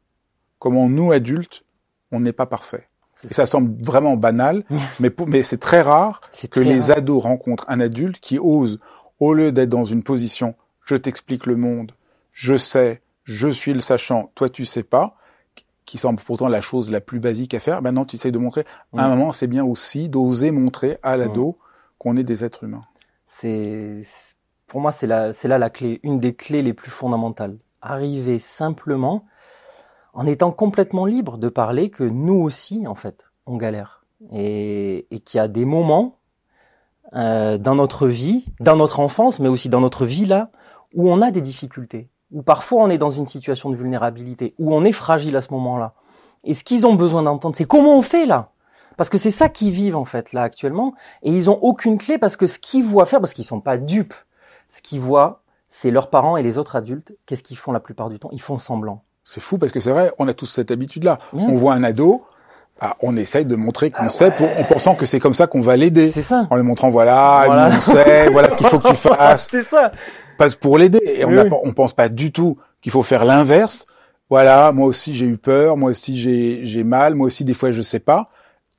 comment 0.59 0.89
nous 0.89 1.13
adultes, 1.13 1.65
on 2.13 2.21
n'est 2.21 2.33
pas 2.33 2.47
parfait. 2.47 2.89
Et 3.29 3.35
ça 3.35 3.47
semble 3.47 3.83
vraiment 3.83 4.17
banal, 4.17 4.65
mais, 5.01 5.11
mais 5.27 5.43
c'est 5.43 5.59
très 5.59 5.83
rare 5.83 6.21
que 6.51 6.61
les 6.61 6.91
ados 6.91 7.23
rencontrent 7.23 7.65
un 7.69 7.81
adulte 7.81 8.21
qui 8.21 8.39
ose, 8.39 8.81
au 9.21 9.35
lieu 9.35 9.53
d'être 9.53 9.69
dans 9.69 9.85
une 9.85 10.03
position, 10.03 10.55
je 10.85 10.97
t'explique 10.97 11.47
le 11.47 11.57
monde, 11.57 11.93
je 12.33 12.57
sais, 12.57 13.02
je 13.25 13.49
suis 13.49 13.73
le 13.73 13.81
sachant, 13.81 14.31
toi 14.35 14.49
tu 14.49 14.65
sais 14.65 14.83
pas, 14.83 15.17
qui 15.85 15.99
semble 15.99 16.21
pourtant 16.21 16.49
la 16.49 16.61
chose 16.61 16.91
la 16.91 17.01
plus 17.01 17.21
basique 17.21 17.55
à 17.55 17.61
faire. 17.61 17.83
Maintenant, 17.83 18.05
tu 18.05 18.17
essayes 18.17 18.33
de 18.33 18.39
montrer. 18.39 18.65
À 18.97 19.05
un 19.05 19.09
moment, 19.09 19.33
c'est 19.33 19.47
bien 19.47 19.65
aussi 19.65 20.09
d'oser 20.09 20.51
montrer 20.51 20.99
à 21.03 21.17
l'ado 21.17 21.59
qu'on 21.99 22.17
est 22.17 22.25
des 22.25 22.45
êtres 22.45 22.65
humains 22.65 22.83
C'est, 23.27 23.99
pour 24.67 24.81
moi, 24.81 24.93
c'est 24.93 25.07
là, 25.07 25.33
c'est 25.33 25.49
là 25.49 25.59
la 25.59 25.71
clé, 25.71 26.01
une 26.03 26.17
des 26.17 26.35
clés 26.35 26.63
les 26.63 26.73
plus 26.73 26.91
fondamentales. 26.91 27.59
Arriver 27.81 28.39
simplement, 28.39 29.25
en 30.15 30.27
étant 30.27 30.53
complètement 30.53 31.05
libre 31.05 31.37
de 31.37 31.49
parler 31.49 31.91
que 31.91 32.05
nous 32.05 32.41
aussi, 32.41 32.87
en 32.87 32.95
fait, 32.95 33.27
on 33.47 33.57
galère. 33.57 34.05
Et, 34.31 35.09
et 35.11 35.19
qu'il 35.19 35.39
y 35.39 35.41
a 35.41 35.49
des 35.49 35.65
moments 35.65 36.21
euh, 37.15 37.59
dans 37.59 37.75
notre 37.75 38.07
vie, 38.07 38.47
dans 38.61 38.77
notre 38.77 39.01
enfance, 39.01 39.41
mais 39.41 39.49
aussi 39.49 39.69
dans 39.69 39.81
notre 39.81 40.07
vie 40.07 40.27
là, 40.27 40.51
où 40.95 41.11
on 41.11 41.21
a 41.21 41.31
des 41.31 41.41
difficultés, 41.41 42.09
où 42.33 42.43
parfois 42.43 42.85
on 42.85 42.91
est 42.91 42.99
dans 42.99 43.11
une 43.11 43.27
situation 43.27 43.71
de 43.71 43.77
vulnérabilité, 43.77 44.55
où 44.59 44.75
on 44.75 44.85
est 44.85 44.93
fragile 44.93 45.37
à 45.37 45.41
ce 45.41 45.53
moment-là. 45.53 45.95
Et 46.45 46.55
ce 46.55 46.65
qu'ils 46.65 46.87
ont 46.87 46.95
besoin 46.95 47.23
d'entendre, 47.23 47.55
c'est 47.57 47.67
comment 47.67 47.97
on 47.97 48.03
fait 48.03 48.27
là? 48.27 48.51
Parce 48.97 49.09
que 49.09 49.19
c'est 49.19 49.31
ça 49.31 49.49
qu'ils 49.49 49.71
vivent 49.71 49.97
en 49.97 50.05
fait 50.05 50.33
là 50.33 50.43
actuellement, 50.43 50.95
et 51.23 51.31
ils 51.31 51.49
ont 51.49 51.59
aucune 51.63 51.99
clé 51.99 52.19
parce 52.19 52.37
que 52.37 52.47
ce 52.47 52.59
qu'ils 52.59 52.85
voient 52.85 53.07
faire, 53.07 53.21
parce 53.21 53.35
qu'ils 53.35 53.45
sont 53.45 53.61
pas 53.61 53.79
dupes, 53.79 54.15
ce 54.69 54.83
qu'ils 54.83 55.01
voient, 55.01 55.43
c'est 55.69 55.91
leurs 55.91 56.11
parents 56.11 56.37
et 56.37 56.43
les 56.43 56.59
autres 56.59 56.77
adultes. 56.77 57.15
Qu'est-ce 57.25 57.43
qu'ils 57.43 57.57
font 57.57 57.73
la 57.73 57.81
plupart 57.81 58.11
du 58.11 58.19
temps? 58.19 58.29
Ils 58.33 58.41
font 58.41 58.59
semblant. 58.59 59.03
C'est 59.25 59.41
fou 59.41 59.57
parce 59.57 59.73
que 59.73 59.81
c'est 59.81 59.91
vrai, 59.91 60.13
on 60.19 60.29
a 60.29 60.35
tous 60.35 60.47
cette 60.47 60.71
habitude-là. 60.71 61.19
On 61.33 61.55
voit 61.55 61.75
un 61.75 61.85
ado, 61.85 62.25
ah, 62.81 62.97
on 63.01 63.17
essaye 63.17 63.45
de 63.45 63.55
montrer 63.55 63.91
qu'on 63.91 64.07
ah 64.07 64.09
sait, 64.09 64.31
pour, 64.33 64.49
en 64.59 64.65
pensant 64.65 64.95
que 64.95 65.07
c'est 65.07 65.21
comme 65.21 65.35
ça 65.35 65.47
qu'on 65.47 65.61
va 65.61 65.77
l'aider. 65.77 66.11
C'est 66.11 66.23
ça. 66.23 66.49
En 66.51 66.57
lui 66.57 66.65
montrant 66.65 66.91
voilà, 66.91 67.45
voilà. 67.47 67.71
on 67.77 67.81
sait, 67.81 68.29
voilà 68.31 68.51
ce 68.51 68.59
qu'il 68.59 68.67
faut 68.67 68.79
que 68.81 68.89
tu 68.89 68.95
fasses. 68.97 69.49
c'est 69.51 69.65
ça. 69.65 69.93
Passe 70.37 70.57
pour 70.57 70.79
l'aider. 70.79 71.01
Et 71.05 71.25
on, 71.25 71.31
ne 71.31 71.45
on 71.63 71.73
pense 71.73 71.93
pas 71.95 72.09
du 72.09 72.33
tout 72.33 72.59
qu'il 72.81 72.91
faut 72.91 73.03
faire 73.03 73.25
l'inverse. 73.25 73.87
Voilà, 74.31 74.73
moi 74.73 74.87
aussi 74.87 75.15
j'ai 75.15 75.27
eu 75.27 75.37
peur, 75.37 75.77
moi 75.77 75.91
aussi 75.91 76.17
j'ai 76.17 76.65
j'ai 76.65 76.85
mal, 76.85 77.15
moi 77.15 77.27
aussi 77.27 77.45
des 77.45 77.55
fois 77.55 77.71
je 77.71 77.83
sais 77.83 78.01
pas. 78.01 78.31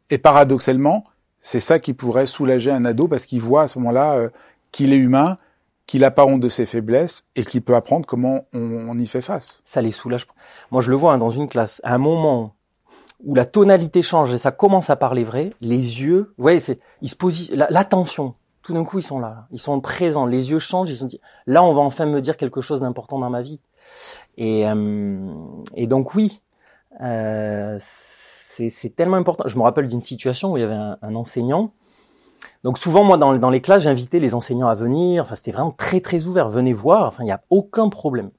Et 0.10 0.18
paradoxalement, 0.18 1.04
c'est 1.40 1.60
ça 1.60 1.80
qui 1.80 1.94
pourrait 1.94 2.26
soulager 2.26 2.72
un 2.72 2.84
ado 2.86 3.08
parce 3.08 3.26
qu'il 3.26 3.40
voit 3.40 3.64
à 3.64 3.68
ce 3.68 3.78
moment-là 3.80 4.14
euh, 4.14 4.30
qu'il 4.72 4.92
est 4.92 4.98
humain, 4.98 5.38
qu'il 5.86 6.04
a 6.04 6.12
pas 6.12 6.26
honte 6.26 6.42
de 6.42 6.50
ses 6.50 6.66
faiblesses 6.66 7.24
et 7.36 7.46
qu'il 7.46 7.62
peut 7.62 7.76
apprendre 7.76 8.06
comment 8.06 8.48
on, 8.54 8.90
on, 8.90 8.98
y 8.98 9.06
fait 9.06 9.22
face. 9.22 9.62
Ça 9.64 9.82
les 9.82 9.92
soulage. 9.92 10.26
Moi 10.72 10.82
je 10.82 10.90
le 10.90 10.98
vois 10.98 11.14
hein, 11.14 11.20
dans 11.20 11.30
une 11.30 11.48
classe. 11.48 11.80
À 11.84 11.94
un 11.94 12.00
moment 12.00 12.56
où 13.26 13.36
la 13.36 13.46
tonalité 13.46 14.02
change 14.02 14.34
et 14.34 14.38
ça 14.38 14.52
commence 14.52 14.90
à 14.90 14.96
parler 14.96 15.24
vrai, 15.24 15.54
les 15.62 16.02
yeux, 16.02 16.34
ouais, 16.38 16.60
c'est, 16.60 16.80
ils 17.02 17.10
se 17.10 17.16
posent, 17.16 17.52
l'attention. 17.52 18.36
Tout 18.62 18.74
d'un 18.74 18.86
coup, 18.86 19.00
ils 19.00 19.04
sont 19.04 19.20
là, 19.20 19.48
ils 19.52 19.60
sont 19.60 19.80
présents, 19.82 20.26
les 20.26 20.52
yeux 20.52 20.60
changent, 20.60 20.90
ils 20.90 20.96
sont 20.96 21.06
dit, 21.06 21.20
là, 21.48 21.64
on 21.64 21.74
va 21.74 21.82
enfin 21.82 22.06
me 22.06 22.22
dire 22.22 22.38
quelque 22.38 22.62
chose 22.62 22.80
d'important 22.80 23.20
dans 23.20 23.30
ma 23.30 23.42
vie. 23.42 23.60
Et, 24.38 24.66
euh, 24.68 25.34
et 25.76 25.86
donc 25.88 26.16
oui, 26.16 26.42
euh, 27.02 27.76
c'est 27.80 28.96
tellement 28.96 29.18
important. 29.18 29.44
Je 29.48 29.58
me 29.58 29.64
rappelle 29.64 29.88
d'une 29.88 30.02
situation 30.02 30.54
où 30.54 30.58
il 30.58 30.62
y 30.62 30.64
avait 30.64 30.74
un, 30.74 30.98
un 31.02 31.16
enseignant. 31.16 31.74
Donc 32.64 32.78
souvent, 32.78 33.04
moi, 33.04 33.18
dans, 33.18 33.34
dans 33.34 33.50
les 33.50 33.62
classes, 33.62 33.84
j'invitais 33.84 34.20
les 34.20 34.34
enseignants 34.34 34.68
à 34.68 34.76
venir. 34.76 35.24
Enfin, 35.24 35.36
c'était 35.36 35.52
vraiment 35.52 35.72
très 35.72 36.00
très 36.00 36.26
ouvert. 36.26 36.50
Venez 36.50 36.74
voir. 36.74 37.08
Enfin, 37.08 37.24
il 37.24 37.28
n'y 37.28 37.32
a 37.32 37.42
aucun 37.50 37.90
problème. 37.90 38.32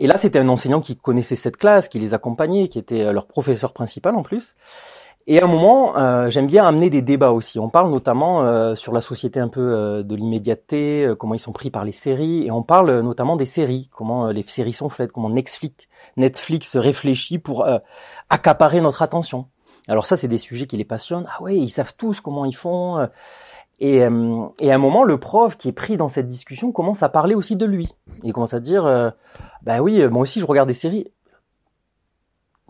Et 0.00 0.06
là, 0.06 0.16
c'était 0.16 0.38
un 0.38 0.48
enseignant 0.48 0.80
qui 0.80 0.96
connaissait 0.96 1.36
cette 1.36 1.56
classe, 1.56 1.88
qui 1.88 1.98
les 1.98 2.14
accompagnait, 2.14 2.68
qui 2.68 2.78
était 2.78 3.02
euh, 3.02 3.12
leur 3.12 3.26
professeur 3.26 3.72
principal 3.72 4.14
en 4.16 4.22
plus. 4.22 4.54
Et 5.26 5.40
à 5.40 5.44
un 5.44 5.48
moment, 5.48 5.96
euh, 5.96 6.28
j'aime 6.28 6.46
bien 6.46 6.66
amener 6.66 6.90
des 6.90 7.00
débats 7.00 7.30
aussi. 7.30 7.58
On 7.58 7.70
parle 7.70 7.90
notamment 7.90 8.42
euh, 8.42 8.74
sur 8.74 8.92
la 8.92 9.00
société 9.00 9.40
un 9.40 9.48
peu 9.48 10.02
de 10.04 10.14
l'immédiateté, 10.14 11.14
comment 11.18 11.32
ils 11.32 11.38
sont 11.38 11.52
pris 11.52 11.70
par 11.70 11.84
les 11.84 11.92
séries, 11.92 12.44
et 12.46 12.50
on 12.50 12.62
parle 12.62 13.00
notamment 13.00 13.36
des 13.36 13.46
séries, 13.46 13.88
comment 13.90 14.28
les 14.28 14.42
séries 14.42 14.74
sont 14.74 14.90
faites, 14.90 15.12
comment 15.12 15.30
Netflix, 15.30 15.86
Netflix 16.18 16.76
réfléchit 16.76 17.38
pour 17.38 17.66
accaparer 18.28 18.82
notre 18.82 19.00
attention. 19.00 19.46
Alors 19.88 20.04
ça, 20.04 20.18
c'est 20.18 20.28
des 20.28 20.36
sujets 20.36 20.66
qui 20.66 20.76
les 20.76 20.84
passionnent. 20.84 21.26
Ah 21.28 21.42
ouais, 21.42 21.56
ils 21.56 21.70
savent 21.70 21.94
tous 21.96 22.20
comment 22.20 22.44
ils 22.44 22.56
font. 22.56 23.08
Et, 23.80 23.96
et 23.96 24.70
à 24.70 24.74
un 24.74 24.78
moment, 24.78 25.02
le 25.02 25.18
prof 25.18 25.56
qui 25.56 25.68
est 25.68 25.72
pris 25.72 25.96
dans 25.96 26.08
cette 26.08 26.26
discussion 26.26 26.72
commence 26.72 27.02
à 27.02 27.08
parler 27.08 27.34
aussi 27.34 27.56
de 27.56 27.66
lui. 27.66 27.92
Il 28.22 28.32
commence 28.32 28.54
à 28.54 28.60
dire, 28.60 29.12
bah 29.64 29.80
oui, 29.80 30.00
euh, 30.02 30.10
moi 30.10 30.22
aussi 30.22 30.40
je 30.40 30.46
regarde 30.46 30.68
des 30.68 30.74
séries. 30.74 31.10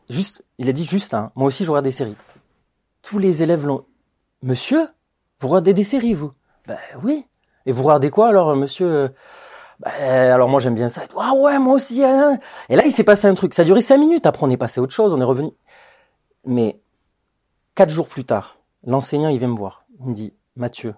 Juste, 0.09 0.45
il 0.59 0.69
a 0.69 0.73
dit 0.73 0.85
juste, 0.85 1.15
hein, 1.15 1.33
moi 1.35 1.49
aussi 1.49 1.65
je 1.65 1.71
regarde 1.71 1.85
des 1.85 1.91
séries. 1.91 2.17
Tous 3.03 3.19
les 3.19 3.43
élèves 3.43 3.67
l'ont. 3.67 3.85
Monsieur, 4.43 4.87
vous 5.41 5.49
regardez 5.49 5.75
des 5.75 5.85
séries, 5.85 6.15
vous 6.15 6.33
Ben 6.67 6.79
oui. 7.03 7.27
Et 7.67 7.73
vous 7.73 7.83
regardez 7.83 8.11
quoi 8.11 8.29
alors, 8.29 8.51
euh, 8.51 8.55
monsieur 8.55 9.13
ben, 9.81 9.91
alors 10.01 10.49
moi 10.49 10.61
j'aime 10.61 10.77
bien 10.77 10.89
ça. 10.89 11.03
Ah 11.19 11.33
ouais, 11.35 11.59
moi 11.59 11.75
aussi. 11.75 12.05
Hein. 12.05 12.39
Et 12.69 12.77
là 12.77 12.85
il 12.87 12.93
s'est 12.93 13.03
passé 13.03 13.27
un 13.27 13.35
truc. 13.35 13.55
Ça 13.55 13.63
a 13.63 13.65
duré 13.65 13.81
cinq 13.81 13.99
minutes. 13.99 14.25
Après 14.25 14.47
on 14.47 14.51
est 14.51 14.57
passé 14.57 14.79
à 14.79 14.83
autre 14.85 14.93
chose. 14.93 15.13
On 15.13 15.21
est 15.21 15.25
revenu. 15.25 15.51
Mais 16.47 16.81
quatre 17.75 17.91
jours 17.91 18.07
plus 18.07 18.25
tard, 18.25 18.59
l'enseignant 18.85 19.31
il 19.31 19.39
vient 19.39 19.49
me 19.49 19.57
voir. 19.57 19.85
Il 19.99 20.07
me 20.11 20.15
dit 20.15 20.33
Mathieu, 20.57 20.95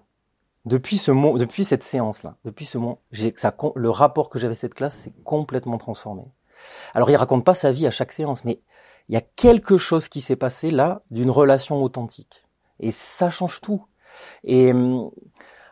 depuis 0.65 0.97
ce 0.97 1.11
mot, 1.11 1.37
depuis 1.37 1.65
cette 1.65 1.83
séance-là, 1.83 2.35
depuis 2.45 2.65
ce 2.65 2.77
moment, 2.77 2.99
j'ai 3.11 3.33
ça, 3.37 3.55
le 3.75 3.89
rapport 3.89 4.29
que 4.29 4.39
j'avais 4.39 4.55
cette 4.55 4.73
classe 4.73 4.95
s'est 4.95 5.13
complètement 5.23 5.77
transformé. 5.77 6.23
Alors 6.93 7.09
il 7.09 7.15
raconte 7.15 7.45
pas 7.45 7.55
sa 7.55 7.71
vie 7.71 7.87
à 7.87 7.91
chaque 7.91 8.11
séance, 8.11 8.43
mais 8.45 8.61
il 9.09 9.15
y 9.15 9.17
a 9.17 9.21
quelque 9.21 9.77
chose 9.77 10.07
qui 10.07 10.21
s'est 10.21 10.35
passé 10.35 10.71
là 10.71 11.01
d'une 11.11 11.31
relation 11.31 11.81
authentique. 11.81 12.45
Et 12.79 12.91
ça 12.91 13.29
change 13.29 13.61
tout. 13.61 13.85
Et 14.43 14.71
hum, 14.71 15.09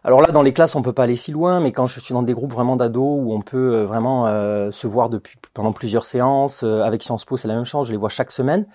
alors 0.05 0.21
là, 0.21 0.27
dans 0.31 0.43
les 0.43 0.53
classes, 0.53 0.75
on 0.75 0.83
peut 0.83 0.93
pas 0.93 1.05
aller 1.05 1.15
si 1.15 1.31
loin, 1.31 1.59
mais 1.59 1.71
quand 1.71 1.87
je 1.87 1.99
suis 1.99 2.13
dans 2.13 2.21
des 2.21 2.33
groupes 2.33 2.53
vraiment 2.53 2.75
d'ados 2.75 3.19
où 3.19 3.33
on 3.33 3.41
peut 3.41 3.73
euh, 3.73 3.85
vraiment 3.87 4.27
euh, 4.27 4.69
se 4.69 4.85
voir 4.85 5.09
depuis 5.09 5.35
pendant 5.55 5.73
plusieurs 5.73 6.05
séances, 6.05 6.63
euh, 6.63 6.83
avec 6.83 7.01
Sciences 7.01 7.25
Po, 7.25 7.37
c'est 7.37 7.47
la 7.47 7.55
même 7.55 7.65
chose, 7.65 7.87
je 7.87 7.91
les 7.91 7.97
vois 7.97 8.09
chaque 8.09 8.29
semaine. 8.29 8.67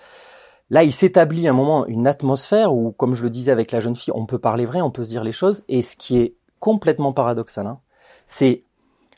Là, 0.71 0.85
il 0.85 0.93
s'établit 0.93 1.49
un 1.49 1.53
moment 1.53 1.85
une 1.87 2.07
atmosphère 2.07 2.73
où, 2.73 2.93
comme 2.93 3.15
je 3.15 3.25
le 3.25 3.31
disais 3.31 3.51
avec 3.51 3.73
la 3.73 3.81
jeune 3.81 3.97
fille, 3.97 4.13
on 4.17 4.27
peut 4.27 4.39
parler 4.39 4.67
vrai, 4.67 4.81
on 4.81 4.91
peut 4.91 5.05
se 5.05 5.11
dire 5.11 5.25
les 5.25 5.33
choses. 5.33 5.63
Et 5.69 5.83
ce 5.83 5.97
qui 5.97 6.19
est 6.19 6.37
complètement 6.61 7.13
paradoxal, 7.13 7.67
hein, 7.67 7.81
c'est 8.27 8.65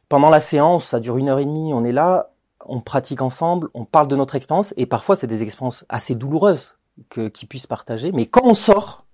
pendant 0.09 0.31
la 0.31 0.41
séance, 0.41 0.87
ça 0.87 1.01
dure 1.01 1.19
une 1.19 1.29
heure 1.29 1.39
et 1.39 1.45
demie, 1.45 1.73
on 1.75 1.85
est 1.85 1.93
là, 1.93 2.33
on 2.67 2.81
pratique 2.81 3.23
ensemble, 3.23 3.69
on 3.75 3.85
parle 3.85 4.09
de 4.09 4.17
notre 4.17 4.35
expérience, 4.35 4.73
et 4.77 4.87
parfois 4.87 5.17
c'est 5.17 5.27
des 5.27 5.43
expériences 5.43 5.85
assez 5.89 6.15
douloureuses 6.15 6.77
que 7.09 7.29
qu'ils 7.29 7.49
puissent 7.49 7.67
partager. 7.67 8.13
Mais 8.13 8.27
quand 8.27 8.45
on 8.45 8.55
sort, 8.55 9.07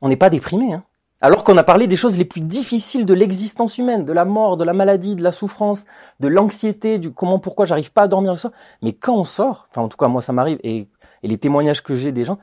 on 0.00 0.08
n'est 0.08 0.16
pas 0.16 0.30
déprimé, 0.30 0.72
hein. 0.72 0.84
Alors 1.20 1.42
qu'on 1.42 1.56
a 1.56 1.64
parlé 1.64 1.88
des 1.88 1.96
choses 1.96 2.16
les 2.16 2.24
plus 2.24 2.40
difficiles 2.40 3.04
de 3.04 3.12
l'existence 3.12 3.76
humaine, 3.76 4.04
de 4.04 4.12
la 4.12 4.24
mort, 4.24 4.56
de 4.56 4.62
la 4.62 4.72
maladie, 4.72 5.16
de 5.16 5.22
la 5.24 5.32
souffrance, 5.32 5.84
de 6.20 6.28
l'anxiété, 6.28 7.00
du 7.00 7.10
comment, 7.10 7.40
pourquoi 7.40 7.66
j'arrive 7.66 7.92
pas 7.92 8.02
à 8.02 8.08
dormir 8.08 8.30
le 8.30 8.38
soir. 8.38 8.52
Mais 8.82 8.92
quand 8.92 9.16
on 9.16 9.24
sort, 9.24 9.66
enfin 9.70 9.82
en 9.82 9.88
tout 9.88 9.96
cas 9.96 10.06
moi 10.06 10.22
ça 10.22 10.32
m'arrive, 10.32 10.60
et 10.62 10.86
et 11.22 11.28
les 11.28 11.38
témoignages 11.38 11.82
que 11.82 11.94
j'ai 11.94 12.12
des 12.12 12.24
gens, 12.24 12.38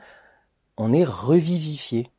on 0.76 0.92
est 0.92 1.04
revivifié. 1.04 2.10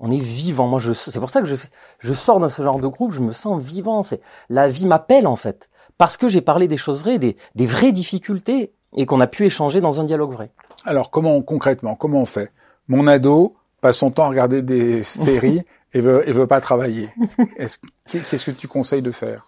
On 0.00 0.10
est 0.10 0.18
vivant. 0.18 0.66
Moi, 0.66 0.80
je, 0.80 0.92
c'est 0.92 1.18
pour 1.20 1.30
ça 1.30 1.40
que 1.40 1.46
je, 1.46 1.56
je 2.00 2.14
sors 2.14 2.40
dans 2.40 2.48
ce 2.48 2.62
genre 2.62 2.78
de 2.80 2.88
groupe, 2.88 3.12
je 3.12 3.20
me 3.20 3.32
sens 3.32 3.62
vivant. 3.62 4.02
C'est, 4.02 4.20
la 4.48 4.68
vie 4.68 4.86
m'appelle, 4.86 5.26
en 5.26 5.36
fait. 5.36 5.70
Parce 5.98 6.16
que 6.16 6.28
j'ai 6.28 6.40
parlé 6.40 6.68
des 6.68 6.76
choses 6.76 7.00
vraies, 7.00 7.18
des, 7.18 7.36
des 7.54 7.66
vraies 7.66 7.92
difficultés, 7.92 8.72
et 8.96 9.06
qu'on 9.06 9.20
a 9.20 9.26
pu 9.26 9.44
échanger 9.44 9.80
dans 9.80 10.00
un 10.00 10.04
dialogue 10.04 10.32
vrai. 10.32 10.50
Alors, 10.84 11.10
comment, 11.10 11.40
concrètement, 11.42 11.94
comment 11.94 12.20
on 12.20 12.26
fait? 12.26 12.52
Mon 12.88 13.06
ado 13.06 13.56
passe 13.80 13.98
son 13.98 14.10
temps 14.10 14.24
à 14.24 14.28
regarder 14.28 14.62
des 14.62 15.02
séries 15.02 15.62
et 15.94 16.00
veut, 16.00 16.28
et 16.28 16.32
veut 16.32 16.46
pas 16.46 16.60
travailler. 16.60 17.08
qu'est-ce 17.56 18.44
que 18.44 18.50
tu 18.50 18.68
conseilles 18.68 19.02
de 19.02 19.10
faire? 19.10 19.46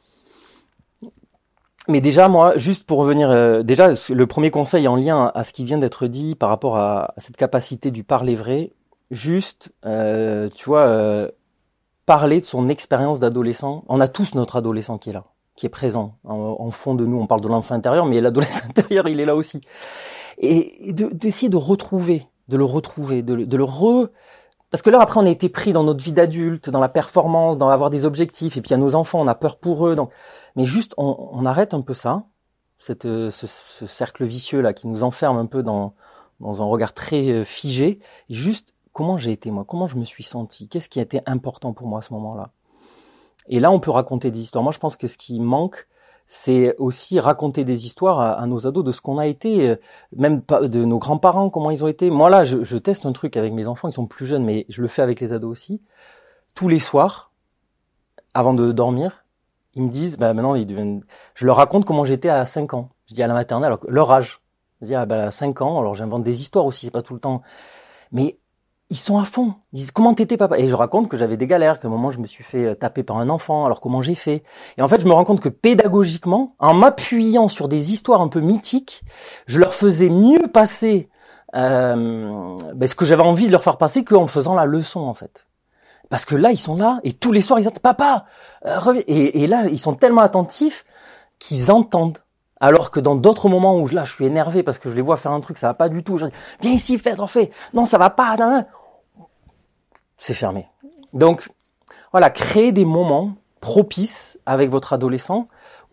Mais 1.88 2.00
déjà, 2.00 2.28
moi, 2.28 2.56
juste 2.56 2.84
pour 2.84 2.98
revenir, 2.98 3.30
euh, 3.30 3.62
déjà, 3.62 3.92
le 4.10 4.26
premier 4.26 4.50
conseil 4.50 4.88
en 4.88 4.96
lien 4.96 5.30
à 5.34 5.44
ce 5.44 5.52
qui 5.52 5.64
vient 5.64 5.78
d'être 5.78 6.06
dit 6.06 6.34
par 6.34 6.48
rapport 6.48 6.76
à, 6.76 7.14
cette 7.16 7.36
capacité 7.36 7.90
du 7.90 8.02
parler 8.02 8.34
vrai, 8.34 8.72
juste, 9.10 9.72
euh, 9.84 10.48
tu 10.54 10.64
vois, 10.64 10.86
euh, 10.86 11.30
parler 12.04 12.40
de 12.40 12.44
son 12.44 12.68
expérience 12.68 13.20
d'adolescent. 13.20 13.84
On 13.88 14.00
a 14.00 14.08
tous 14.08 14.34
notre 14.34 14.56
adolescent 14.56 14.98
qui 14.98 15.10
est 15.10 15.12
là, 15.12 15.26
qui 15.54 15.66
est 15.66 15.70
présent 15.70 16.16
en, 16.24 16.70
fond 16.72 16.94
de 16.94 17.06
nous. 17.06 17.20
On 17.20 17.26
parle 17.26 17.40
de 17.40 17.48
l'enfant 17.48 17.76
intérieur, 17.76 18.06
mais 18.06 18.20
l'adolescent 18.20 18.66
intérieur, 18.68 19.06
il 19.06 19.20
est 19.20 19.24
là 19.24 19.36
aussi. 19.36 19.60
Et, 20.38 20.92
d'essayer 20.92 21.48
de, 21.48 21.56
retrouver, 21.56 22.26
de 22.48 22.56
le 22.56 22.64
retrouver, 22.64 23.22
de, 23.22 23.36
de 23.36 23.56
le 23.56 23.64
re 23.64 24.08
parce 24.70 24.82
que 24.82 24.90
là, 24.90 25.00
après, 25.00 25.20
on 25.20 25.26
a 25.26 25.30
été 25.30 25.48
pris 25.48 25.72
dans 25.72 25.84
notre 25.84 26.02
vie 26.02 26.12
d'adulte, 26.12 26.70
dans 26.70 26.80
la 26.80 26.88
performance, 26.88 27.56
dans 27.56 27.68
avoir 27.68 27.90
des 27.90 28.04
objectifs, 28.04 28.56
et 28.56 28.62
puis 28.62 28.74
a 28.74 28.76
nos 28.76 28.94
enfants, 28.94 29.20
on 29.20 29.28
a 29.28 29.34
peur 29.34 29.58
pour 29.58 29.86
eux. 29.86 29.94
Donc... 29.94 30.10
Mais 30.56 30.64
juste, 30.64 30.92
on, 30.96 31.44
arrête 31.46 31.72
un 31.72 31.82
peu 31.82 31.94
ça, 31.94 32.24
cette, 32.78 33.06
euh, 33.06 33.30
ce, 33.30 33.46
cercle 33.86 34.24
vicieux 34.24 34.60
là 34.60 34.72
qui 34.72 34.88
nous 34.88 35.04
enferme 35.04 35.36
un 35.38 35.46
peu 35.46 35.62
dans, 35.62 35.94
dans 36.40 36.62
un 36.62 36.64
regard 36.64 36.92
très 36.94 37.28
euh, 37.28 37.44
figé. 37.44 38.00
Et 38.28 38.34
juste, 38.34 38.74
comment 38.92 39.18
j'ai 39.18 39.32
été 39.32 39.50
moi? 39.50 39.64
Comment 39.66 39.86
je 39.86 39.96
me 39.96 40.04
suis 40.04 40.24
senti? 40.24 40.68
Qu'est-ce 40.68 40.88
qui 40.88 40.98
a 40.98 41.02
été 41.02 41.20
important 41.26 41.72
pour 41.72 41.86
moi 41.86 42.00
à 42.00 42.02
ce 42.02 42.12
moment-là? 42.14 42.50
Et 43.48 43.60
là, 43.60 43.70
on 43.70 43.78
peut 43.78 43.92
raconter 43.92 44.30
des 44.30 44.40
histoires. 44.40 44.64
Moi, 44.64 44.72
je 44.72 44.78
pense 44.78 44.96
que 44.96 45.06
ce 45.06 45.16
qui 45.16 45.38
manque, 45.38 45.86
c'est 46.26 46.76
aussi 46.78 47.20
raconter 47.20 47.64
des 47.64 47.86
histoires 47.86 48.20
à, 48.20 48.46
nos 48.46 48.66
ados 48.66 48.84
de 48.84 48.92
ce 48.92 49.00
qu'on 49.00 49.18
a 49.18 49.26
été, 49.26 49.70
euh, 49.70 49.76
même 50.16 50.42
de 50.62 50.84
nos 50.84 50.98
grands-parents, 50.98 51.50
comment 51.50 51.70
ils 51.70 51.84
ont 51.84 51.88
été. 51.88 52.10
Moi 52.10 52.30
là, 52.30 52.44
je, 52.44 52.76
teste 52.78 53.06
un 53.06 53.12
truc 53.12 53.36
avec 53.36 53.52
mes 53.52 53.68
enfants, 53.68 53.88
ils 53.88 53.94
sont 53.94 54.06
plus 54.06 54.26
jeunes, 54.26 54.44
mais 54.44 54.66
je 54.68 54.82
le 54.82 54.88
fais 54.88 55.02
avec 55.02 55.20
les 55.20 55.32
ados 55.32 55.50
aussi. 55.50 55.80
Tous 56.54 56.68
les 56.68 56.80
soirs, 56.80 57.30
avant 58.34 58.54
de 58.54 58.72
dormir, 58.72 59.24
ils 59.74 59.82
me 59.82 59.88
disent, 59.88 60.16
bah 60.16 60.32
maintenant, 60.34 60.54
ils 60.54 60.66
deviennent... 60.66 61.04
je 61.34 61.46
leur 61.46 61.56
raconte 61.56 61.84
comment 61.84 62.04
j'étais 62.04 62.30
à 62.30 62.44
5 62.44 62.74
ans. 62.74 62.88
Je 63.06 63.14
dis 63.14 63.22
à 63.22 63.26
la 63.26 63.34
maternelle, 63.34 63.76
leur 63.86 64.10
âge. 64.10 64.40
Je 64.80 64.86
dis, 64.86 64.94
ah 64.94 65.06
bah 65.06 65.24
à 65.24 65.30
5 65.30 65.62
ans, 65.62 65.78
alors 65.78 65.94
j'invente 65.94 66.22
des 66.22 66.40
histoires 66.40 66.66
aussi, 66.66 66.86
c'est 66.86 66.92
pas 66.92 67.02
tout 67.02 67.14
le 67.14 67.20
temps. 67.20 67.42
Mais 68.10 68.38
ils 68.90 68.96
sont 68.96 69.18
à 69.18 69.24
fond. 69.24 69.54
Ils 69.72 69.76
disent 69.76 69.90
comment 69.90 70.14
t'étais 70.14 70.36
papa? 70.36 70.58
Et 70.58 70.68
je 70.68 70.74
raconte 70.74 71.08
que 71.08 71.16
j'avais 71.16 71.36
des 71.36 71.46
galères, 71.46 71.80
qu'à 71.80 71.88
un 71.88 71.90
moment 71.90 72.10
je 72.10 72.18
me 72.18 72.26
suis 72.26 72.44
fait 72.44 72.64
euh, 72.64 72.74
taper 72.74 73.02
par 73.02 73.18
un 73.18 73.28
enfant. 73.28 73.66
Alors 73.66 73.80
comment 73.80 74.02
j'ai 74.02 74.14
fait? 74.14 74.44
Et 74.78 74.82
en 74.82 74.88
fait, 74.88 75.00
je 75.00 75.06
me 75.06 75.12
rends 75.12 75.24
compte 75.24 75.40
que 75.40 75.48
pédagogiquement, 75.48 76.54
en 76.58 76.74
m'appuyant 76.74 77.48
sur 77.48 77.68
des 77.68 77.92
histoires 77.92 78.20
un 78.20 78.28
peu 78.28 78.40
mythiques, 78.40 79.02
je 79.46 79.58
leur 79.58 79.74
faisais 79.74 80.08
mieux 80.08 80.48
passer 80.48 81.08
euh, 81.54 82.56
ben, 82.74 82.88
ce 82.88 82.94
que 82.94 83.04
j'avais 83.04 83.22
envie 83.22 83.46
de 83.46 83.52
leur 83.52 83.62
faire 83.62 83.78
passer 83.78 84.04
qu'en 84.04 84.26
faisant 84.26 84.54
la 84.54 84.66
leçon 84.66 85.00
en 85.00 85.14
fait. 85.14 85.46
Parce 86.08 86.24
que 86.24 86.36
là, 86.36 86.52
ils 86.52 86.58
sont 86.58 86.76
là 86.76 87.00
et 87.02 87.12
tous 87.12 87.32
les 87.32 87.40
soirs 87.40 87.58
ils 87.58 87.62
disent 87.62 87.72
papa, 87.82 88.26
euh, 88.66 89.02
et, 89.08 89.46
là 89.46 89.64
ils 89.66 89.80
sont 89.80 89.94
tellement 89.94 90.22
attentifs 90.22 90.84
qu'ils 91.38 91.72
entendent. 91.72 92.18
Alors 92.58 92.90
que 92.90 93.00
dans 93.00 93.16
d'autres 93.16 93.48
moments 93.48 93.78
où 93.78 93.86
là 93.88 94.04
je 94.04 94.12
suis 94.12 94.24
énervé 94.24 94.62
parce 94.62 94.78
que 94.78 94.88
je 94.88 94.94
les 94.94 95.02
vois 95.02 95.16
faire 95.16 95.32
un 95.32 95.40
truc, 95.40 95.58
ça 95.58 95.68
va 95.68 95.74
pas 95.74 95.88
du 95.88 96.02
tout. 96.02 96.16
Je 96.16 96.26
dis, 96.26 96.32
viens 96.62 96.72
ici, 96.72 96.98
fais, 96.98 97.14
t'en 97.14 97.26
fais. 97.26 97.50
Non, 97.74 97.84
ça 97.84 97.98
va 97.98 98.10
pas. 98.10 98.36
C'est 100.16 100.34
fermé. 100.34 100.66
Donc 101.12 101.48
voilà, 102.12 102.30
créer 102.30 102.72
des 102.72 102.84
moments 102.84 103.34
propices 103.60 104.38
avec 104.46 104.70
votre 104.70 104.92
adolescent 104.92 105.48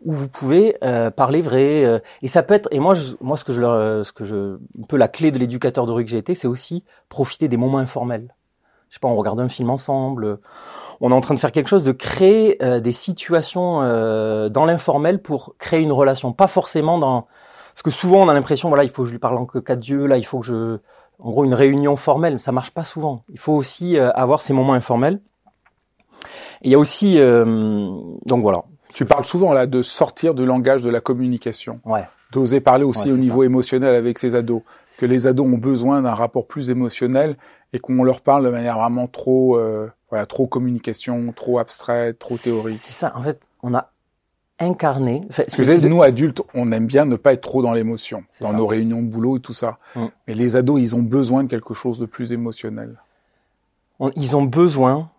où 0.06 0.14
vous 0.14 0.28
pouvez 0.28 0.78
euh, 0.84 1.12
parler 1.12 1.42
vrai. 1.42 1.86
Euh, 1.86 2.00
et 2.22 2.28
ça 2.28 2.44
peut 2.44 2.54
être. 2.54 2.68
Et 2.72 2.80
moi, 2.80 2.94
je, 2.94 3.14
moi, 3.22 3.38
ce 3.38 3.44
que 3.44 3.54
je, 3.54 3.62
leur, 3.62 4.06
ce 4.06 4.12
que 4.12 4.26
je, 4.26 4.56
un 4.56 4.86
peu 4.88 4.98
la 4.98 5.08
clé 5.08 5.32
de 5.32 5.40
l'éducateur 5.40 5.86
de 5.86 5.92
rue 5.92 6.04
que 6.04 6.12
j'ai 6.12 6.18
été, 6.18 6.36
c'est 6.36 6.48
aussi 6.48 6.84
profiter 7.10 7.48
des 7.48 7.58
moments 7.58 7.78
informels. 7.78 8.34
Je 8.90 8.96
sais 8.96 9.00
pas, 9.00 9.08
on 9.08 9.16
regarde 9.16 9.40
un 9.40 9.50
film 9.50 9.70
ensemble 9.70 10.40
on 11.02 11.12
est 11.12 11.14
en 11.14 11.22
train 11.22 11.34
de 11.34 11.40
faire 11.40 11.52
quelque 11.52 11.68
chose, 11.68 11.84
de 11.84 11.92
créer 11.92 12.64
euh, 12.64 12.80
des 12.80 12.94
situations 12.94 13.82
euh, 13.82 14.48
dans 14.48 14.64
l'informel 14.64 15.22
pour 15.22 15.56
créer 15.58 15.82
une 15.82 15.92
relation, 15.92 16.32
pas 16.32 16.48
forcément 16.48 16.98
dans 16.98 17.28
parce 17.74 17.82
que 17.84 17.92
souvent 17.92 18.22
on 18.22 18.30
a 18.30 18.34
l'impression 18.34 18.70
voilà 18.70 18.84
il 18.84 18.90
faut 18.90 19.02
que 19.02 19.08
je 19.08 19.14
lui 19.14 19.20
parle 19.20 19.38
en 19.38 19.46
que 19.46 19.58
quatre 19.58 19.80
Dieu 19.80 20.06
là 20.06 20.18
il 20.18 20.26
faut 20.26 20.40
que 20.40 20.46
je 20.46 20.78
en 21.20 21.30
gros 21.30 21.46
une 21.46 21.54
réunion 21.54 21.96
formelle 21.96 22.40
ça 22.40 22.52
marche 22.52 22.72
pas 22.72 22.84
souvent. 22.84 23.24
Il 23.30 23.40
faut 23.40 23.54
aussi 23.54 23.98
euh, 23.98 24.12
avoir 24.12 24.42
ces 24.42 24.54
moments 24.54 24.74
informels. 24.74 25.20
Il 26.62 26.72
y 26.72 26.76
a 26.76 26.80
aussi 26.80 27.18
donc 28.26 28.42
voilà. 28.42 28.64
Tu 28.94 29.04
parles 29.06 29.26
souvent 29.26 29.52
là 29.52 29.66
de 29.68 29.82
sortir 29.82 30.34
du 30.34 30.46
langage 30.46 30.82
de 30.82 30.90
la 30.90 31.02
communication. 31.02 31.76
Ouais. 31.84 32.08
D'oser 32.32 32.62
parler 32.62 32.86
aussi 32.86 33.12
au 33.12 33.18
niveau 33.18 33.44
émotionnel 33.44 33.96
avec 33.96 34.18
ses 34.18 34.34
ados. 34.36 34.62
Que 34.98 35.06
les 35.06 35.28
ados 35.28 35.46
ont 35.46 35.58
besoin 35.58 36.02
d'un 36.02 36.14
rapport 36.14 36.48
plus 36.48 36.70
émotionnel 36.70 37.36
et 37.74 37.80
qu'on 37.80 38.04
leur 38.04 38.22
parle 38.22 38.46
de 38.46 38.50
manière 38.50 38.80
vraiment 38.80 39.08
trop 39.08 39.60
voilà, 40.10 40.28
trop 40.28 40.46
communication, 40.46 41.34
trop 41.36 41.58
abstrait, 41.58 42.14
trop 42.14 42.38
théorique. 42.38 42.80
C'est 42.84 42.94
ça. 42.94 43.12
En 43.16 43.24
fait, 43.24 43.42
on 43.64 43.74
a 43.74 43.93
incarné. 44.64 45.22
Parce 45.36 45.56
que 45.56 45.88
nous 45.88 46.04
adultes, 46.04 46.42
on 46.54 46.72
aime 46.72 46.86
bien 46.86 47.06
ne 47.06 47.16
pas 47.16 47.34
être 47.34 47.42
trop 47.42 47.62
dans 47.62 47.74
l'émotion, 47.74 48.24
dans 48.42 48.54
nos 48.54 48.68
réunions 48.68 49.02
de 49.02 49.08
boulot 49.08 49.38
et 49.38 49.40
tout 49.40 49.54
ça. 49.54 49.78
Mm. 49.96 50.06
Mais 50.28 50.34
les 50.34 50.56
ados, 50.56 50.82
ils 50.82 50.96
ont 50.96 51.02
besoin 51.02 51.44
de 51.44 51.50
quelque 51.50 51.74
chose 51.74 52.00
de 52.00 52.06
plus 52.06 52.32
émotionnel. 52.32 52.98
ils 54.16 54.36
ont 54.36 54.44
besoin 54.44 55.10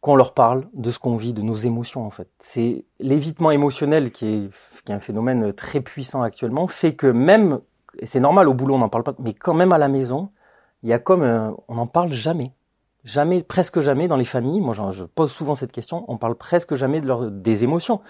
qu'on 0.00 0.16
leur 0.16 0.32
parle 0.32 0.64
de 0.72 0.90
ce 0.90 0.98
qu'on 0.98 1.16
vit, 1.16 1.32
de 1.32 1.42
nos 1.42 1.54
émotions 1.54 2.04
en 2.04 2.10
fait. 2.10 2.28
C'est 2.38 2.84
l'évitement 3.00 3.50
émotionnel 3.50 4.10
qui 4.10 4.26
est, 4.26 4.50
qui 4.84 4.92
est 4.92 4.94
un 4.94 5.00
phénomène 5.00 5.52
très 5.52 5.80
puissant 5.80 6.22
actuellement, 6.22 6.66
fait 6.66 6.94
que 6.94 7.06
même, 7.06 7.60
et 7.98 8.06
c'est 8.06 8.20
normal 8.20 8.48
au 8.48 8.54
boulot 8.54 8.76
on 8.76 8.78
n'en 8.78 8.88
parle 8.88 9.04
pas, 9.04 9.14
mais 9.18 9.34
quand 9.34 9.52
même 9.52 9.72
à 9.72 9.78
la 9.78 9.88
maison, 9.88 10.30
il 10.82 10.88
y 10.88 10.92
a 10.94 10.98
comme 10.98 11.22
on 11.68 11.74
n'en 11.74 11.86
parle 11.86 12.12
jamais. 12.12 12.52
Jamais, 13.02 13.42
presque 13.42 13.80
jamais 13.80 14.08
dans 14.08 14.16
les 14.18 14.26
familles, 14.26 14.60
moi 14.60 14.74
je 14.90 15.04
pose 15.04 15.32
souvent 15.32 15.54
cette 15.54 15.72
question, 15.72 16.04
on 16.08 16.18
parle 16.18 16.34
presque 16.34 16.74
jamais 16.74 17.00
de 17.00 17.06
leur, 17.06 17.30
des 17.30 17.64
émotions. 17.64 18.00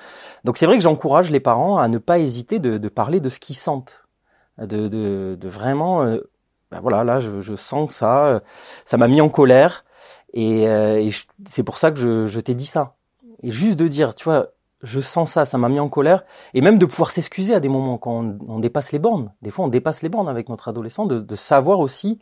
Donc 0.42 0.57
c'est 0.57 0.66
vrai 0.66 0.76
que 0.79 0.83
j'encourage 0.83 1.31
les 1.31 1.38
parents 1.38 1.79
à 1.79 1.87
ne 1.87 1.98
pas 1.98 2.18
hésiter 2.18 2.59
de, 2.59 2.76
de 2.76 2.88
parler 2.88 3.20
de 3.20 3.29
ce 3.29 3.38
qu'ils 3.38 3.57
sentent, 3.57 4.09
de, 4.59 4.88
de, 4.88 5.37
de 5.40 5.48
vraiment, 5.48 6.03
euh, 6.03 6.18
ben 6.72 6.81
voilà, 6.81 7.05
là 7.05 7.20
je, 7.20 7.40
je 7.40 7.55
sens 7.55 7.92
ça, 7.92 8.26
euh, 8.26 8.40
ça 8.85 8.96
m'a 8.96 9.07
mis 9.07 9.20
en 9.20 9.29
colère, 9.29 9.85
et, 10.33 10.68
euh, 10.68 11.00
et 11.00 11.11
c'est 11.46 11.62
pour 11.62 11.79
ça 11.79 11.92
que 11.92 11.98
je, 11.98 12.26
je 12.26 12.40
t'ai 12.40 12.55
dit 12.55 12.66
ça. 12.66 12.96
Et 13.42 13.53
juste 13.53 13.79
de 13.79 13.87
dire, 13.87 14.16
tu 14.16 14.24
vois, 14.24 14.48
je 14.83 15.01
sens 15.01 15.33
ça, 15.33 15.45
ça 15.45 15.59
m'a 15.59 15.69
mis 15.69 15.81
en 15.81 15.88
colère, 15.88 16.25
et 16.55 16.61
même 16.61 16.79
de 16.79 16.87
pouvoir 16.87 17.11
s'excuser 17.11 17.55
à 17.55 17.61
des 17.61 17.69
moments 17.69 17.99
quand 17.99 18.25
on, 18.49 18.59
dépasse 18.59 18.93
les 18.93 18.99
bornes. 18.99 19.33
Des 19.43 19.51
fois, 19.51 19.66
on 19.66 19.69
dépasse 19.69 20.03
les 20.03 20.09
bornes 20.09 20.29
avec 20.29 20.49
notre 20.49 20.69
adolescent, 20.69 21.07
de, 21.07 21.21
de 21.21 21.35
savoir 21.35 21.81
aussi 21.81 22.19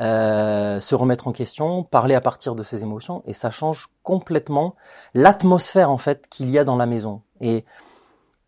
euh, 0.00 0.80
se 0.80 0.94
remettre 0.94 1.28
en 1.28 1.32
question, 1.32 1.82
parler 1.82 2.14
à 2.14 2.20
partir 2.20 2.54
de 2.54 2.62
ses 2.62 2.82
émotions, 2.82 3.22
et 3.26 3.32
ça 3.32 3.50
change 3.50 3.88
complètement 4.02 4.74
l'atmosphère 5.14 5.90
en 5.90 5.98
fait 5.98 6.26
qu'il 6.28 6.50
y 6.50 6.58
a 6.58 6.64
dans 6.64 6.76
la 6.76 6.86
maison. 6.86 7.22
Et 7.40 7.64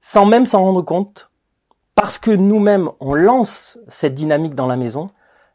sans 0.00 0.24
même 0.26 0.46
s'en 0.46 0.62
rendre 0.62 0.82
compte, 0.82 1.30
parce 1.94 2.18
que 2.18 2.30
nous-mêmes 2.30 2.90
on 3.00 3.14
lance 3.14 3.78
cette 3.88 4.14
dynamique 4.14 4.54
dans 4.54 4.66
la 4.66 4.76
maison, 4.76 5.10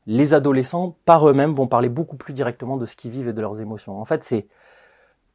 les 0.06 0.34
adolescents 0.34 0.96
par 1.06 1.28
eux-mêmes 1.28 1.54
vont 1.54 1.68
parler 1.68 1.90
beaucoup 1.90 2.16
plus 2.16 2.34
directement 2.34 2.78
de 2.78 2.86
ce 2.86 2.96
qu'ils 2.96 3.12
vivent 3.12 3.28
et 3.28 3.34
de 3.34 3.42
leurs 3.42 3.60
émotions. 3.60 4.00
En 4.00 4.06
fait, 4.06 4.24
c'est 4.24 4.48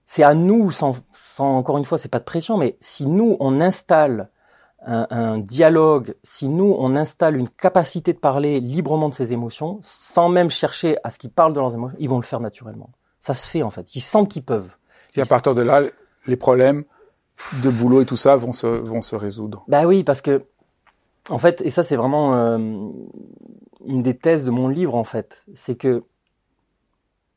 c'est 0.07 0.23
à 0.23 0.35
nous, 0.35 0.71
sans, 0.71 0.97
encore 1.39 1.79
une 1.79 1.85
fois, 1.85 1.99
c'est 1.99 2.09
pas 2.09 2.19
de 2.19 2.25
pression, 2.25 2.59
mais 2.59 2.77
si 2.81 3.07
nous 3.07 3.37
on 3.41 3.61
installe 3.61 4.31
un, 4.85 5.39
dialogue, 5.39 6.15
si 6.25 6.49
nous 6.49 6.75
on 6.79 6.97
installe 6.97 7.37
une 7.37 7.49
capacité 7.49 8.13
de 8.13 8.19
parler 8.19 8.61
librement 8.61 9.09
de 9.09 9.15
ses 9.15 9.33
émotions, 9.33 9.79
sans 9.83 10.29
même 10.29 10.51
chercher 10.51 10.97
à 11.05 11.11
ce 11.11 11.19
qu'ils 11.19 11.31
parlent 11.31 11.55
de 11.55 11.61
leurs 11.61 11.75
émotions, 11.75 11.97
ils 12.01 12.09
vont 12.09 12.19
le 12.19 12.25
faire 12.25 12.41
naturellement. 12.41 12.91
Ça 13.21 13.35
se 13.35 13.49
fait 13.49 13.63
en 13.63 13.71
fait. 13.71 13.95
Ils 13.95 14.01
sentent 14.01 14.29
qu'ils 14.29 14.43
peuvent. 14.43 14.77
Et 15.15 15.21
à 15.21 15.27
partir 15.27 15.55
de 15.55 15.63
là, 15.63 15.83
les 16.27 16.37
problèmes 16.37 16.85
de 17.63 17.71
boulot 17.71 18.03
et 18.03 18.07
tout 18.07 18.17
ça 18.17 18.37
vont 18.37 18.53
se 18.53 18.67
vont 18.67 19.01
se 19.01 19.15
résoudre. 19.15 19.65
Bah 19.69 19.85
oui, 19.85 20.03
parce 20.03 20.21
que 20.21 20.45
en 21.31 21.39
fait, 21.39 21.61
et 21.61 21.71
ça 21.71 21.85
c'est 21.85 21.97
vraiment 21.97 22.35
euh, 22.35 22.59
une 23.87 24.03
des 24.03 24.17
thèses 24.17 24.45
de 24.45 24.51
mon 24.51 24.69
livre 24.69 24.97
en 24.97 25.05
fait, 25.05 25.47
c'est 25.55 25.77
que 25.77 26.03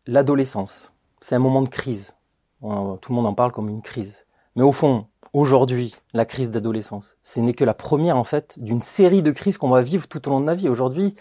l'adolescence, 0.08 0.92
c'est 1.22 1.36
un 1.36 1.40
moment 1.40 1.62
de 1.62 1.70
crise 1.70 2.15
tout 2.62 3.12
le 3.12 3.16
monde 3.16 3.28
en 3.28 3.34
parle 3.34 3.52
comme 3.52 3.70
une 3.70 3.82
crise. 3.82 4.26
Mais 4.56 4.64
au 4.64 4.72
fond, 4.72 5.08
aujourd'hui, 5.34 5.96
la 6.14 6.26
crise 6.26 6.50
d'adolescence, 6.50 7.18
ce 7.24 7.40
n'est 7.40 7.54
que 7.54 7.66
la 7.66 7.74
première 7.74 8.18
en 8.18 8.24
fait 8.24 8.58
d'une 8.58 8.82
série 8.82 9.22
de 9.22 9.32
crises 9.32 9.58
qu'on 9.58 9.70
va 9.70 9.82
vivre 9.82 10.08
tout 10.08 10.28
au 10.28 10.32
long 10.32 10.40
de 10.40 10.48
la 10.48 10.56
vie. 10.56 10.70
Aujourd'hui, 10.70 11.16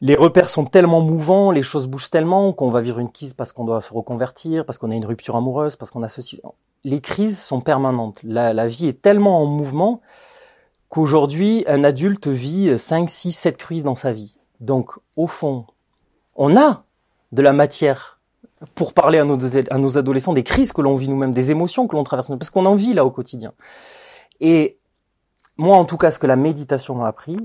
les 0.00 0.16
repères 0.16 0.50
sont 0.50 0.64
tellement 0.64 1.00
mouvants, 1.00 1.50
les 1.50 1.62
choses 1.62 1.86
bougent 1.86 2.10
tellement 2.10 2.52
qu'on 2.52 2.70
va 2.70 2.80
vivre 2.80 2.98
une 2.98 3.10
crise 3.10 3.32
parce 3.32 3.52
qu'on 3.52 3.64
doit 3.64 3.80
se 3.80 3.92
reconvertir, 3.92 4.66
parce 4.66 4.78
qu'on 4.78 4.90
a 4.90 4.94
une 4.94 5.06
rupture 5.06 5.36
amoureuse, 5.36 5.76
parce 5.76 5.90
qu'on 5.90 6.02
a 6.02 6.08
ceci. 6.08 6.42
Les 6.82 7.00
crises 7.00 7.40
sont 7.40 7.60
permanentes. 7.60 8.20
La, 8.22 8.66
vie 8.66 8.86
est 8.86 9.00
tellement 9.00 9.40
en 9.40 9.46
mouvement 9.46 10.02
qu'aujourd'hui, 10.88 11.64
un 11.66 11.84
adulte 11.84 12.26
vit 12.26 12.78
5, 12.78 13.08
6, 13.08 13.32
7 13.32 13.56
crises 13.56 13.82
dans 13.82 13.94
sa 13.94 14.12
vie. 14.12 14.36
Donc, 14.60 14.90
au 15.16 15.26
fond, 15.26 15.66
on 16.36 16.56
a 16.56 16.84
de 17.32 17.42
la 17.42 17.52
matière 17.52 18.13
pour 18.74 18.92
parler 18.92 19.18
à 19.18 19.24
nos, 19.24 19.98
adolescents 19.98 20.32
des 20.32 20.42
crises 20.42 20.72
que 20.72 20.80
l'on 20.80 20.96
vit 20.96 21.08
nous-mêmes, 21.08 21.32
des 21.32 21.50
émotions 21.50 21.86
que 21.86 21.96
l'on 21.96 22.04
traverse, 22.04 22.28
parce 22.28 22.50
qu'on 22.50 22.66
en 22.66 22.74
vit 22.74 22.94
là 22.94 23.04
au 23.04 23.10
quotidien. 23.10 23.52
Et 24.40 24.78
moi, 25.56 25.76
en 25.76 25.84
tout 25.84 25.96
cas, 25.96 26.10
ce 26.10 26.18
que 26.18 26.26
la 26.26 26.36
méditation 26.36 26.94
m'a 26.94 27.06
appris, 27.06 27.36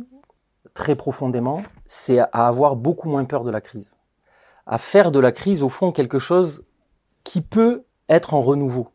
très 0.73 0.95
profondément, 0.95 1.61
c'est 1.85 2.19
à 2.19 2.47
avoir 2.47 2.75
beaucoup 2.75 3.09
moins 3.09 3.25
peur 3.25 3.43
de 3.43 3.51
la 3.51 3.61
crise. 3.61 3.97
À 4.65 4.77
faire 4.77 5.11
de 5.11 5.19
la 5.19 5.31
crise, 5.31 5.63
au 5.63 5.69
fond, 5.69 5.91
quelque 5.91 6.19
chose 6.19 6.63
qui 7.23 7.41
peut 7.41 7.83
être 8.07 8.33
en 8.33 8.41
renouveau. 8.41 8.89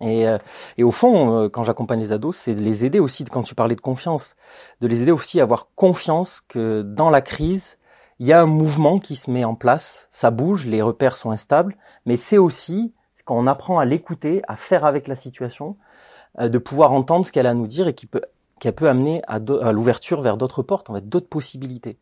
Et, 0.00 0.28
euh, 0.28 0.38
et 0.76 0.84
au 0.84 0.92
fond, 0.92 1.36
euh, 1.36 1.48
quand 1.48 1.64
j'accompagne 1.64 2.00
les 2.00 2.12
ados, 2.12 2.36
c'est 2.36 2.54
de 2.54 2.60
les 2.60 2.84
aider 2.84 3.00
aussi, 3.00 3.24
quand 3.24 3.42
tu 3.42 3.54
parlais 3.54 3.74
de 3.74 3.80
confiance, 3.80 4.36
de 4.80 4.86
les 4.86 5.02
aider 5.02 5.10
aussi 5.10 5.40
à 5.40 5.42
avoir 5.42 5.68
confiance 5.74 6.40
que 6.46 6.82
dans 6.82 7.10
la 7.10 7.20
crise, 7.20 7.77
il 8.18 8.26
y 8.26 8.32
a 8.32 8.40
un 8.40 8.46
mouvement 8.46 8.98
qui 8.98 9.16
se 9.16 9.30
met 9.30 9.44
en 9.44 9.54
place, 9.54 10.08
ça 10.10 10.30
bouge, 10.30 10.66
les 10.66 10.82
repères 10.82 11.16
sont 11.16 11.30
instables, 11.30 11.76
mais 12.04 12.16
c'est 12.16 12.38
aussi 12.38 12.92
quand 13.24 13.36
on 13.36 13.46
apprend 13.46 13.78
à 13.78 13.84
l'écouter, 13.84 14.42
à 14.48 14.56
faire 14.56 14.86
avec 14.86 15.06
la 15.06 15.14
situation, 15.14 15.76
euh, 16.40 16.48
de 16.48 16.56
pouvoir 16.56 16.92
entendre 16.92 17.26
ce 17.26 17.32
qu'elle 17.32 17.46
a 17.46 17.50
à 17.50 17.54
nous 17.54 17.66
dire 17.66 17.86
et 17.86 17.94
qui 17.94 18.06
peut 18.06 18.22
qu'elle 18.58 18.74
peut 18.74 18.88
amener 18.88 19.22
à, 19.28 19.38
l'ouverture 19.70 20.20
vers 20.20 20.36
d'autres 20.36 20.64
portes, 20.64 20.90
en 20.90 20.94
fait, 20.94 21.08
d'autres 21.08 21.28
possibilités. 21.28 21.96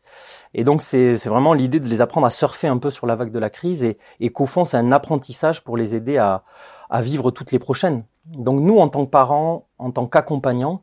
Et 0.55 0.63
donc 0.63 0.81
c'est 0.81 1.13
vraiment 1.27 1.53
l'idée 1.53 1.79
de 1.79 1.87
les 1.87 2.01
apprendre 2.01 2.25
à 2.25 2.31
surfer 2.31 2.67
un 2.67 2.79
peu 2.79 2.89
sur 2.89 3.05
la 3.05 3.15
vague 3.15 3.31
de 3.31 3.37
la 3.37 3.51
crise 3.51 3.83
et, 3.83 3.99
et 4.19 4.31
qu'au 4.31 4.47
fond 4.47 4.65
c'est 4.65 4.77
un 4.77 4.91
apprentissage 4.91 5.63
pour 5.63 5.77
les 5.77 5.93
aider 5.93 6.17
à, 6.17 6.41
à 6.89 7.01
vivre 7.01 7.29
toutes 7.29 7.51
les 7.51 7.59
prochaines. 7.59 8.03
Donc 8.25 8.59
nous, 8.59 8.79
en 8.79 8.89
tant 8.89 9.05
que 9.05 9.11
parents, 9.11 9.67
en 9.77 9.91
tant 9.91 10.07
qu'accompagnants, 10.07 10.81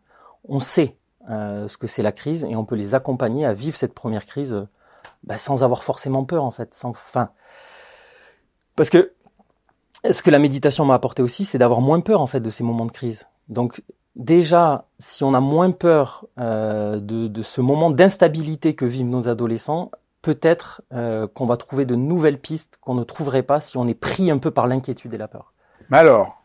on 0.49 0.61
sait 0.61 0.97
euh, 1.31 1.69
ce 1.69 1.77
que 1.77 1.87
c'est 1.87 2.03
la 2.03 2.13
crise 2.13 2.45
et 2.49 2.57
on 2.57 2.65
peut 2.65 2.77
les 2.77 2.95
accompagner 2.95 3.47
à 3.47 3.53
vivre 3.53 3.77
cette 3.77 3.95
première 3.95 4.27
crise 4.27 4.67
bah, 5.25 5.39
sans 5.39 5.65
avoir 5.65 5.83
forcément 5.83 6.25
peur 6.25 6.45
en 6.45 6.51
fait. 6.51 6.75
Sans, 6.75 6.91
enfin, 6.91 7.31
parce 8.77 8.91
que 8.91 9.13
ce 10.11 10.23
que 10.23 10.31
la 10.31 10.39
méditation 10.39 10.85
m'a 10.85 10.95
apporté 10.95 11.23
aussi, 11.23 11.45
c'est 11.45 11.59
d'avoir 11.59 11.81
moins 11.81 12.01
peur 12.01 12.21
en 12.21 12.27
fait 12.27 12.41
de 12.41 12.51
ces 12.51 12.63
moments 12.63 12.87
de 12.87 12.93
crise. 12.93 13.27
Donc 13.49 13.83
déjà, 14.17 14.87
si 14.99 15.25
on 15.25 15.35
a 15.35 15.41
moins 15.41 15.71
peur 15.71 16.27
euh, 16.39 17.01
de, 17.01 17.29
de, 17.29 17.43
ce 17.43 17.61
moment 17.61 17.91
d'instabilité 17.91 18.75
que 18.75 18.85
vivent 18.85 19.07
nos 19.07 19.29
adolescents, 19.29 19.91
peut-être 20.23 20.83
euh, 20.93 21.27
qu'on 21.27 21.47
va 21.47 21.57
trouver 21.57 21.85
de 21.85 21.95
nouvelles 21.95 22.39
pistes 22.39 22.79
qu'on 22.81 22.95
ne 22.95 23.05
trouverait 23.05 23.43
pas 23.43 23.61
si 23.61 23.77
on 23.77 23.87
est 23.87 23.95
pris 23.95 24.31
un 24.31 24.39
peu 24.39 24.51
par 24.51 24.67
l'inquiétude 24.67 25.13
et 25.15 25.19
la 25.19 25.29
peur. 25.29 25.53
Mais 25.91 25.99
alors, 25.99 26.43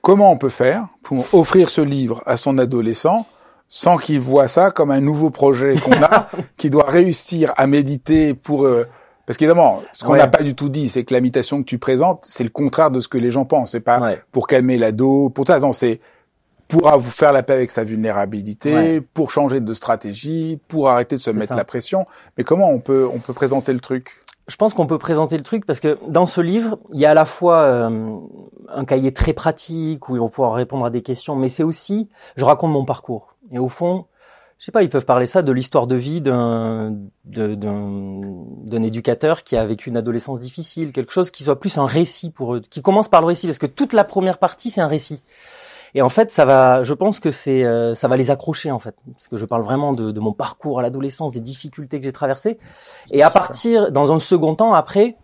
comment 0.00 0.30
on 0.32 0.38
peut 0.38 0.48
faire 0.48 0.88
pour 1.02 1.32
offrir 1.32 1.68
ce 1.68 1.80
livre 1.80 2.22
à 2.26 2.36
son 2.36 2.58
adolescent 2.58 3.26
sans 3.74 3.96
qu'il 3.96 4.20
voit 4.20 4.48
ça 4.48 4.70
comme 4.70 4.90
un 4.90 5.00
nouveau 5.00 5.30
projet 5.30 5.76
qu'on 5.76 6.02
a, 6.02 6.28
qui 6.58 6.68
doit 6.68 6.84
réussir 6.90 7.54
à 7.56 7.66
méditer 7.66 8.34
pour... 8.34 8.66
Euh, 8.66 8.86
Parce 9.24 9.38
qu'évidemment, 9.38 9.80
ce 9.94 10.04
qu'on 10.04 10.14
n'a 10.14 10.26
pas 10.26 10.42
du 10.42 10.54
tout 10.54 10.68
dit, 10.68 10.90
c'est 10.90 11.04
que 11.04 11.14
l'imitation 11.14 11.62
que 11.62 11.66
tu 11.66 11.78
présentes, 11.78 12.22
c'est 12.22 12.44
le 12.44 12.50
contraire 12.50 12.90
de 12.90 13.00
ce 13.00 13.08
que 13.08 13.16
les 13.16 13.30
gens 13.30 13.46
pensent. 13.46 13.70
C'est 13.70 13.80
pas 13.80 14.16
pour 14.30 14.46
calmer 14.46 14.76
l'ado, 14.76 15.30
pour 15.30 15.46
ça. 15.46 15.58
Non, 15.58 15.72
c'est 15.72 16.00
pour 16.68 16.82
vous 16.98 17.10
faire 17.10 17.32
la 17.32 17.42
paix 17.42 17.54
avec 17.54 17.70
sa 17.70 17.82
vulnérabilité, 17.82 19.00
pour 19.00 19.30
changer 19.30 19.60
de 19.60 19.72
stratégie, 19.72 20.60
pour 20.68 20.90
arrêter 20.90 21.16
de 21.16 21.22
se 21.22 21.30
mettre 21.30 21.56
la 21.56 21.64
pression. 21.64 22.06
Mais 22.36 22.44
comment 22.44 22.68
on 22.68 22.78
peut 22.78 23.08
on 23.10 23.20
peut 23.20 23.32
présenter 23.32 23.72
le 23.72 23.80
truc? 23.80 24.22
Je 24.48 24.56
pense 24.56 24.74
qu'on 24.74 24.86
peut 24.86 24.98
présenter 24.98 25.38
le 25.38 25.44
truc 25.44 25.64
parce 25.64 25.80
que 25.80 25.96
dans 26.08 26.26
ce 26.26 26.42
livre, 26.42 26.78
il 26.92 27.00
y 27.00 27.06
a 27.06 27.12
à 27.12 27.14
la 27.14 27.24
fois 27.24 27.60
euh, 27.60 28.18
un 28.68 28.84
cahier 28.84 29.12
très 29.12 29.32
pratique 29.32 30.10
où 30.10 30.16
ils 30.16 30.18
vont 30.18 30.28
pouvoir 30.28 30.52
répondre 30.52 30.84
à 30.84 30.90
des 30.90 31.00
questions, 31.00 31.36
mais 31.36 31.48
c'est 31.48 31.62
aussi, 31.62 32.10
je 32.36 32.44
raconte 32.44 32.72
mon 32.72 32.84
parcours. 32.84 33.31
Et 33.52 33.58
au 33.58 33.68
fond, 33.68 34.06
je 34.58 34.66
sais 34.66 34.72
pas, 34.72 34.82
ils 34.82 34.90
peuvent 34.90 35.04
parler 35.04 35.26
ça 35.26 35.42
de 35.42 35.52
l'histoire 35.52 35.86
de 35.86 35.96
vie 35.96 36.20
d'un 36.20 36.96
d'un 37.24 38.82
éducateur 38.82 39.42
qui 39.42 39.56
a 39.56 39.64
vécu 39.64 39.90
une 39.90 39.96
adolescence 39.96 40.40
difficile, 40.40 40.92
quelque 40.92 41.12
chose 41.12 41.30
qui 41.30 41.44
soit 41.44 41.58
plus 41.58 41.78
un 41.78 41.86
récit 41.86 42.30
pour 42.30 42.54
eux, 42.54 42.62
qui 42.68 42.80
commence 42.80 43.08
par 43.08 43.20
le 43.20 43.26
récit, 43.26 43.46
parce 43.46 43.58
que 43.58 43.66
toute 43.66 43.92
la 43.92 44.04
première 44.04 44.38
partie 44.38 44.70
c'est 44.70 44.80
un 44.80 44.86
récit. 44.86 45.22
Et 45.94 46.00
en 46.00 46.08
fait, 46.08 46.30
ça 46.30 46.46
va, 46.46 46.84
je 46.84 46.94
pense 46.94 47.20
que 47.20 47.30
c'est, 47.30 47.64
euh, 47.64 47.94
ça 47.94 48.08
va 48.08 48.16
les 48.16 48.30
accrocher 48.30 48.70
en 48.70 48.78
fait, 48.78 48.94
parce 49.12 49.28
que 49.28 49.36
je 49.36 49.44
parle 49.44 49.62
vraiment 49.62 49.92
de, 49.92 50.10
de 50.10 50.20
mon 50.20 50.32
parcours 50.32 50.78
à 50.78 50.82
l'adolescence, 50.82 51.32
des 51.32 51.40
difficultés 51.40 51.98
que 51.98 52.04
j'ai 52.04 52.12
traversées. 52.12 52.58
Et 53.10 53.22
à 53.22 53.30
partir, 53.30 53.92
dans 53.92 54.12
un 54.12 54.18
second 54.18 54.54
temps, 54.54 54.72
après, 54.72 55.16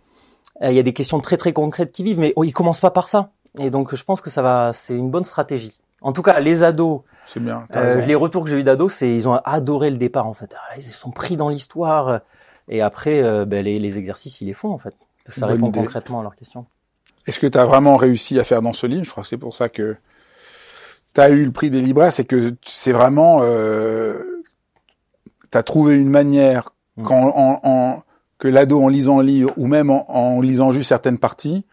euh, 0.61 0.69
il 0.69 0.75
y 0.75 0.79
a 0.79 0.83
des 0.83 0.93
questions 0.93 1.19
très 1.19 1.37
très 1.37 1.53
concrètes 1.53 1.91
qui 1.91 2.03
vivent, 2.03 2.19
mais 2.19 2.33
oh, 2.35 2.43
ils 2.43 2.53
commencent 2.53 2.81
pas 2.81 2.91
par 2.91 3.07
ça. 3.07 3.31
Et 3.57 3.71
donc, 3.71 3.95
je 3.95 4.03
pense 4.03 4.21
que 4.21 4.29
ça 4.29 4.41
va, 4.41 4.71
c'est 4.73 4.95
une 4.95 5.09
bonne 5.09 5.25
stratégie. 5.25 5.79
En 6.01 6.13
tout 6.13 6.21
cas, 6.21 6.39
les 6.39 6.63
ados. 6.63 7.01
C'est 7.25 7.41
bien. 7.41 7.67
Euh, 7.75 8.01
les 8.01 8.15
retours 8.15 8.43
que 8.43 8.49
j'ai 8.49 8.57
eu 8.57 8.63
d'ados, 8.63 8.91
c'est 8.91 9.13
ils 9.13 9.27
ont 9.27 9.35
adoré 9.45 9.91
le 9.91 9.97
départ 9.97 10.27
en 10.27 10.33
fait. 10.33 10.53
Ah, 10.55 10.75
ils 10.77 10.83
se 10.83 10.97
sont 10.97 11.11
pris 11.11 11.37
dans 11.37 11.49
l'histoire. 11.49 12.21
Et 12.67 12.81
après, 12.81 13.21
euh, 13.21 13.45
ben, 13.45 13.63
les, 13.65 13.79
les, 13.79 13.97
exercices, 13.97 14.41
ils 14.41 14.45
les 14.45 14.53
font 14.53 14.71
en 14.71 14.77
fait. 14.77 14.95
Ça 15.27 15.45
répond 15.45 15.71
concrètement 15.71 16.21
à 16.21 16.23
leurs 16.23 16.35
questions. 16.35 16.65
Est-ce 17.27 17.39
que 17.39 17.47
tu 17.47 17.57
as 17.57 17.65
vraiment 17.65 17.95
réussi 17.97 18.39
à 18.39 18.43
faire 18.43 18.61
dans 18.61 18.73
ce 18.73 18.87
livre 18.87 19.03
Je 19.03 19.11
crois 19.11 19.23
que 19.23 19.29
c'est 19.29 19.37
pour 19.37 19.53
ça 19.53 19.69
que 19.69 19.97
tu 21.13 21.21
as 21.21 21.29
eu 21.29 21.45
le 21.45 21.51
prix 21.51 21.69
des 21.69 21.81
libraires, 21.81 22.13
c'est 22.13 22.25
que 22.25 22.55
c'est 22.61 22.91
vraiment... 22.91 23.39
Euh, 23.41 24.19
tu 25.51 25.57
as 25.57 25.63
trouvé 25.63 25.97
une 25.97 26.09
manière 26.09 26.69
mmh. 26.97 27.03
quand, 27.03 27.33
en, 27.35 27.59
en, 27.63 28.03
que 28.37 28.47
l'ado, 28.47 28.81
en 28.81 28.87
lisant 28.87 29.17
le 29.17 29.25
livre, 29.25 29.53
ou 29.57 29.67
même 29.67 29.89
en, 29.89 30.09
en 30.09 30.41
lisant 30.41 30.71
juste 30.71 30.89
certaines 30.89 31.19
parties, 31.19 31.65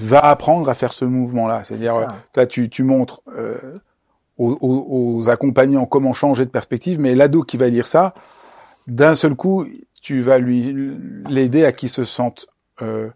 va 0.00 0.20
apprendre 0.20 0.68
à 0.68 0.74
faire 0.74 0.92
ce 0.92 1.04
mouvement-là. 1.04 1.62
C'est-à-dire, 1.64 2.12
là, 2.36 2.46
tu, 2.46 2.68
tu 2.68 2.82
montres 2.82 3.22
euh, 3.36 3.78
aux, 4.38 4.56
aux, 4.60 5.28
accompagnants 5.28 5.86
comment 5.86 6.12
changer 6.12 6.44
de 6.44 6.50
perspective, 6.50 6.98
mais 6.98 7.14
l'ado 7.14 7.42
qui 7.42 7.56
va 7.56 7.68
lire 7.68 7.86
ça, 7.86 8.14
d'un 8.86 9.14
seul 9.14 9.34
coup, 9.34 9.66
tu 10.00 10.20
vas 10.20 10.38
lui 10.38 10.74
l'aider 11.28 11.64
à 11.64 11.72
qu'il 11.72 11.88
se 11.88 12.04
sente 12.04 12.46
euh, 12.82 13.10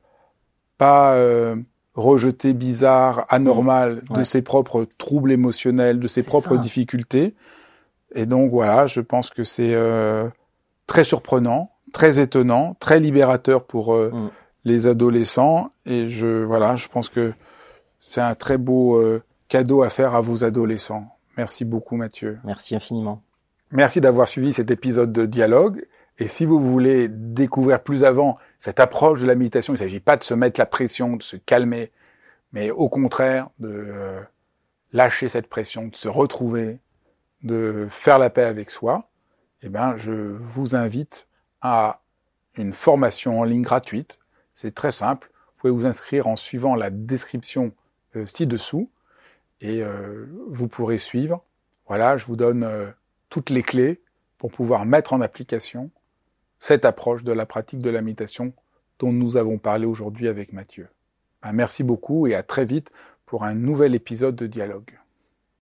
pas 0.77 1.15
euh, 1.15 1.57
rejeté, 1.95 2.53
bizarre, 2.53 3.25
anormal 3.29 4.03
de 4.11 4.23
ses 4.23 4.43
propres 4.43 4.87
troubles 4.99 5.33
émotionnels, 5.33 5.99
de 5.99 6.09
ses 6.09 6.23
propres 6.23 6.57
difficultés. 6.57 7.35
Et 8.15 8.27
donc 8.27 8.51
voilà, 8.51 8.87
je 8.87 9.01
pense 9.01 9.31
que 9.31 9.45
c'est 9.45 9.75
euh, 9.75 10.29
très 10.87 11.05
surprenant, 11.05 11.71
très 11.93 12.21
étonnant, 12.21 12.77
très 12.81 13.01
libérateur 13.01 13.65
pour 13.65 13.95
euh, 13.95 14.11
mm 14.13 14.31
les 14.65 14.87
adolescents. 14.87 15.71
Et 15.87 16.09
je 16.09 16.45
voilà, 16.45 16.77
je 16.77 16.89
pense 16.89 17.09
que 17.09 17.33
c'est 18.01 18.21
un 18.21 18.35
très 18.35 18.59
beau 18.59 18.97
euh, 18.97 19.23
cadeau 19.49 19.83
à 19.83 19.89
faire 19.89 20.15
à 20.15 20.21
vos 20.21 20.45
adolescents. 20.45 21.07
Merci 21.37 21.65
beaucoup 21.65 21.97
Mathieu. 21.97 22.39
Merci 22.45 22.75
infiniment. 22.75 23.23
Merci 23.71 24.01
d'avoir 24.01 24.29
suivi 24.29 24.53
cet 24.53 24.71
épisode 24.71 25.13
de 25.13 25.27
dialogue. 25.27 25.85
Et 26.19 26.29
si 26.29 26.45
vous 26.45 26.61
voulez 26.61 27.09
découvrir 27.09 27.83
plus 27.83 28.05
avant 28.05 28.39
cette 28.61 28.79
approche 28.79 29.21
de 29.21 29.27
la 29.27 29.35
méditation, 29.35 29.73
il 29.73 29.77
ne 29.77 29.79
s'agit 29.79 30.01
pas 30.01 30.17
de 30.17 30.23
se 30.23 30.35
mettre 30.35 30.61
la 30.61 30.67
pression, 30.67 31.17
de 31.17 31.23
se 31.23 31.37
calmer, 31.37 31.91
mais 32.53 32.71
au 32.71 32.89
contraire 32.89 33.49
de 33.59 33.69
euh, 33.69 34.21
lâcher 34.93 35.29
cette 35.29 35.49
pression, 35.49 35.89
de 35.89 35.97
se 35.97 36.09
retrouver, 36.09 36.79
de 37.43 37.89
faire 37.91 38.19
la 38.19 38.31
paix 38.31 38.45
avec 38.45 38.71
soi, 38.71 39.11
eh 39.63 39.69
bien, 39.69 39.97
je 39.97 40.13
vous 40.13 40.77
invite 40.77 41.27
à 41.61 42.01
une 42.57 42.73
formation 42.73 43.41
en 43.41 43.45
ligne 43.45 43.63
gratuite 43.63 44.19
c'est 44.55 44.75
très 44.75 44.91
simple. 44.91 45.31
Vous 45.35 45.61
pouvez 45.61 45.73
vous 45.73 45.87
inscrire 45.87 46.27
en 46.27 46.37
suivant 46.37 46.75
la 46.75 46.91
description 46.91 47.73
euh, 48.17 48.27
ci-dessous 48.27 48.91
et 49.61 49.83
euh, 49.83 50.27
vous 50.49 50.69
pourrez 50.69 50.99
suivre. 50.99 51.45
Voilà, 51.87 52.17
je 52.17 52.25
vous 52.27 52.37
donne 52.37 52.65
euh, 52.65 52.91
toutes 53.29 53.51
les 53.51 53.63
clés 53.63 54.01
pour 54.39 54.51
pouvoir 54.51 54.87
mettre 54.87 55.13
en 55.13 55.21
application 55.21 55.91
cette 56.59 56.85
approche 56.85 57.25
de 57.25 57.33
la 57.33 57.47
pratique 57.47 57.81
de 57.81 57.91
la 57.91 58.01
méditation 58.01 58.53
dont 58.99 59.13
nous 59.13 59.37
avons 59.37 59.59
parlé 59.59 59.87
aujourd'hui 59.87 60.29
avec 60.29 60.53
Mathieu. 60.53 60.89
Ben, 61.43 61.53
merci 61.53 61.83
beaucoup 61.83 62.27
et 62.27 62.35
à 62.35 62.43
très 62.43 62.65
vite 62.65 62.91
pour 63.27 63.45
un 63.45 63.55
nouvel 63.55 63.95
épisode 63.95 64.37
de 64.37 64.47
dialogue. 64.47 64.99